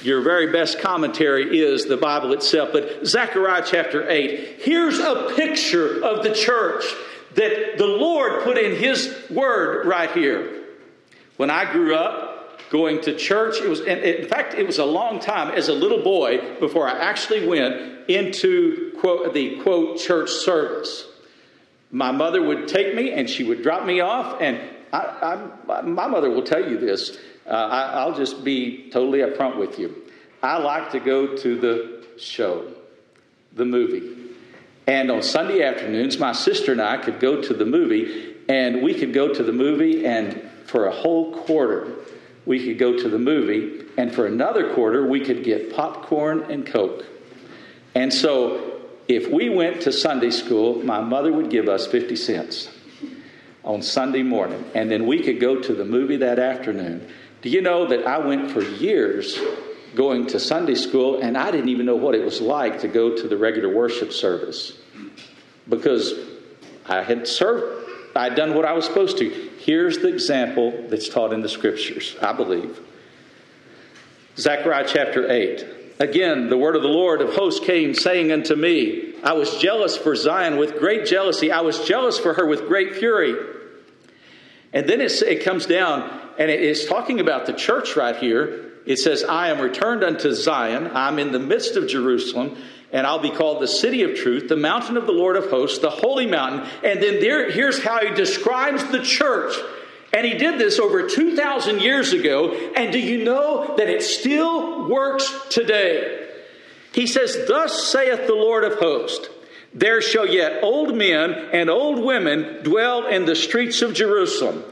your 0.03 0.21
very 0.21 0.51
best 0.51 0.79
commentary 0.79 1.59
is 1.59 1.85
the 1.85 1.97
Bible 1.97 2.33
itself. 2.33 2.69
But 2.71 3.05
Zechariah 3.05 3.63
chapter 3.65 4.09
8, 4.09 4.61
here's 4.61 4.99
a 4.99 5.33
picture 5.35 6.03
of 6.03 6.23
the 6.23 6.33
church 6.33 6.83
that 7.35 7.77
the 7.77 7.87
Lord 7.87 8.43
put 8.43 8.57
in 8.57 8.75
His 8.75 9.15
Word 9.29 9.85
right 9.85 10.11
here. 10.11 10.63
When 11.37 11.49
I 11.49 11.71
grew 11.71 11.95
up 11.95 12.69
going 12.69 13.01
to 13.01 13.15
church, 13.15 13.57
it 13.61 13.69
was, 13.69 13.81
in 13.81 14.27
fact, 14.27 14.53
it 14.53 14.65
was 14.65 14.79
a 14.79 14.85
long 14.85 15.19
time 15.19 15.53
as 15.53 15.67
a 15.67 15.73
little 15.73 16.03
boy 16.03 16.57
before 16.59 16.87
I 16.87 16.97
actually 16.97 17.47
went 17.47 18.09
into 18.09 18.93
quote, 18.99 19.33
the 19.33 19.59
quote 19.61 19.99
church 19.99 20.29
service. 20.29 21.05
My 21.91 22.11
mother 22.11 22.41
would 22.41 22.67
take 22.67 22.95
me 22.95 23.11
and 23.11 23.29
she 23.29 23.43
would 23.43 23.63
drop 23.63 23.85
me 23.85 23.99
off, 23.99 24.41
and 24.41 24.61
I, 24.93 25.47
I, 25.67 25.81
my 25.81 26.07
mother 26.07 26.29
will 26.29 26.43
tell 26.43 26.67
you 26.67 26.77
this. 26.77 27.17
Uh, 27.45 27.49
I, 27.49 28.05
will 28.05 28.15
just 28.15 28.43
be 28.43 28.89
totally 28.91 29.19
upfront 29.19 29.57
with 29.57 29.79
you. 29.79 29.95
I 30.43 30.57
like 30.57 30.91
to 30.91 30.99
go 30.99 31.35
to 31.37 31.59
the 31.59 32.05
show, 32.19 32.71
the 33.53 33.65
movie. 33.65 34.17
And 34.87 35.09
on 35.11 35.21
Sunday 35.21 35.63
afternoons, 35.63 36.19
my 36.19 36.33
sister 36.33 36.71
and 36.71 36.81
I 36.81 36.97
could 36.97 37.19
go 37.19 37.41
to 37.41 37.53
the 37.53 37.65
movie, 37.65 38.35
and 38.49 38.81
we 38.81 38.93
could 38.93 39.13
go 39.13 39.33
to 39.33 39.43
the 39.43 39.53
movie, 39.53 40.05
and 40.05 40.49
for 40.65 40.87
a 40.87 40.91
whole 40.91 41.33
quarter, 41.43 41.93
we 42.45 42.65
could 42.65 42.77
go 42.77 42.97
to 42.97 43.09
the 43.09 43.19
movie, 43.19 43.85
and 43.97 44.13
for 44.13 44.25
another 44.25 44.73
quarter, 44.73 45.05
we 45.05 45.19
could 45.19 45.43
get 45.43 45.73
popcorn 45.73 46.43
and 46.49 46.65
Coke. 46.65 47.05
And 47.93 48.13
so, 48.13 48.79
if 49.07 49.31
we 49.31 49.49
went 49.49 49.81
to 49.81 49.91
Sunday 49.91 50.31
school, 50.31 50.83
my 50.83 51.01
mother 51.01 51.31
would 51.31 51.49
give 51.49 51.67
us 51.67 51.87
50 51.87 52.15
cents 52.15 52.69
on 53.63 53.81
Sunday 53.81 54.23
morning, 54.23 54.63
and 54.73 54.89
then 54.89 55.05
we 55.05 55.21
could 55.21 55.39
go 55.39 55.61
to 55.61 55.73
the 55.73 55.85
movie 55.85 56.17
that 56.17 56.39
afternoon. 56.39 57.07
Do 57.41 57.49
you 57.49 57.61
know 57.61 57.87
that 57.87 58.05
I 58.05 58.19
went 58.19 58.51
for 58.51 58.61
years 58.61 59.39
going 59.95 60.27
to 60.27 60.39
Sunday 60.39 60.75
school 60.75 61.21
and 61.21 61.37
I 61.37 61.51
didn't 61.51 61.69
even 61.69 61.85
know 61.85 61.95
what 61.95 62.15
it 62.15 62.23
was 62.23 62.39
like 62.39 62.81
to 62.81 62.87
go 62.87 63.15
to 63.15 63.27
the 63.27 63.37
regular 63.37 63.73
worship 63.73 64.13
service 64.13 64.77
because 65.67 66.13
I 66.85 67.03
had 67.03 67.27
served, 67.27 67.89
I 68.15 68.25
had 68.25 68.35
done 68.35 68.53
what 68.53 68.65
I 68.65 68.73
was 68.73 68.85
supposed 68.85 69.17
to. 69.19 69.29
Here's 69.59 69.99
the 69.99 70.07
example 70.07 70.87
that's 70.89 71.09
taught 71.09 71.33
in 71.33 71.41
the 71.41 71.49
scriptures, 71.49 72.15
I 72.21 72.33
believe. 72.33 72.79
Zechariah 74.37 74.85
chapter 74.87 75.29
8. 75.29 75.65
Again, 75.99 76.49
the 76.49 76.57
word 76.57 76.75
of 76.75 76.81
the 76.81 76.87
Lord 76.87 77.21
of 77.21 77.35
hosts 77.35 77.63
came, 77.63 77.93
saying 77.93 78.31
unto 78.31 78.55
me, 78.55 79.13
I 79.23 79.33
was 79.33 79.57
jealous 79.57 79.95
for 79.95 80.15
Zion 80.15 80.57
with 80.57 80.79
great 80.79 81.05
jealousy. 81.05 81.51
I 81.51 81.61
was 81.61 81.85
jealous 81.87 82.17
for 82.17 82.33
her 82.33 82.45
with 82.45 82.67
great 82.67 82.95
fury. 82.95 83.35
And 84.73 84.87
then 84.87 85.01
it, 85.01 85.43
comes 85.43 85.65
down, 85.65 86.09
and 86.37 86.49
it 86.49 86.61
is 86.61 86.85
talking 86.85 87.19
about 87.19 87.45
the 87.45 87.53
church 87.53 87.95
right 87.95 88.15
here. 88.15 88.71
It 88.85 88.97
says, 88.97 89.23
I 89.23 89.49
am 89.49 89.59
returned 89.59 90.03
unto 90.03 90.33
Zion. 90.33 90.91
I'm 90.93 91.19
in 91.19 91.31
the 91.31 91.39
midst 91.39 91.75
of 91.75 91.87
Jerusalem, 91.87 92.57
and 92.91 93.05
I'll 93.05 93.19
be 93.19 93.31
called 93.31 93.61
the 93.61 93.67
city 93.67 94.03
of 94.03 94.15
truth, 94.15 94.47
the 94.47 94.55
mountain 94.55 94.97
of 94.97 95.05
the 95.05 95.11
Lord 95.11 95.35
of 95.35 95.49
hosts, 95.49 95.79
the 95.79 95.89
holy 95.89 96.25
mountain. 96.25 96.69
And 96.83 97.01
then 97.01 97.19
there, 97.19 97.51
here's 97.51 97.83
how 97.83 97.99
he 97.99 98.13
describes 98.13 98.83
the 98.85 99.01
church. 99.01 99.55
And 100.13 100.25
he 100.25 100.33
did 100.37 100.59
this 100.59 100.79
over 100.79 101.07
2,000 101.07 101.81
years 101.81 102.13
ago. 102.13 102.53
And 102.75 102.91
do 102.91 102.99
you 102.99 103.23
know 103.23 103.75
that 103.77 103.87
it 103.87 104.03
still 104.03 104.89
works 104.89 105.31
today? 105.49 106.29
He 106.93 107.07
says, 107.07 107.45
Thus 107.47 107.87
saith 107.87 108.27
the 108.27 108.35
Lord 108.35 108.63
of 108.63 108.75
hosts. 108.75 109.29
There 109.73 110.01
shall 110.01 110.27
yet 110.27 110.63
old 110.63 110.95
men 110.95 111.33
and 111.53 111.69
old 111.69 112.03
women 112.03 112.63
dwell 112.63 113.07
in 113.07 113.25
the 113.25 113.35
streets 113.35 113.81
of 113.81 113.93
Jerusalem, 113.93 114.63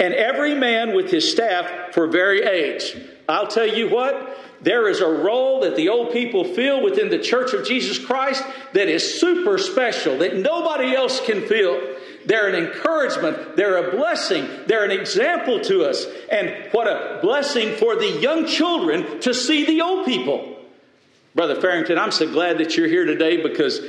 and 0.00 0.14
every 0.14 0.54
man 0.54 0.94
with 0.94 1.10
his 1.10 1.30
staff 1.30 1.92
for 1.92 2.06
very 2.06 2.42
age. 2.42 2.96
I'll 3.28 3.48
tell 3.48 3.66
you 3.66 3.90
what, 3.90 4.38
there 4.62 4.88
is 4.88 5.00
a 5.00 5.08
role 5.08 5.60
that 5.60 5.76
the 5.76 5.90
old 5.90 6.12
people 6.12 6.44
fill 6.44 6.82
within 6.82 7.10
the 7.10 7.18
church 7.18 7.52
of 7.52 7.66
Jesus 7.66 7.98
Christ 7.98 8.42
that 8.72 8.88
is 8.88 9.20
super 9.20 9.58
special, 9.58 10.18
that 10.18 10.36
nobody 10.36 10.94
else 10.94 11.20
can 11.20 11.46
fill. 11.46 11.96
They're 12.24 12.48
an 12.48 12.54
encouragement, 12.54 13.56
they're 13.56 13.88
a 13.88 13.90
blessing, 13.96 14.48
they're 14.66 14.84
an 14.84 14.90
example 14.90 15.60
to 15.60 15.84
us. 15.84 16.06
And 16.30 16.72
what 16.72 16.88
a 16.88 17.20
blessing 17.22 17.76
for 17.76 17.96
the 17.96 18.18
young 18.20 18.46
children 18.46 19.20
to 19.20 19.32
see 19.32 19.64
the 19.64 19.82
old 19.82 20.06
people. 20.06 20.56
Brother 21.34 21.60
Farrington, 21.60 21.98
I'm 21.98 22.10
so 22.10 22.30
glad 22.30 22.58
that 22.58 22.76
you're 22.76 22.88
here 22.88 23.04
today 23.04 23.42
because 23.42 23.80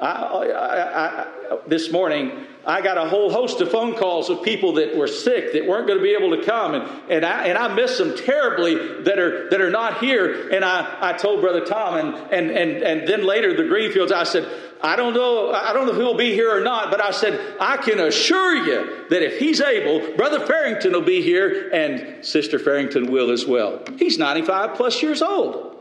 I, 0.00 0.12
I, 0.12 1.22
I, 1.22 1.58
this 1.66 1.90
morning, 1.90 2.46
I 2.64 2.82
got 2.82 2.98
a 2.98 3.08
whole 3.08 3.32
host 3.32 3.60
of 3.60 3.70
phone 3.70 3.96
calls 3.96 4.28
of 4.28 4.42
people 4.42 4.74
that 4.74 4.96
were 4.96 5.06
sick 5.06 5.54
that 5.54 5.66
weren't 5.66 5.86
going 5.86 5.98
to 5.98 6.02
be 6.02 6.14
able 6.14 6.36
to 6.36 6.44
come, 6.44 6.74
and, 6.74 7.10
and, 7.10 7.24
I, 7.24 7.46
and 7.46 7.56
I 7.56 7.74
miss 7.74 7.98
them 7.98 8.16
terribly 8.16 9.02
that 9.04 9.18
are, 9.18 9.48
that 9.50 9.60
are 9.60 9.70
not 9.70 9.98
here. 9.98 10.50
And 10.50 10.64
I, 10.64 10.96
I 11.00 11.12
told 11.14 11.40
Brother 11.40 11.64
Tom, 11.64 11.96
and, 11.96 12.14
and, 12.32 12.50
and, 12.50 12.82
and 12.82 13.08
then 13.08 13.24
later 13.24 13.56
the 13.56 13.64
Greenfields, 13.64 14.12
I 14.12 14.24
said, 14.24 14.46
I 14.82 14.96
don't 14.96 15.14
know, 15.14 15.50
I 15.50 15.72
don't 15.72 15.86
know 15.86 15.92
if 15.92 15.98
he'll 15.98 16.16
be 16.16 16.32
here 16.32 16.54
or 16.54 16.60
not, 16.60 16.90
but 16.90 17.02
I 17.02 17.10
said, 17.10 17.56
I 17.58 17.78
can 17.78 17.98
assure 17.98 18.54
you 18.54 19.06
that 19.08 19.22
if 19.22 19.38
he's 19.38 19.60
able, 19.60 20.14
Brother 20.16 20.46
Farrington 20.46 20.92
will 20.92 21.02
be 21.02 21.22
here, 21.22 21.70
and 21.72 22.24
Sister 22.24 22.58
Farrington 22.58 23.10
will 23.10 23.30
as 23.30 23.46
well. 23.46 23.82
He's 23.98 24.18
95 24.18 24.76
plus 24.76 25.02
years 25.02 25.22
old. 25.22 25.77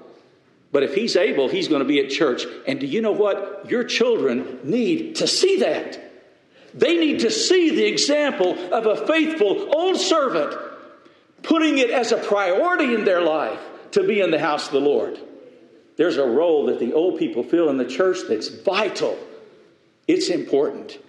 But 0.71 0.83
if 0.83 0.93
he's 0.93 1.15
able, 1.15 1.47
he's 1.47 1.67
going 1.67 1.81
to 1.81 1.87
be 1.87 1.99
at 1.99 2.09
church. 2.09 2.45
And 2.67 2.79
do 2.79 2.85
you 2.85 3.01
know 3.01 3.11
what? 3.11 3.69
Your 3.69 3.83
children 3.83 4.59
need 4.63 5.15
to 5.15 5.27
see 5.27 5.59
that. 5.59 6.03
They 6.73 6.97
need 6.97 7.21
to 7.21 7.31
see 7.31 7.69
the 7.71 7.85
example 7.85 8.57
of 8.73 8.85
a 8.85 9.07
faithful 9.07 9.73
old 9.75 9.97
servant 9.97 10.55
putting 11.43 11.77
it 11.77 11.89
as 11.89 12.11
a 12.11 12.17
priority 12.17 12.93
in 12.93 13.05
their 13.05 13.21
life 13.21 13.59
to 13.91 14.05
be 14.05 14.19
in 14.19 14.31
the 14.31 14.39
house 14.39 14.67
of 14.67 14.73
the 14.73 14.81
Lord. 14.81 15.17
There's 15.95 16.17
a 16.17 16.25
role 16.25 16.67
that 16.67 16.79
the 16.79 16.93
old 16.93 17.17
people 17.17 17.43
fill 17.43 17.69
in 17.69 17.77
the 17.77 17.85
church 17.85 18.19
that's 18.27 18.49
vital. 18.49 19.17
It's 20.07 20.29
important. 20.29 20.99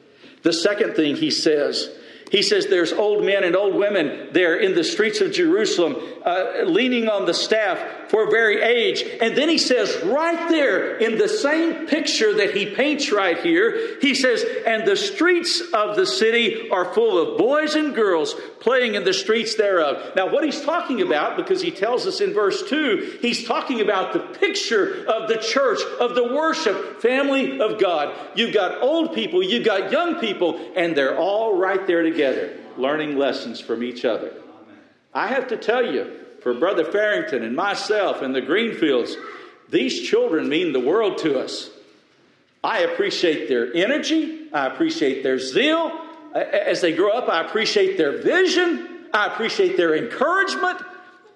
The 0.43 0.53
second 0.53 0.95
thing 0.95 1.17
he 1.17 1.31
says 1.31 1.91
He 2.31 2.43
says 2.43 2.66
there's 2.66 2.93
old 2.93 3.24
men 3.24 3.45
and 3.45 3.57
old 3.57 3.74
women 3.74 4.29
there 4.33 4.57
in 4.57 4.74
the 4.74 4.85
streets 4.85 5.20
of 5.20 5.33
Jerusalem 5.33 5.97
uh, 6.24 6.62
leaning 6.64 7.09
on 7.09 7.24
the 7.24 7.35
staff 7.35 8.11
for 8.11 8.31
very 8.31 8.62
age. 8.62 9.03
And 9.20 9.37
then 9.37 9.49
he 9.49 9.59
says, 9.59 9.97
right 10.05 10.49
there 10.49 10.97
in 10.99 11.18
the 11.18 11.29
same 11.29 11.87
picture 11.87 12.35
that 12.35 12.55
he 12.55 12.66
paints 12.66 13.12
right 13.12 13.39
here, 13.39 13.99
he 14.01 14.14
says, 14.14 14.45
and 14.66 14.87
the 14.87 14.97
streets 14.97 15.62
of 15.72 15.97
the 15.97 16.07
city 16.07 16.70
are 16.70 16.93
full 16.93 17.18
of 17.18 17.39
boys 17.39 17.74
and 17.74 17.95
girls 17.95 18.35
playing 18.61 18.95
in 18.95 19.05
the 19.05 19.12
streets 19.12 19.55
thereof. 19.55 20.14
Now, 20.16 20.31
what 20.31 20.45
he's 20.45 20.61
talking 20.61 21.01
about, 21.01 21.37
because 21.37 21.62
he 21.62 21.70
tells 21.70 22.07
us 22.07 22.20
in 22.20 22.35
verse 22.35 22.68
2, 22.68 23.18
he's 23.20 23.47
talking 23.47 23.81
about 23.81 24.12
the 24.12 24.20
picture 24.20 25.07
of 25.07 25.29
the 25.29 25.39
church, 25.39 25.81
of 26.01 26.14
the 26.14 26.24
worship 26.24 27.01
family 27.01 27.61
of 27.61 27.81
God. 27.81 28.14
You've 28.35 28.55
got 28.55 28.83
old 28.83 29.14
people, 29.14 29.43
you've 29.43 29.64
got 29.64 29.93
young 29.93 30.16
people, 30.16 30.61
and 30.76 30.97
they're 30.97 31.18
all 31.18 31.57
right 31.57 31.87
there 31.87 32.03
together, 32.03 32.18
learning 32.77 33.16
lessons 33.16 33.61
from 33.61 33.83
each 33.83 34.05
other. 34.05 34.33
I 35.14 35.29
have 35.29 35.49
to 35.49 35.57
tell 35.57 35.85
you, 35.85 36.19
for 36.43 36.55
Brother 36.55 36.85
Farrington 36.85 37.43
and 37.43 37.57
myself 37.57 38.23
and 38.23 38.35
the 38.35 38.41
Greenfields, 38.41 39.16
these 39.69 40.09
children 40.09 40.49
mean 40.49 40.73
the 40.73 40.81
world 40.81 41.19
to 41.19 41.39
us. 41.39 41.71
I 42.62 42.81
appreciate 42.81 43.49
their 43.49 43.73
energy, 43.75 44.49
I 44.53 44.66
appreciate 44.66 45.23
their 45.23 45.39
zeal. 45.39 45.93
As 46.35 46.81
they 46.81 46.95
grow 46.95 47.11
up, 47.11 47.29
I 47.29 47.41
appreciate 47.41 47.97
their 47.97 48.21
vision, 48.21 49.07
I 49.12 49.27
appreciate 49.27 49.77
their 49.77 49.97
encouragement. 49.97 50.81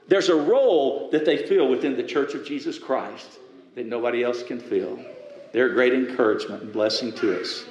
There's 0.09 0.29
a 0.29 0.37
role 0.37 1.11
that 1.11 1.25
they 1.25 1.47
feel 1.47 1.69
within 1.69 1.97
the 1.97 2.03
Church 2.03 2.35
of 2.35 2.45
Jesus 2.45 2.79
Christ 2.79 3.39
that 3.75 3.87
nobody 3.87 4.23
else 4.23 4.43
can 4.43 4.61
feel. 4.61 4.99
They're 5.53 5.71
a 5.71 5.75
great 5.75 5.95
encouragement 5.95 6.63
and 6.63 6.73
blessing 6.73 7.13
to 7.15 7.41
us. 7.41 7.65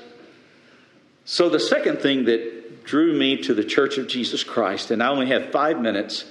So, 1.26 1.49
the 1.49 1.59
second 1.59 1.99
thing 1.99 2.26
that 2.26 2.61
drew 2.92 3.18
me 3.18 3.38
to 3.38 3.54
the 3.54 3.64
Church 3.64 3.98
of 3.98 4.06
Jesus 4.10 4.44
Christ, 4.44 4.92
and 4.92 5.02
I 5.02 5.08
only 5.08 5.28
have 5.28 5.50
five 5.50 5.80
minutes 5.80 6.26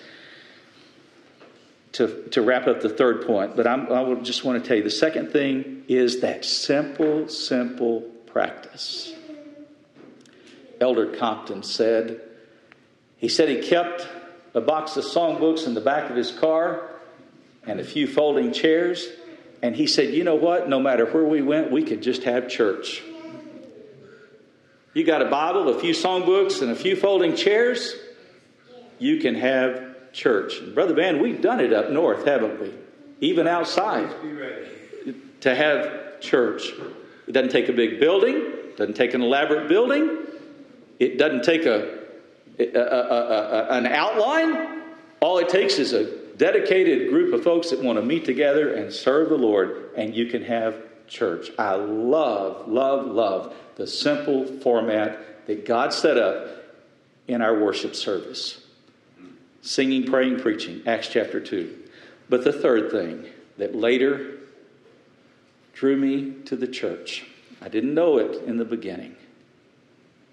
to, 1.93 2.29
to 2.33 2.43
wrap 2.43 2.67
up 2.67 2.83
the 2.83 2.91
third 2.91 3.27
point, 3.27 3.57
but 3.57 3.67
I'm, 3.67 3.91
I 3.91 4.13
just 4.17 4.45
want 4.45 4.63
to 4.63 4.69
tell 4.69 4.77
you 4.77 4.83
the 4.83 4.91
second 4.91 5.33
thing 5.33 5.85
is 5.89 6.21
that 6.21 6.45
simple, 6.45 7.29
simple 7.29 8.03
practice. 8.27 9.15
Elder 10.83 11.07
Compton 11.17 11.63
said, 11.63 12.21
he 13.17 13.29
said 13.31 13.49
he 13.49 13.63
kept 13.67 14.07
a 14.53 14.61
box 14.61 14.99
of 14.99 15.05
songbooks 15.05 15.67
in 15.67 15.73
the 15.73 15.81
back 15.81 16.11
of 16.11 16.17
his 16.17 16.31
car 16.31 16.91
and 17.67 17.81
a 17.81 17.85
few 17.85 18.07
folding 18.07 18.53
chairs. 18.53 19.09
And 19.63 19.75
he 19.75 19.87
said, 19.87 20.13
You 20.13 20.25
know 20.25 20.35
what? 20.35 20.69
No 20.69 20.79
matter 20.79 21.07
where 21.07 21.25
we 21.25 21.41
went, 21.41 21.71
we 21.71 21.85
could 21.85 22.03
just 22.03 22.25
have 22.25 22.51
church. 22.51 23.03
You 24.93 25.05
got 25.05 25.22
a 25.22 25.26
Bible, 25.26 25.68
a 25.68 25.78
few 25.78 25.95
songbooks, 25.95 26.62
and 26.62 26.70
a 26.70 26.74
few 26.74 26.97
folding 26.97 27.36
chairs, 27.36 27.95
you 28.99 29.18
can 29.20 29.36
have 29.36 30.12
church. 30.12 30.61
Brother 30.74 30.95
Van, 30.95 31.22
we've 31.22 31.41
done 31.41 31.61
it 31.61 31.72
up 31.72 31.91
north, 31.91 32.26
haven't 32.26 32.61
we? 32.61 32.74
Even 33.20 33.47
outside. 33.47 34.11
To 35.43 35.55
have 35.55 36.20
church. 36.20 36.72
It 37.28 37.32
doesn't 37.32 37.53
take 37.53 37.68
a 37.68 37.72
big 37.72 38.01
building, 38.01 38.45
doesn't 38.76 38.97
take 38.97 39.14
an 39.14 39.22
elaborate 39.22 39.68
building, 39.68 40.18
it 40.99 41.18
doesn't 41.18 41.45
take 41.45 41.66
a, 41.66 42.01
a, 42.59 42.64
a, 42.64 43.68
a 43.68 43.68
an 43.78 43.86
outline. 43.86 44.82
All 45.20 45.38
it 45.38 45.49
takes 45.49 45.78
is 45.78 45.93
a 45.93 46.16
dedicated 46.36 47.11
group 47.11 47.32
of 47.32 47.45
folks 47.45 47.70
that 47.70 47.80
want 47.80 47.99
to 47.99 48.05
meet 48.05 48.24
together 48.24 48.74
and 48.74 48.93
serve 48.93 49.28
the 49.28 49.38
Lord, 49.38 49.91
and 49.97 50.14
you 50.14 50.26
can 50.26 50.43
have 50.43 50.76
church. 51.07 51.51
I 51.59 51.74
love, 51.74 52.66
love, 52.68 53.07
love 53.07 53.55
the 53.81 53.87
simple 53.87 54.45
format 54.45 55.47
that 55.47 55.64
God 55.64 55.95
set 55.95 56.18
up 56.18 56.49
in 57.26 57.41
our 57.41 57.59
worship 57.59 57.97
service 57.97 58.61
singing, 59.62 60.05
praying, 60.05 60.39
preaching, 60.41 60.83
Acts 60.87 61.09
chapter 61.09 61.41
2. 61.41 61.78
But 62.28 62.45
the 62.45 62.53
third 62.53 62.91
thing 62.91 63.24
that 63.57 63.74
later 63.74 64.39
drew 65.72 65.97
me 65.97 66.43
to 66.45 66.57
the 66.57 66.66
church, 66.66 67.24
I 67.62 67.70
didn't 67.70 67.95
know 67.95 68.18
it 68.18 68.43
in 68.45 68.59
the 68.59 68.66
beginning. 68.66 69.16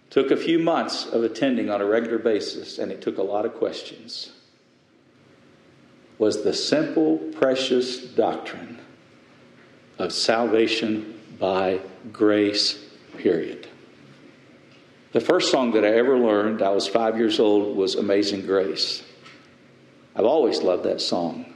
Took 0.09 0.29
a 0.29 0.35
few 0.35 0.59
months 0.59 1.05
of 1.05 1.23
attending 1.23 1.69
on 1.69 1.79
a 1.79 1.85
regular 1.85 2.17
basis, 2.17 2.77
and 2.77 2.91
it 2.91 3.01
took 3.01 3.17
a 3.17 3.23
lot 3.23 3.45
of 3.45 3.53
questions 3.53 4.33
was 6.17 6.43
the 6.43 6.53
simple, 6.53 7.17
precious 7.17 7.99
doctrine 7.99 8.79
of 9.99 10.11
salvation 10.11 11.17
by 11.39 11.79
grace, 12.11 12.86
period. 13.17 13.67
The 15.13 15.21
first 15.21 15.51
song 15.51 15.71
that 15.71 15.83
I 15.83 15.89
ever 15.89 16.17
learned, 16.17 16.61
I 16.61 16.69
was 16.69 16.87
five 16.87 17.17
years 17.17 17.39
old, 17.39 17.75
was 17.75 17.95
Amazing 17.95 18.45
Grace. 18.45 19.03
I've 20.15 20.25
always 20.25 20.61
loved 20.61 20.83
that 20.83 21.01
song. 21.01 21.53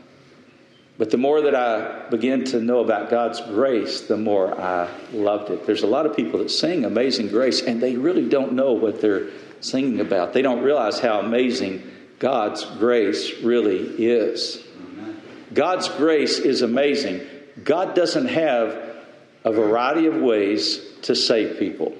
But 0.97 1.09
the 1.09 1.17
more 1.17 1.41
that 1.41 1.55
I 1.55 2.09
began 2.09 2.43
to 2.45 2.59
know 2.59 2.79
about 2.79 3.09
God's 3.09 3.41
grace, 3.41 4.01
the 4.01 4.17
more 4.17 4.59
I 4.59 4.87
loved 5.11 5.49
it. 5.49 5.65
There's 5.65 5.83
a 5.83 5.87
lot 5.87 6.05
of 6.05 6.15
people 6.15 6.39
that 6.39 6.51
sing 6.51 6.85
Amazing 6.85 7.29
Grace, 7.29 7.61
and 7.61 7.81
they 7.81 7.95
really 7.97 8.29
don't 8.29 8.53
know 8.53 8.73
what 8.73 9.01
they're 9.01 9.29
singing 9.61 9.99
about. 9.99 10.33
They 10.33 10.41
don't 10.41 10.61
realize 10.61 10.99
how 10.99 11.19
amazing 11.19 11.83
God's 12.19 12.63
grace 12.65 13.41
really 13.41 13.79
is. 13.79 14.63
God's 15.53 15.89
grace 15.89 16.37
is 16.37 16.61
amazing. 16.61 17.21
God 17.63 17.95
doesn't 17.95 18.27
have 18.27 18.90
a 19.43 19.51
variety 19.51 20.07
of 20.07 20.15
ways 20.15 20.79
to 21.03 21.15
save 21.15 21.57
people. 21.57 21.95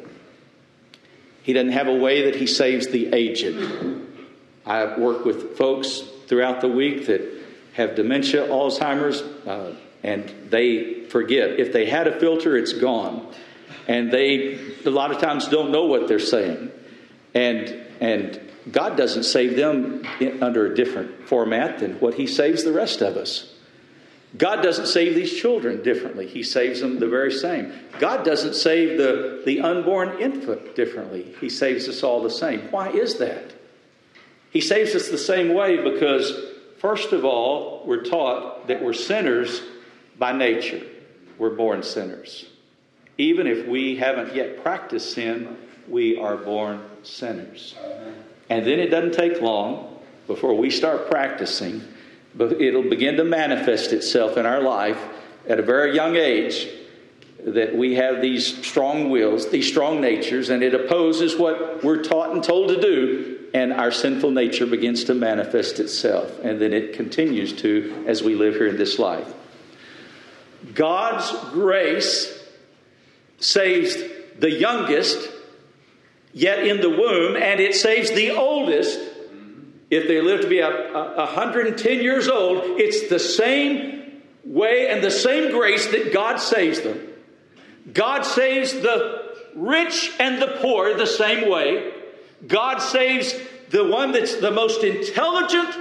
He 1.44 1.54
doesn't 1.54 1.72
have 1.72 1.88
a 1.88 1.96
way 1.96 2.26
that 2.26 2.36
He 2.36 2.48
saves 2.48 2.88
the 2.88 3.14
aged. 3.14 3.56
I 4.66 4.98
work 4.98 5.26
with 5.26 5.58
folks 5.58 6.02
throughout 6.28 6.62
the 6.62 6.68
week 6.68 7.08
that 7.08 7.22
have 7.74 7.96
dementia, 7.96 8.48
Alzheimer's, 8.48 9.22
uh, 9.48 9.76
and 10.04 10.32
they 10.50 11.06
forget. 11.06 11.60
If 11.60 11.74
they 11.74 11.86
had 11.86 12.08
a 12.08 12.20
filter, 12.20 12.56
it's 12.58 12.74
gone. 12.74 13.34
And 13.88 14.12
they, 14.12 14.60
a 14.86 14.89
lot 14.89 15.12
of 15.12 15.20
times, 15.20 15.48
don't 15.48 15.72
know 15.72 15.86
what 15.86 16.08
they're 16.08 16.20
saying. 16.20 16.72
And, 17.34 17.70
and 18.00 18.39
God 18.72 18.98
doesn't 18.98 19.24
save 19.24 19.56
them 19.56 20.06
under 20.42 20.72
a 20.72 20.76
different 20.76 21.28
format 21.28 21.80
than 21.80 21.94
what 21.96 22.16
He 22.16 22.28
saves 22.28 22.64
the 22.64 22.74
rest 22.74 23.02
of 23.02 23.18
us. 23.18 23.51
God 24.38 24.62
doesn't 24.62 24.88
save 24.88 25.14
these 25.14 25.34
children 25.34 25.84
differently. 25.84 26.26
He 26.26 26.44
saves 26.44 26.80
them 26.80 27.00
the 27.00 27.08
very 27.08 27.32
same. 27.32 27.74
God 28.00 28.24
doesn't 28.24 28.56
save 28.56 28.98
the, 28.98 29.42
the 29.46 29.60
unborn 29.60 30.20
infant 30.20 30.76
differently. 30.76 31.36
He 31.42 31.50
saves 31.50 31.90
us 31.90 32.02
all 32.02 32.24
the 32.24 32.30
same. 32.30 32.62
Why 32.72 32.90
is 32.90 33.18
that? 33.18 33.54
He 34.50 34.62
saves 34.62 34.96
us 34.96 35.10
the 35.10 35.18
same 35.18 35.54
way 35.54 35.82
because, 35.82 36.34
first 36.80 37.12
of 37.12 37.26
all, 37.26 37.84
we're 37.86 38.04
taught 38.04 38.68
that 38.68 38.82
we're 38.82 38.94
sinners 38.94 39.62
by 40.18 40.32
nature. 40.32 40.82
We're 41.38 41.56
born 41.56 41.84
sinners. 41.84 42.46
Even 43.18 43.48
if 43.48 43.68
we 43.68 43.98
haven't 43.98 44.34
yet 44.34 44.64
practiced 44.64 45.14
sin, 45.14 45.58
we 45.88 46.18
are 46.18 46.38
born 46.38 46.82
sinners. 47.04 47.76
And 48.50 48.66
then 48.66 48.80
it 48.80 48.88
doesn't 48.88 49.14
take 49.14 49.42
long 49.42 50.00
before 50.28 50.54
we 50.54 50.70
start 50.70 51.10
practicing, 51.10 51.84
but 52.36 52.62
it'll 52.62 52.90
begin 52.90 53.18
to 53.18 53.24
manifest 53.24 53.94
itself 53.94 54.38
in 54.38 54.46
our 54.46 54.62
life 54.62 54.98
at 55.48 55.60
a 55.60 55.64
very 55.64 55.96
young 55.96 56.16
age 56.16 56.68
that 57.46 57.76
we 57.76 57.96
have 57.96 58.22
these 58.22 58.66
strong 58.66 59.10
wills, 59.10 59.50
these 59.50 59.68
strong 59.68 60.00
natures, 60.00 60.50
and 60.50 60.62
it 60.62 60.74
opposes 60.74 61.36
what 61.36 61.84
we're 61.84 62.04
taught 62.04 62.32
and 62.32 62.44
told 62.44 62.70
to 62.70 62.80
do, 62.80 63.40
and 63.54 63.74
our 63.74 63.92
sinful 63.92 64.32
nature 64.32 64.66
begins 64.66 65.06
to 65.06 65.14
manifest 65.14 65.80
itself, 65.80 66.40
and 66.44 66.62
then 66.62 66.72
it 66.72 66.94
continues 66.94 67.52
to 67.54 68.06
as 68.08 68.22
we 68.22 68.36
live 68.36 68.54
here 68.54 68.68
in 68.68 68.78
this 68.78 69.00
life. 69.00 69.34
God's 70.74 71.32
grace 71.52 72.40
saves 73.40 73.98
the 74.38 74.52
youngest 74.52 75.30
yet 76.34 76.66
in 76.66 76.80
the 76.80 76.90
womb, 76.90 77.36
and 77.36 77.60
it 77.60 77.74
saves 77.74 78.12
the 78.12 78.32
oldest 78.32 79.00
if 79.92 80.08
they 80.08 80.22
live 80.22 80.42
to 80.42 80.48
be 80.48 80.60
a, 80.60 80.70
a, 80.70 81.26
110 81.26 82.00
years 82.00 82.30
old. 82.30 82.80
It's 82.80 83.10
the 83.10 83.20
same 83.20 84.22
way 84.46 84.88
and 84.88 85.04
the 85.04 85.12
same 85.12 85.52
grace 85.52 85.88
that 85.88 86.14
God 86.14 86.38
saves 86.38 86.80
them. 86.80 87.08
God 87.94 88.24
saves 88.24 88.72
the 88.72 89.36
rich 89.54 90.12
and 90.18 90.42
the 90.42 90.58
poor 90.62 90.98
the 90.98 91.06
same 91.06 91.50
way. 91.50 91.94
God 92.48 92.80
saves 92.80 93.36
the 93.70 93.86
one 93.86 94.14
that's 94.14 94.36
the 94.38 94.52
most 94.52 94.84
intelligent 94.84 95.76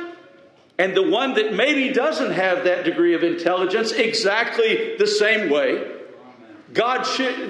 and 0.76 0.96
the 0.96 1.08
one 1.08 1.34
that 1.34 1.54
maybe 1.54 1.92
doesn't 1.92 2.32
have 2.32 2.64
that 2.64 2.84
degree 2.84 3.14
of 3.14 3.22
intelligence 3.22 3.92
exactly 3.92 4.96
the 4.96 5.06
same 5.06 5.50
way. 5.50 5.99
God, 6.72 7.06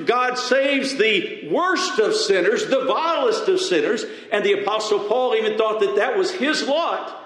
God 0.07 0.35
saves 0.39 0.97
the 0.97 1.49
worst 1.51 1.99
of 1.99 2.15
sinners, 2.15 2.67
the 2.67 2.85
vilest 2.87 3.49
of 3.49 3.61
sinners, 3.61 4.05
and 4.33 4.45
the 4.45 4.63
Apostle 4.63 5.01
Paul 5.01 5.35
even 5.35 5.59
thought 5.59 5.81
that 5.81 5.97
that 5.97 6.17
was 6.17 6.31
his 6.31 6.67
lot. 6.67 7.17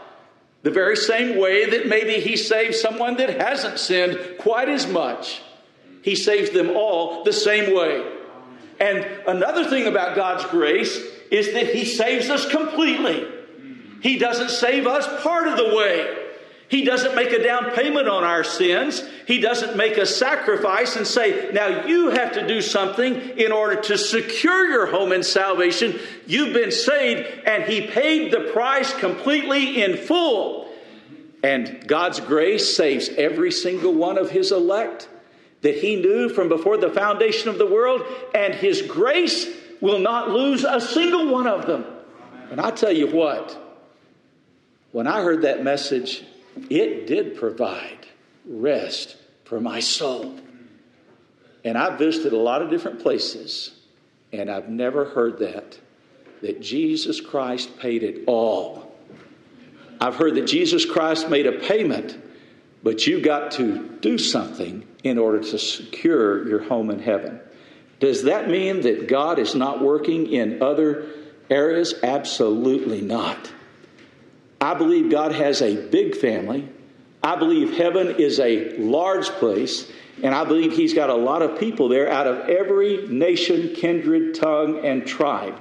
The 0.63 0.71
very 0.71 0.97
same 0.97 1.39
way 1.39 1.71
that 1.71 1.87
maybe 1.87 2.15
he 2.15 2.37
saves 2.37 2.81
someone 2.81 3.17
that 3.19 3.41
hasn't 3.41 3.79
sinned 3.79 4.39
quite 4.39 4.69
as 4.69 4.87
much. 4.87 5.43
He 6.03 6.17
saves 6.17 6.51
them 6.51 6.71
all 6.71 7.23
the 7.25 7.33
same 7.33 7.75
way. 7.75 8.05
And 8.81 9.07
another 9.27 9.65
thing 9.65 9.87
about 9.87 10.17
God's 10.17 10.45
grace 10.47 11.01
is 11.31 11.53
that 11.53 11.75
He 11.75 11.85
saves 11.85 12.29
us 12.29 12.49
completely. 12.51 13.27
He 14.03 14.19
doesn't 14.19 14.51
save 14.51 14.87
us 14.87 15.07
part 15.23 15.49
of 15.49 15.57
the 15.57 15.75
way. 15.75 16.24
He 16.69 16.85
doesn't 16.85 17.15
make 17.15 17.31
a 17.31 17.43
down 17.43 17.73
payment 17.73 18.09
on 18.09 18.25
our 18.25 18.43
sins. 18.43 19.03
He 19.27 19.39
doesn't 19.39 19.77
make 19.77 19.97
a 19.97 20.07
sacrifice 20.07 20.97
and 20.97 21.07
say, 21.07 21.51
now 21.53 21.87
you 21.87 22.11
have 22.11 22.33
to 22.33 22.47
do 22.47 22.63
something 22.63 23.15
in 23.15 23.53
order 23.53 23.81
to 23.83 23.99
secure 23.99 24.69
your 24.69 24.87
home 24.87 25.13
in 25.13 25.23
salvation. 25.23 25.99
You've 26.27 26.55
been 26.55 26.73
saved, 26.73 27.29
and 27.47 27.65
He 27.65 27.87
paid 27.87 28.33
the 28.33 28.51
price 28.53 28.93
completely 28.95 29.83
in 29.83 29.97
full. 29.97 30.73
And 31.43 31.87
God's 31.87 32.21
grace 32.21 32.75
saves 32.75 33.11
every 33.11 33.53
single 33.53 33.93
one 33.93 34.17
of 34.17 34.31
His 34.31 34.51
elect 34.51 35.09
that 35.61 35.77
He 35.77 35.97
knew 35.97 36.29
from 36.31 36.49
before 36.49 36.79
the 36.79 36.91
foundation 36.91 37.51
of 37.51 37.59
the 37.59 37.67
world, 37.67 38.03
and 38.35 38.55
His 38.55 38.83
grace 38.83 39.47
will 39.81 39.99
not 39.99 40.31
lose 40.31 40.65
a 40.65 40.81
single 40.81 41.31
one 41.31 41.47
of 41.47 41.67
them. 41.67 41.85
And 42.51 42.61
I 42.61 42.71
tell 42.71 42.93
you 42.93 43.09
what, 43.09 43.61
when 44.93 45.07
I 45.07 45.23
heard 45.23 45.43
that 45.43 45.63
message, 45.63 46.25
it 46.71 47.07
did 47.07 47.37
provide 47.37 48.07
rest 48.47 49.17
for 49.45 49.61
my 49.61 49.81
soul. 49.81 50.39
And 51.65 51.79
I've 51.79 51.99
visited 51.99 52.33
a 52.33 52.39
lot 52.39 52.63
of 52.63 52.71
different 52.71 53.01
places, 53.01 53.71
and 54.33 54.51
I've 54.51 54.69
never 54.69 55.07
heard 55.07 55.39
that, 55.39 55.79
that 56.43 56.61
Jesus 56.61 57.21
Christ 57.21 57.79
paid 57.79 58.03
it 58.03 58.25
all. 58.27 58.95
I've 60.01 60.17
heard 60.17 60.35
that 60.35 60.47
Jesus 60.47 60.85
Christ 60.85 61.31
made 61.31 61.47
a 61.47 61.53
payment, 61.53 62.19
but 62.83 63.07
you 63.07 63.21
got 63.23 63.53
to 63.53 63.89
do 64.01 64.19
something 64.19 64.87
in 65.03 65.19
order 65.19 65.41
to 65.41 65.59
secure 65.59 66.47
your 66.47 66.65
home 66.65 66.91
in 66.91 66.99
heaven. 66.99 67.41
Does 68.01 68.25
that 68.25 68.51
mean 68.51 68.83
that 68.83 69.09
God 69.09 69.39
is 69.39 69.55
not 69.55 69.81
working 69.81 70.31
in 70.31 70.63
other 70.63 71.07
areas? 71.49 71.95
Absolutely 72.03 73.01
not. 73.01 73.51
I 74.61 74.75
believe 74.75 75.11
God 75.11 75.33
has 75.33 75.63
a 75.63 75.77
big 75.89 76.17
family. 76.17 76.69
I 77.23 77.37
believe 77.37 77.77
heaven 77.77 78.17
is 78.19 78.39
a 78.41 78.77
large 78.77 79.29
place. 79.29 79.91
And 80.23 80.35
I 80.35 80.45
believe 80.45 80.73
He's 80.73 80.95
got 80.95 81.11
a 81.11 81.15
lot 81.15 81.43
of 81.43 81.59
people 81.59 81.89
there 81.89 82.11
out 82.11 82.27
of 82.27 82.49
every 82.49 83.07
nation, 83.09 83.75
kindred, 83.75 84.35
tongue, 84.35 84.85
and 84.85 85.07
tribe 85.07 85.59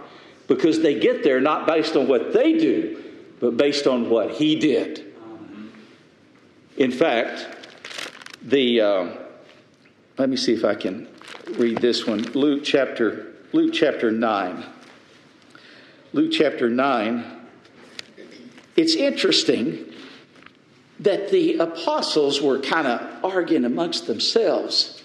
because 0.47 0.81
they 0.81 0.99
get 0.99 1.23
there 1.23 1.41
not 1.41 1.65
based 1.65 1.95
on 1.95 2.07
what 2.07 2.33
they 2.33 2.57
do, 2.57 3.03
but 3.39 3.57
based 3.57 3.87
on 3.87 4.09
what 4.09 4.31
He 4.31 4.55
did. 4.55 5.13
In 6.77 6.91
fact, 6.91 7.47
the 8.41 8.81
uh, 8.81 9.17
let 10.17 10.29
me 10.29 10.37
see 10.37 10.53
if 10.53 10.63
I 10.63 10.75
can 10.75 11.07
read 11.57 11.79
this 11.79 12.05
one. 12.05 12.21
Luke 12.33 12.63
chapter 12.63 13.33
Luke 13.53 13.73
chapter 13.73 14.11
nine. 14.11 14.65
Luke 16.11 16.31
chapter 16.31 16.69
nine 16.69 17.42
it's 18.75 18.95
interesting 18.95 19.93
that 20.99 21.29
the 21.29 21.57
apostles 21.57 22.41
were 22.41 22.59
kind 22.59 22.87
of 22.87 23.25
arguing 23.25 23.65
amongst 23.65 24.07
themselves. 24.07 25.03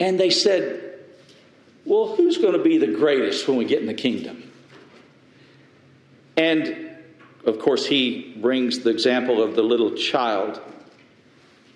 And 0.00 0.18
they 0.18 0.30
said, 0.30 1.00
Well, 1.84 2.16
who's 2.16 2.38
going 2.38 2.54
to 2.54 2.62
be 2.62 2.78
the 2.78 2.94
greatest 2.94 3.46
when 3.48 3.56
we 3.56 3.64
get 3.64 3.80
in 3.80 3.86
the 3.86 3.94
kingdom? 3.94 4.50
And 6.36 6.90
of 7.44 7.58
course, 7.58 7.86
he 7.86 8.34
brings 8.40 8.80
the 8.80 8.90
example 8.90 9.42
of 9.42 9.56
the 9.56 9.62
little 9.62 9.94
child 9.94 10.60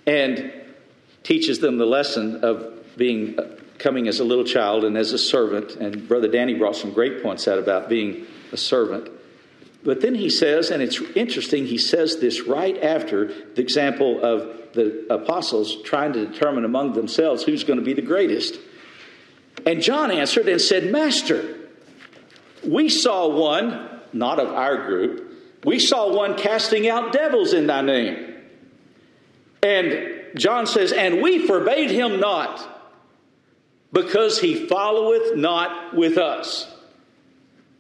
and 0.07 0.53
teaches 1.23 1.61
them 1.61 1.79
the 1.79 1.87
lesson 1.87 2.45
of 2.45 2.97
being 2.97 3.39
uh, 3.39 3.57
coming 3.79 4.09
as 4.09 4.21
a 4.21 4.25
little 4.25 4.45
child 4.45 4.85
and 4.85 4.97
as 4.97 5.13
a 5.13 5.19
servant. 5.19 5.77
And 5.77 6.07
Brother 6.07 6.29
Danny 6.29 6.55
brought 6.55 6.77
some 6.77 6.93
great 6.93 7.23
points 7.23 7.49
out 7.49 7.59
about 7.59 7.89
being 7.89 8.27
a 8.53 8.57
servant. 8.57 9.09
But 9.85 10.01
then 10.01 10.15
he 10.15 10.31
says, 10.31 10.71
and 10.71 10.83
it's 10.83 11.01
interesting, 11.17 11.67
he 11.67 11.79
says 11.79 12.21
this 12.21 12.43
right 12.43 12.81
after 12.83 13.27
the 13.27 13.61
example 13.61 14.25
of 14.25 14.73
the 14.75 15.07
apostles 15.11 15.83
trying 15.83 16.13
to 16.13 16.27
determine 16.27 16.65
among 16.65 16.93
themselves 16.93 17.43
who's 17.43 17.65
going 17.65 17.79
to 17.79 17.85
be 17.85 17.95
the 17.95 18.03
greatest. 18.03 18.59
And 19.67 19.83
John 19.83 20.11
answered 20.11 20.49
and 20.49 20.61
said, 20.61 20.91
Master, 20.91 21.59
we 22.65 22.89
saw 22.89 23.29
one, 23.29 24.01
not 24.13 24.39
of 24.39 24.49
our 24.49 24.87
group, 24.87 25.33
we 25.65 25.79
saw 25.79 26.15
one 26.15 26.37
casting 26.37 26.89
out 26.89 27.13
devils 27.13 27.53
in 27.53 27.67
thy 27.67 27.83
name. 27.83 28.35
And 29.63 30.23
John 30.37 30.67
says, 30.67 30.93
And 30.93 31.23
we 31.23 31.47
forbade 31.47 31.91
him 31.91 32.19
not, 32.19 32.69
because 33.93 34.41
he 34.41 34.67
followeth 34.67 35.37
not 35.37 35.95
with 35.95 36.19
us. 36.19 36.72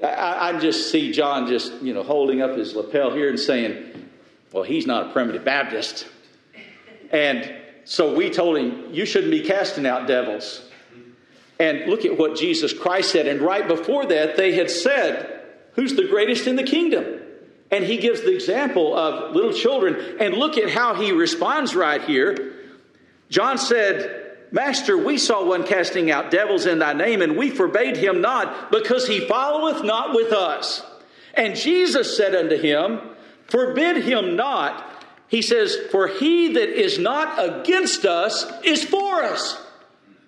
I, 0.03 0.51
I 0.51 0.59
just 0.59 0.91
see 0.91 1.13
John 1.13 1.47
just, 1.47 1.73
you 1.83 1.95
know, 1.95 2.03
holding 2.03 2.43
up 2.43 2.57
his 2.57 2.75
lapel 2.75 3.13
here 3.13 3.29
and 3.29 3.39
saying, 3.39 4.09
well, 4.53 4.63
he's 4.63 4.87
not 4.87 5.09
a 5.09 5.13
primitive 5.13 5.45
Baptist. 5.45 6.07
And 7.11 7.55
so 7.85 8.15
we 8.15 8.31
told 8.31 8.59
him, 8.59 8.93
you 8.93 9.07
shouldn't 9.07 9.31
be 9.31 9.43
casting 9.43 9.87
out 9.87 10.07
devils. 10.07 10.69
And 11.59 11.89
look 11.89 12.05
at 12.05 12.19
what 12.19 12.37
Jesus 12.37 12.73
Christ 12.73 13.13
said. 13.13 13.27
And 13.27 13.41
right 13.41 13.67
before 13.67 14.07
that, 14.07 14.37
they 14.37 14.53
had 14.53 14.71
said, 14.71 15.41
Who's 15.75 15.95
the 15.95 16.07
greatest 16.07 16.47
in 16.47 16.57
the 16.57 16.65
kingdom? 16.65 17.21
And 17.71 17.85
he 17.85 17.97
gives 17.97 18.21
the 18.21 18.35
example 18.35 18.95
of 18.95 19.35
little 19.35 19.53
children. 19.53 20.19
And 20.21 20.35
look 20.35 20.59
at 20.59 20.69
how 20.69 20.95
he 20.95 21.13
responds 21.13 21.75
right 21.75 22.03
here. 22.03 22.55
John 23.31 23.57
said, 23.57 24.22
Master, 24.53 24.99
we 24.99 25.17
saw 25.17 25.45
one 25.45 25.65
casting 25.67 26.11
out 26.11 26.31
devils 26.31 26.67
in 26.67 26.79
thy 26.79 26.93
name, 26.93 27.23
and 27.23 27.37
we 27.37 27.51
forbade 27.51 27.97
him 27.97 28.21
not, 28.21 28.71
because 28.71 29.09
he 29.09 29.27
followeth 29.27 29.83
not 29.83 30.15
with 30.15 30.31
us. 30.33 30.85
And 31.35 31.57
Jesus 31.57 32.17
said 32.17 32.35
unto 32.35 32.57
him, 32.57 33.01
Forbid 33.49 34.05
him 34.05 34.37
not. 34.37 35.05
He 35.29 35.41
says, 35.41 35.77
For 35.91 36.07
he 36.07 36.53
that 36.53 36.69
is 36.69 36.99
not 36.99 37.63
against 37.63 38.05
us 38.05 38.51
is 38.63 38.85
for 38.85 39.23
us. 39.23 39.59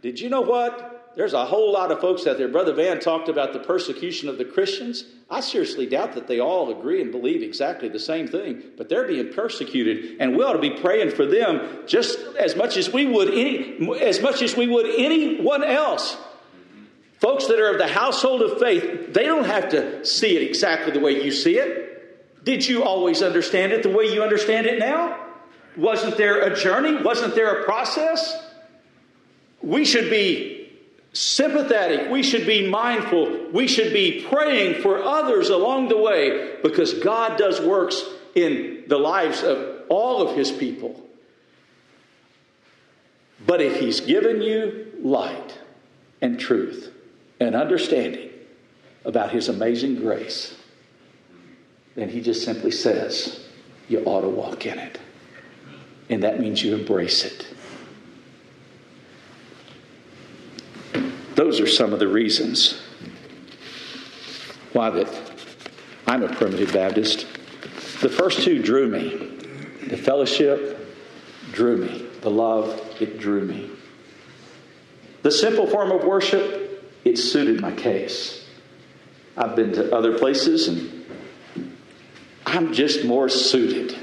Did 0.01 0.19
you 0.19 0.31
know 0.31 0.41
what? 0.41 0.94
There's 1.17 1.33
a 1.33 1.45
whole 1.45 1.73
lot 1.73 1.93
of 1.93 2.01
folks 2.01 2.27
out 2.27 2.39
there. 2.39 2.49
Brother 2.49 2.73
Van 2.73 2.99
talked 2.99 3.29
about 3.29 3.53
the 3.53 3.61
persecution 3.61 4.29
of 4.29 4.37
the 4.37 4.45
Christians. 4.45 5.05
I 5.31 5.41
seriously 5.41 5.87
doubt 5.87 6.15
that 6.15 6.27
they 6.27 6.41
all 6.41 6.77
agree 6.77 7.01
and 7.01 7.13
believe 7.13 7.43
exactly 7.43 7.89
the 7.89 8.01
same 8.01 8.27
thing, 8.27 8.63
but 8.77 8.89
they're 8.89 9.07
being 9.07 9.33
persecuted, 9.33 10.17
and 10.21 10.37
we 10.37 10.43
ought 10.43 10.55
to 10.55 10.59
be 10.59 10.71
praying 10.71 11.13
for 11.13 11.25
them 11.25 11.85
just 11.87 12.19
as 12.39 12.57
much 12.57 12.77
as 12.77 12.93
we 12.93 13.07
would 13.07 13.29
any, 13.29 13.91
as 14.01 14.21
much 14.21 14.43
as 14.43 14.57
we 14.57 14.67
would 14.67 14.87
anyone 14.87 15.63
else. 15.63 16.17
Folks 17.21 17.47
that 17.47 17.61
are 17.61 17.71
of 17.71 17.79
the 17.79 17.89
household 17.89 18.43
of 18.43 18.59
faith, 18.59 19.15
they 19.15 19.25
don't 19.25 19.45
have 19.45 19.71
to 19.71 20.05
see 20.05 20.37
it 20.37 20.43
exactly 20.43 20.93
the 20.93 21.01
way 21.01 21.25
you 21.25 21.31
see 21.31 21.59
it. 21.59 22.45
Did 22.45 22.67
you 22.67 22.83
always 22.83 23.23
understand 23.23 23.73
it 23.73 23.83
the 23.83 23.89
way 23.89 24.13
you 24.13 24.23
understand 24.23 24.67
it 24.67 24.79
now? 24.79 25.21
Wasn't 25.77 26.17
there 26.17 26.43
a 26.43 26.55
journey? 26.55 27.03
Wasn't 27.03 27.35
there 27.35 27.63
a 27.63 27.65
process? 27.65 28.37
We 29.63 29.85
should 29.85 30.11
be 30.11 30.64
sympathetic. 31.15 32.11
We 32.11 32.23
should 32.23 32.47
be 32.47 32.69
mindful. 32.69 33.51
We 33.53 33.67
should 33.67 33.93
be 33.93 34.27
praying 34.29 34.83
for 34.83 35.03
others 35.03 35.49
along 35.49 35.89
the 35.89 35.97
way 35.97 36.59
because 36.63 36.95
God 36.95 37.39
does 37.39 37.61
works 37.61 38.05
in 38.35 38.85
the 38.89 38.99
lives 38.99 39.43
of 39.43 39.85
all 39.89 40.29
of 40.29 40.37
His 40.37 40.51
people. 40.51 41.01
But 43.47 43.61
if 43.61 43.81
He's 43.81 44.01
given 44.01 44.43
you 44.43 44.93
light 45.03 45.59
and 46.21 46.39
truth 46.39 46.93
and 47.39 47.55
understanding 47.55 48.31
about 49.05 49.31
His 49.31 49.49
amazing 49.49 49.97
grace, 49.97 50.55
then 51.95 52.09
He 52.09 52.21
just 52.21 52.45
simply 52.45 52.73
says, 52.73 53.47
You 53.89 54.01
ought 54.05 54.23
to 54.23 54.29
walk 54.29 54.67
in 54.67 54.79
it. 54.79 54.99
And 56.11 56.23
that 56.25 56.41
means 56.41 56.63
you 56.63 56.75
embrace 56.75 57.25
it. 57.25 57.54
Those 61.35 61.61
are 61.61 61.67
some 61.67 61.93
of 61.93 61.99
the 61.99 62.07
reasons 62.07 62.81
why 64.73 64.91
that 64.91 65.09
I'm 66.07 66.23
a 66.23 66.29
primitive 66.29 66.73
Baptist. 66.73 67.27
The 68.01 68.09
first 68.09 68.43
two 68.43 68.63
drew 68.63 68.89
me. 68.89 69.89
The 69.89 69.97
fellowship 69.97 70.95
drew 71.53 71.79
me. 71.79 72.07
The 72.21 72.31
love, 72.31 72.81
it 73.01 73.19
drew 73.19 73.45
me. 73.45 73.71
The 75.23 75.31
simple 75.31 75.67
form 75.67 75.91
of 75.91 76.05
worship, 76.05 76.85
it 77.05 77.17
suited 77.17 77.61
my 77.61 77.73
case. 77.73 78.47
I've 79.37 79.57
been 79.57 79.73
to 79.73 79.95
other 79.95 80.17
places 80.19 80.69
and 80.69 81.05
I'm 82.47 82.73
just 82.73 83.05
more 83.05 83.29
suited. 83.29 83.99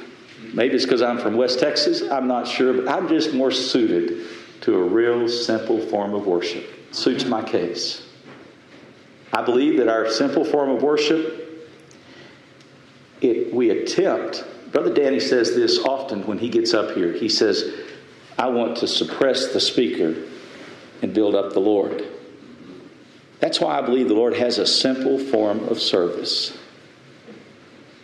Maybe 0.53 0.75
it's 0.75 0.83
because 0.83 1.01
I'm 1.01 1.17
from 1.17 1.37
West 1.37 1.59
Texas, 1.59 2.01
I'm 2.01 2.27
not 2.27 2.45
sure, 2.45 2.73
but 2.73 2.89
I'm 2.89 3.07
just 3.07 3.33
more 3.33 3.51
suited 3.51 4.27
to 4.61 4.75
a 4.75 4.83
real 4.83 5.29
simple 5.29 5.79
form 5.79 6.13
of 6.13 6.27
worship 6.27 6.80
suits 6.91 7.25
my 7.25 7.43
case. 7.43 8.07
I 9.33 9.43
believe 9.43 9.77
that 9.77 9.87
our 9.87 10.09
simple 10.09 10.43
form 10.43 10.69
of 10.69 10.83
worship, 10.83 11.69
it, 13.21 13.53
we 13.53 13.69
attempt, 13.69 14.43
Brother 14.71 14.93
Danny 14.93 15.19
says 15.19 15.55
this 15.55 15.79
often 15.79 16.25
when 16.25 16.37
he 16.37 16.49
gets 16.49 16.73
up 16.73 16.95
here. 16.95 17.13
He 17.13 17.29
says, 17.29 17.73
I 18.37 18.47
want 18.47 18.77
to 18.77 18.87
suppress 18.87 19.53
the 19.53 19.59
speaker 19.59 20.15
and 21.01 21.13
build 21.13 21.35
up 21.35 21.53
the 21.53 21.59
Lord. 21.59 22.05
That's 23.39 23.59
why 23.59 23.77
I 23.77 23.81
believe 23.81 24.07
the 24.07 24.13
Lord 24.13 24.35
has 24.35 24.59
a 24.59 24.67
simple 24.67 25.17
form 25.17 25.67
of 25.67 25.79
service. 25.79 26.57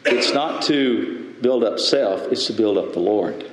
It's 0.06 0.34
not 0.34 0.64
to 0.64 1.36
build 1.42 1.64
up 1.64 1.80
self, 1.80 2.32
it's 2.32 2.48
to 2.48 2.54
build 2.54 2.78
up 2.78 2.94
the 2.94 3.00
Lord. 3.00 3.52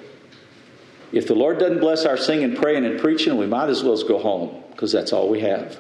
If 1.15 1.29
the 1.29 1.35
Lord 1.37 1.61
doesn't 1.61 1.79
bless 1.79 2.07
our 2.07 2.17
singing, 2.17 2.57
praying, 2.57 2.85
and 2.85 2.99
preaching, 2.99 3.37
we 3.37 3.47
might 3.47 3.69
as 3.69 3.85
well 3.85 3.97
go 4.03 4.19
home 4.19 4.65
because 4.73 4.91
that's 4.91 5.13
all 5.13 5.29
we 5.29 5.43
have 5.43 5.79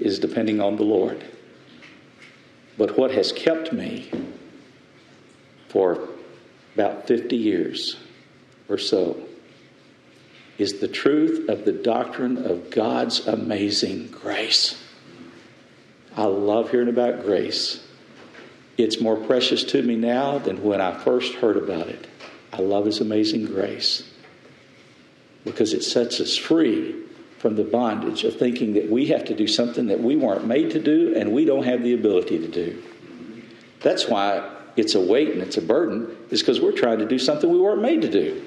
is 0.00 0.18
depending 0.18 0.60
on 0.60 0.74
the 0.74 0.82
Lord. 0.82 1.22
But 2.76 2.98
what 2.98 3.12
has 3.12 3.30
kept 3.30 3.72
me 3.72 4.10
for 5.68 6.08
about 6.74 7.06
50 7.06 7.36
years 7.36 7.98
or 8.68 8.78
so 8.78 9.16
is 10.58 10.80
the 10.80 10.88
truth 10.88 11.48
of 11.48 11.64
the 11.64 11.72
doctrine 11.72 12.36
of 12.38 12.68
God's 12.68 13.28
amazing 13.28 14.08
grace. 14.08 14.82
I 16.16 16.24
love 16.24 16.72
hearing 16.72 16.88
about 16.88 17.22
grace. 17.22 17.86
It's 18.76 19.00
more 19.00 19.16
precious 19.16 19.62
to 19.64 19.80
me 19.82 19.94
now 19.94 20.38
than 20.38 20.64
when 20.64 20.80
I 20.80 20.98
first 20.98 21.34
heard 21.34 21.56
about 21.56 21.86
it. 21.86 22.08
I 22.52 22.60
love 22.60 22.86
His 22.86 23.00
amazing 23.00 23.46
grace 23.46 24.02
because 25.44 25.72
it 25.72 25.82
sets 25.82 26.20
us 26.20 26.36
free 26.36 26.94
from 27.38 27.56
the 27.56 27.64
bondage 27.64 28.24
of 28.24 28.38
thinking 28.38 28.74
that 28.74 28.90
we 28.90 29.06
have 29.06 29.24
to 29.24 29.34
do 29.34 29.46
something 29.46 29.86
that 29.86 30.00
we 30.00 30.14
weren't 30.14 30.46
made 30.46 30.70
to 30.72 30.80
do 30.80 31.14
and 31.16 31.32
we 31.32 31.44
don't 31.44 31.64
have 31.64 31.82
the 31.82 31.94
ability 31.94 32.38
to 32.38 32.48
do. 32.48 32.82
That's 33.80 34.06
why 34.06 34.48
it's 34.76 34.94
a 34.94 35.00
weight 35.00 35.30
and 35.30 35.40
it's 35.40 35.56
a 35.56 35.62
burden, 35.62 36.14
is 36.30 36.40
because 36.40 36.60
we're 36.60 36.72
trying 36.72 36.98
to 36.98 37.06
do 37.06 37.18
something 37.18 37.50
we 37.50 37.58
weren't 37.58 37.80
made 37.80 38.02
to 38.02 38.10
do. 38.10 38.44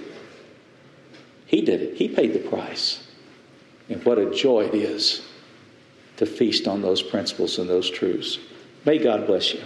He 1.46 1.62
did 1.62 1.82
it, 1.82 1.98
He 1.98 2.08
paid 2.08 2.34
the 2.34 2.48
price. 2.48 3.08
And 3.90 4.04
what 4.06 4.18
a 4.18 4.30
joy 4.30 4.66
it 4.66 4.76
is 4.76 5.22
to 6.18 6.26
feast 6.26 6.68
on 6.68 6.82
those 6.82 7.02
principles 7.02 7.58
and 7.58 7.70
those 7.70 7.90
truths. 7.90 8.38
May 8.86 8.98
God 8.98 9.26
bless 9.28 9.54
you. 9.54 9.62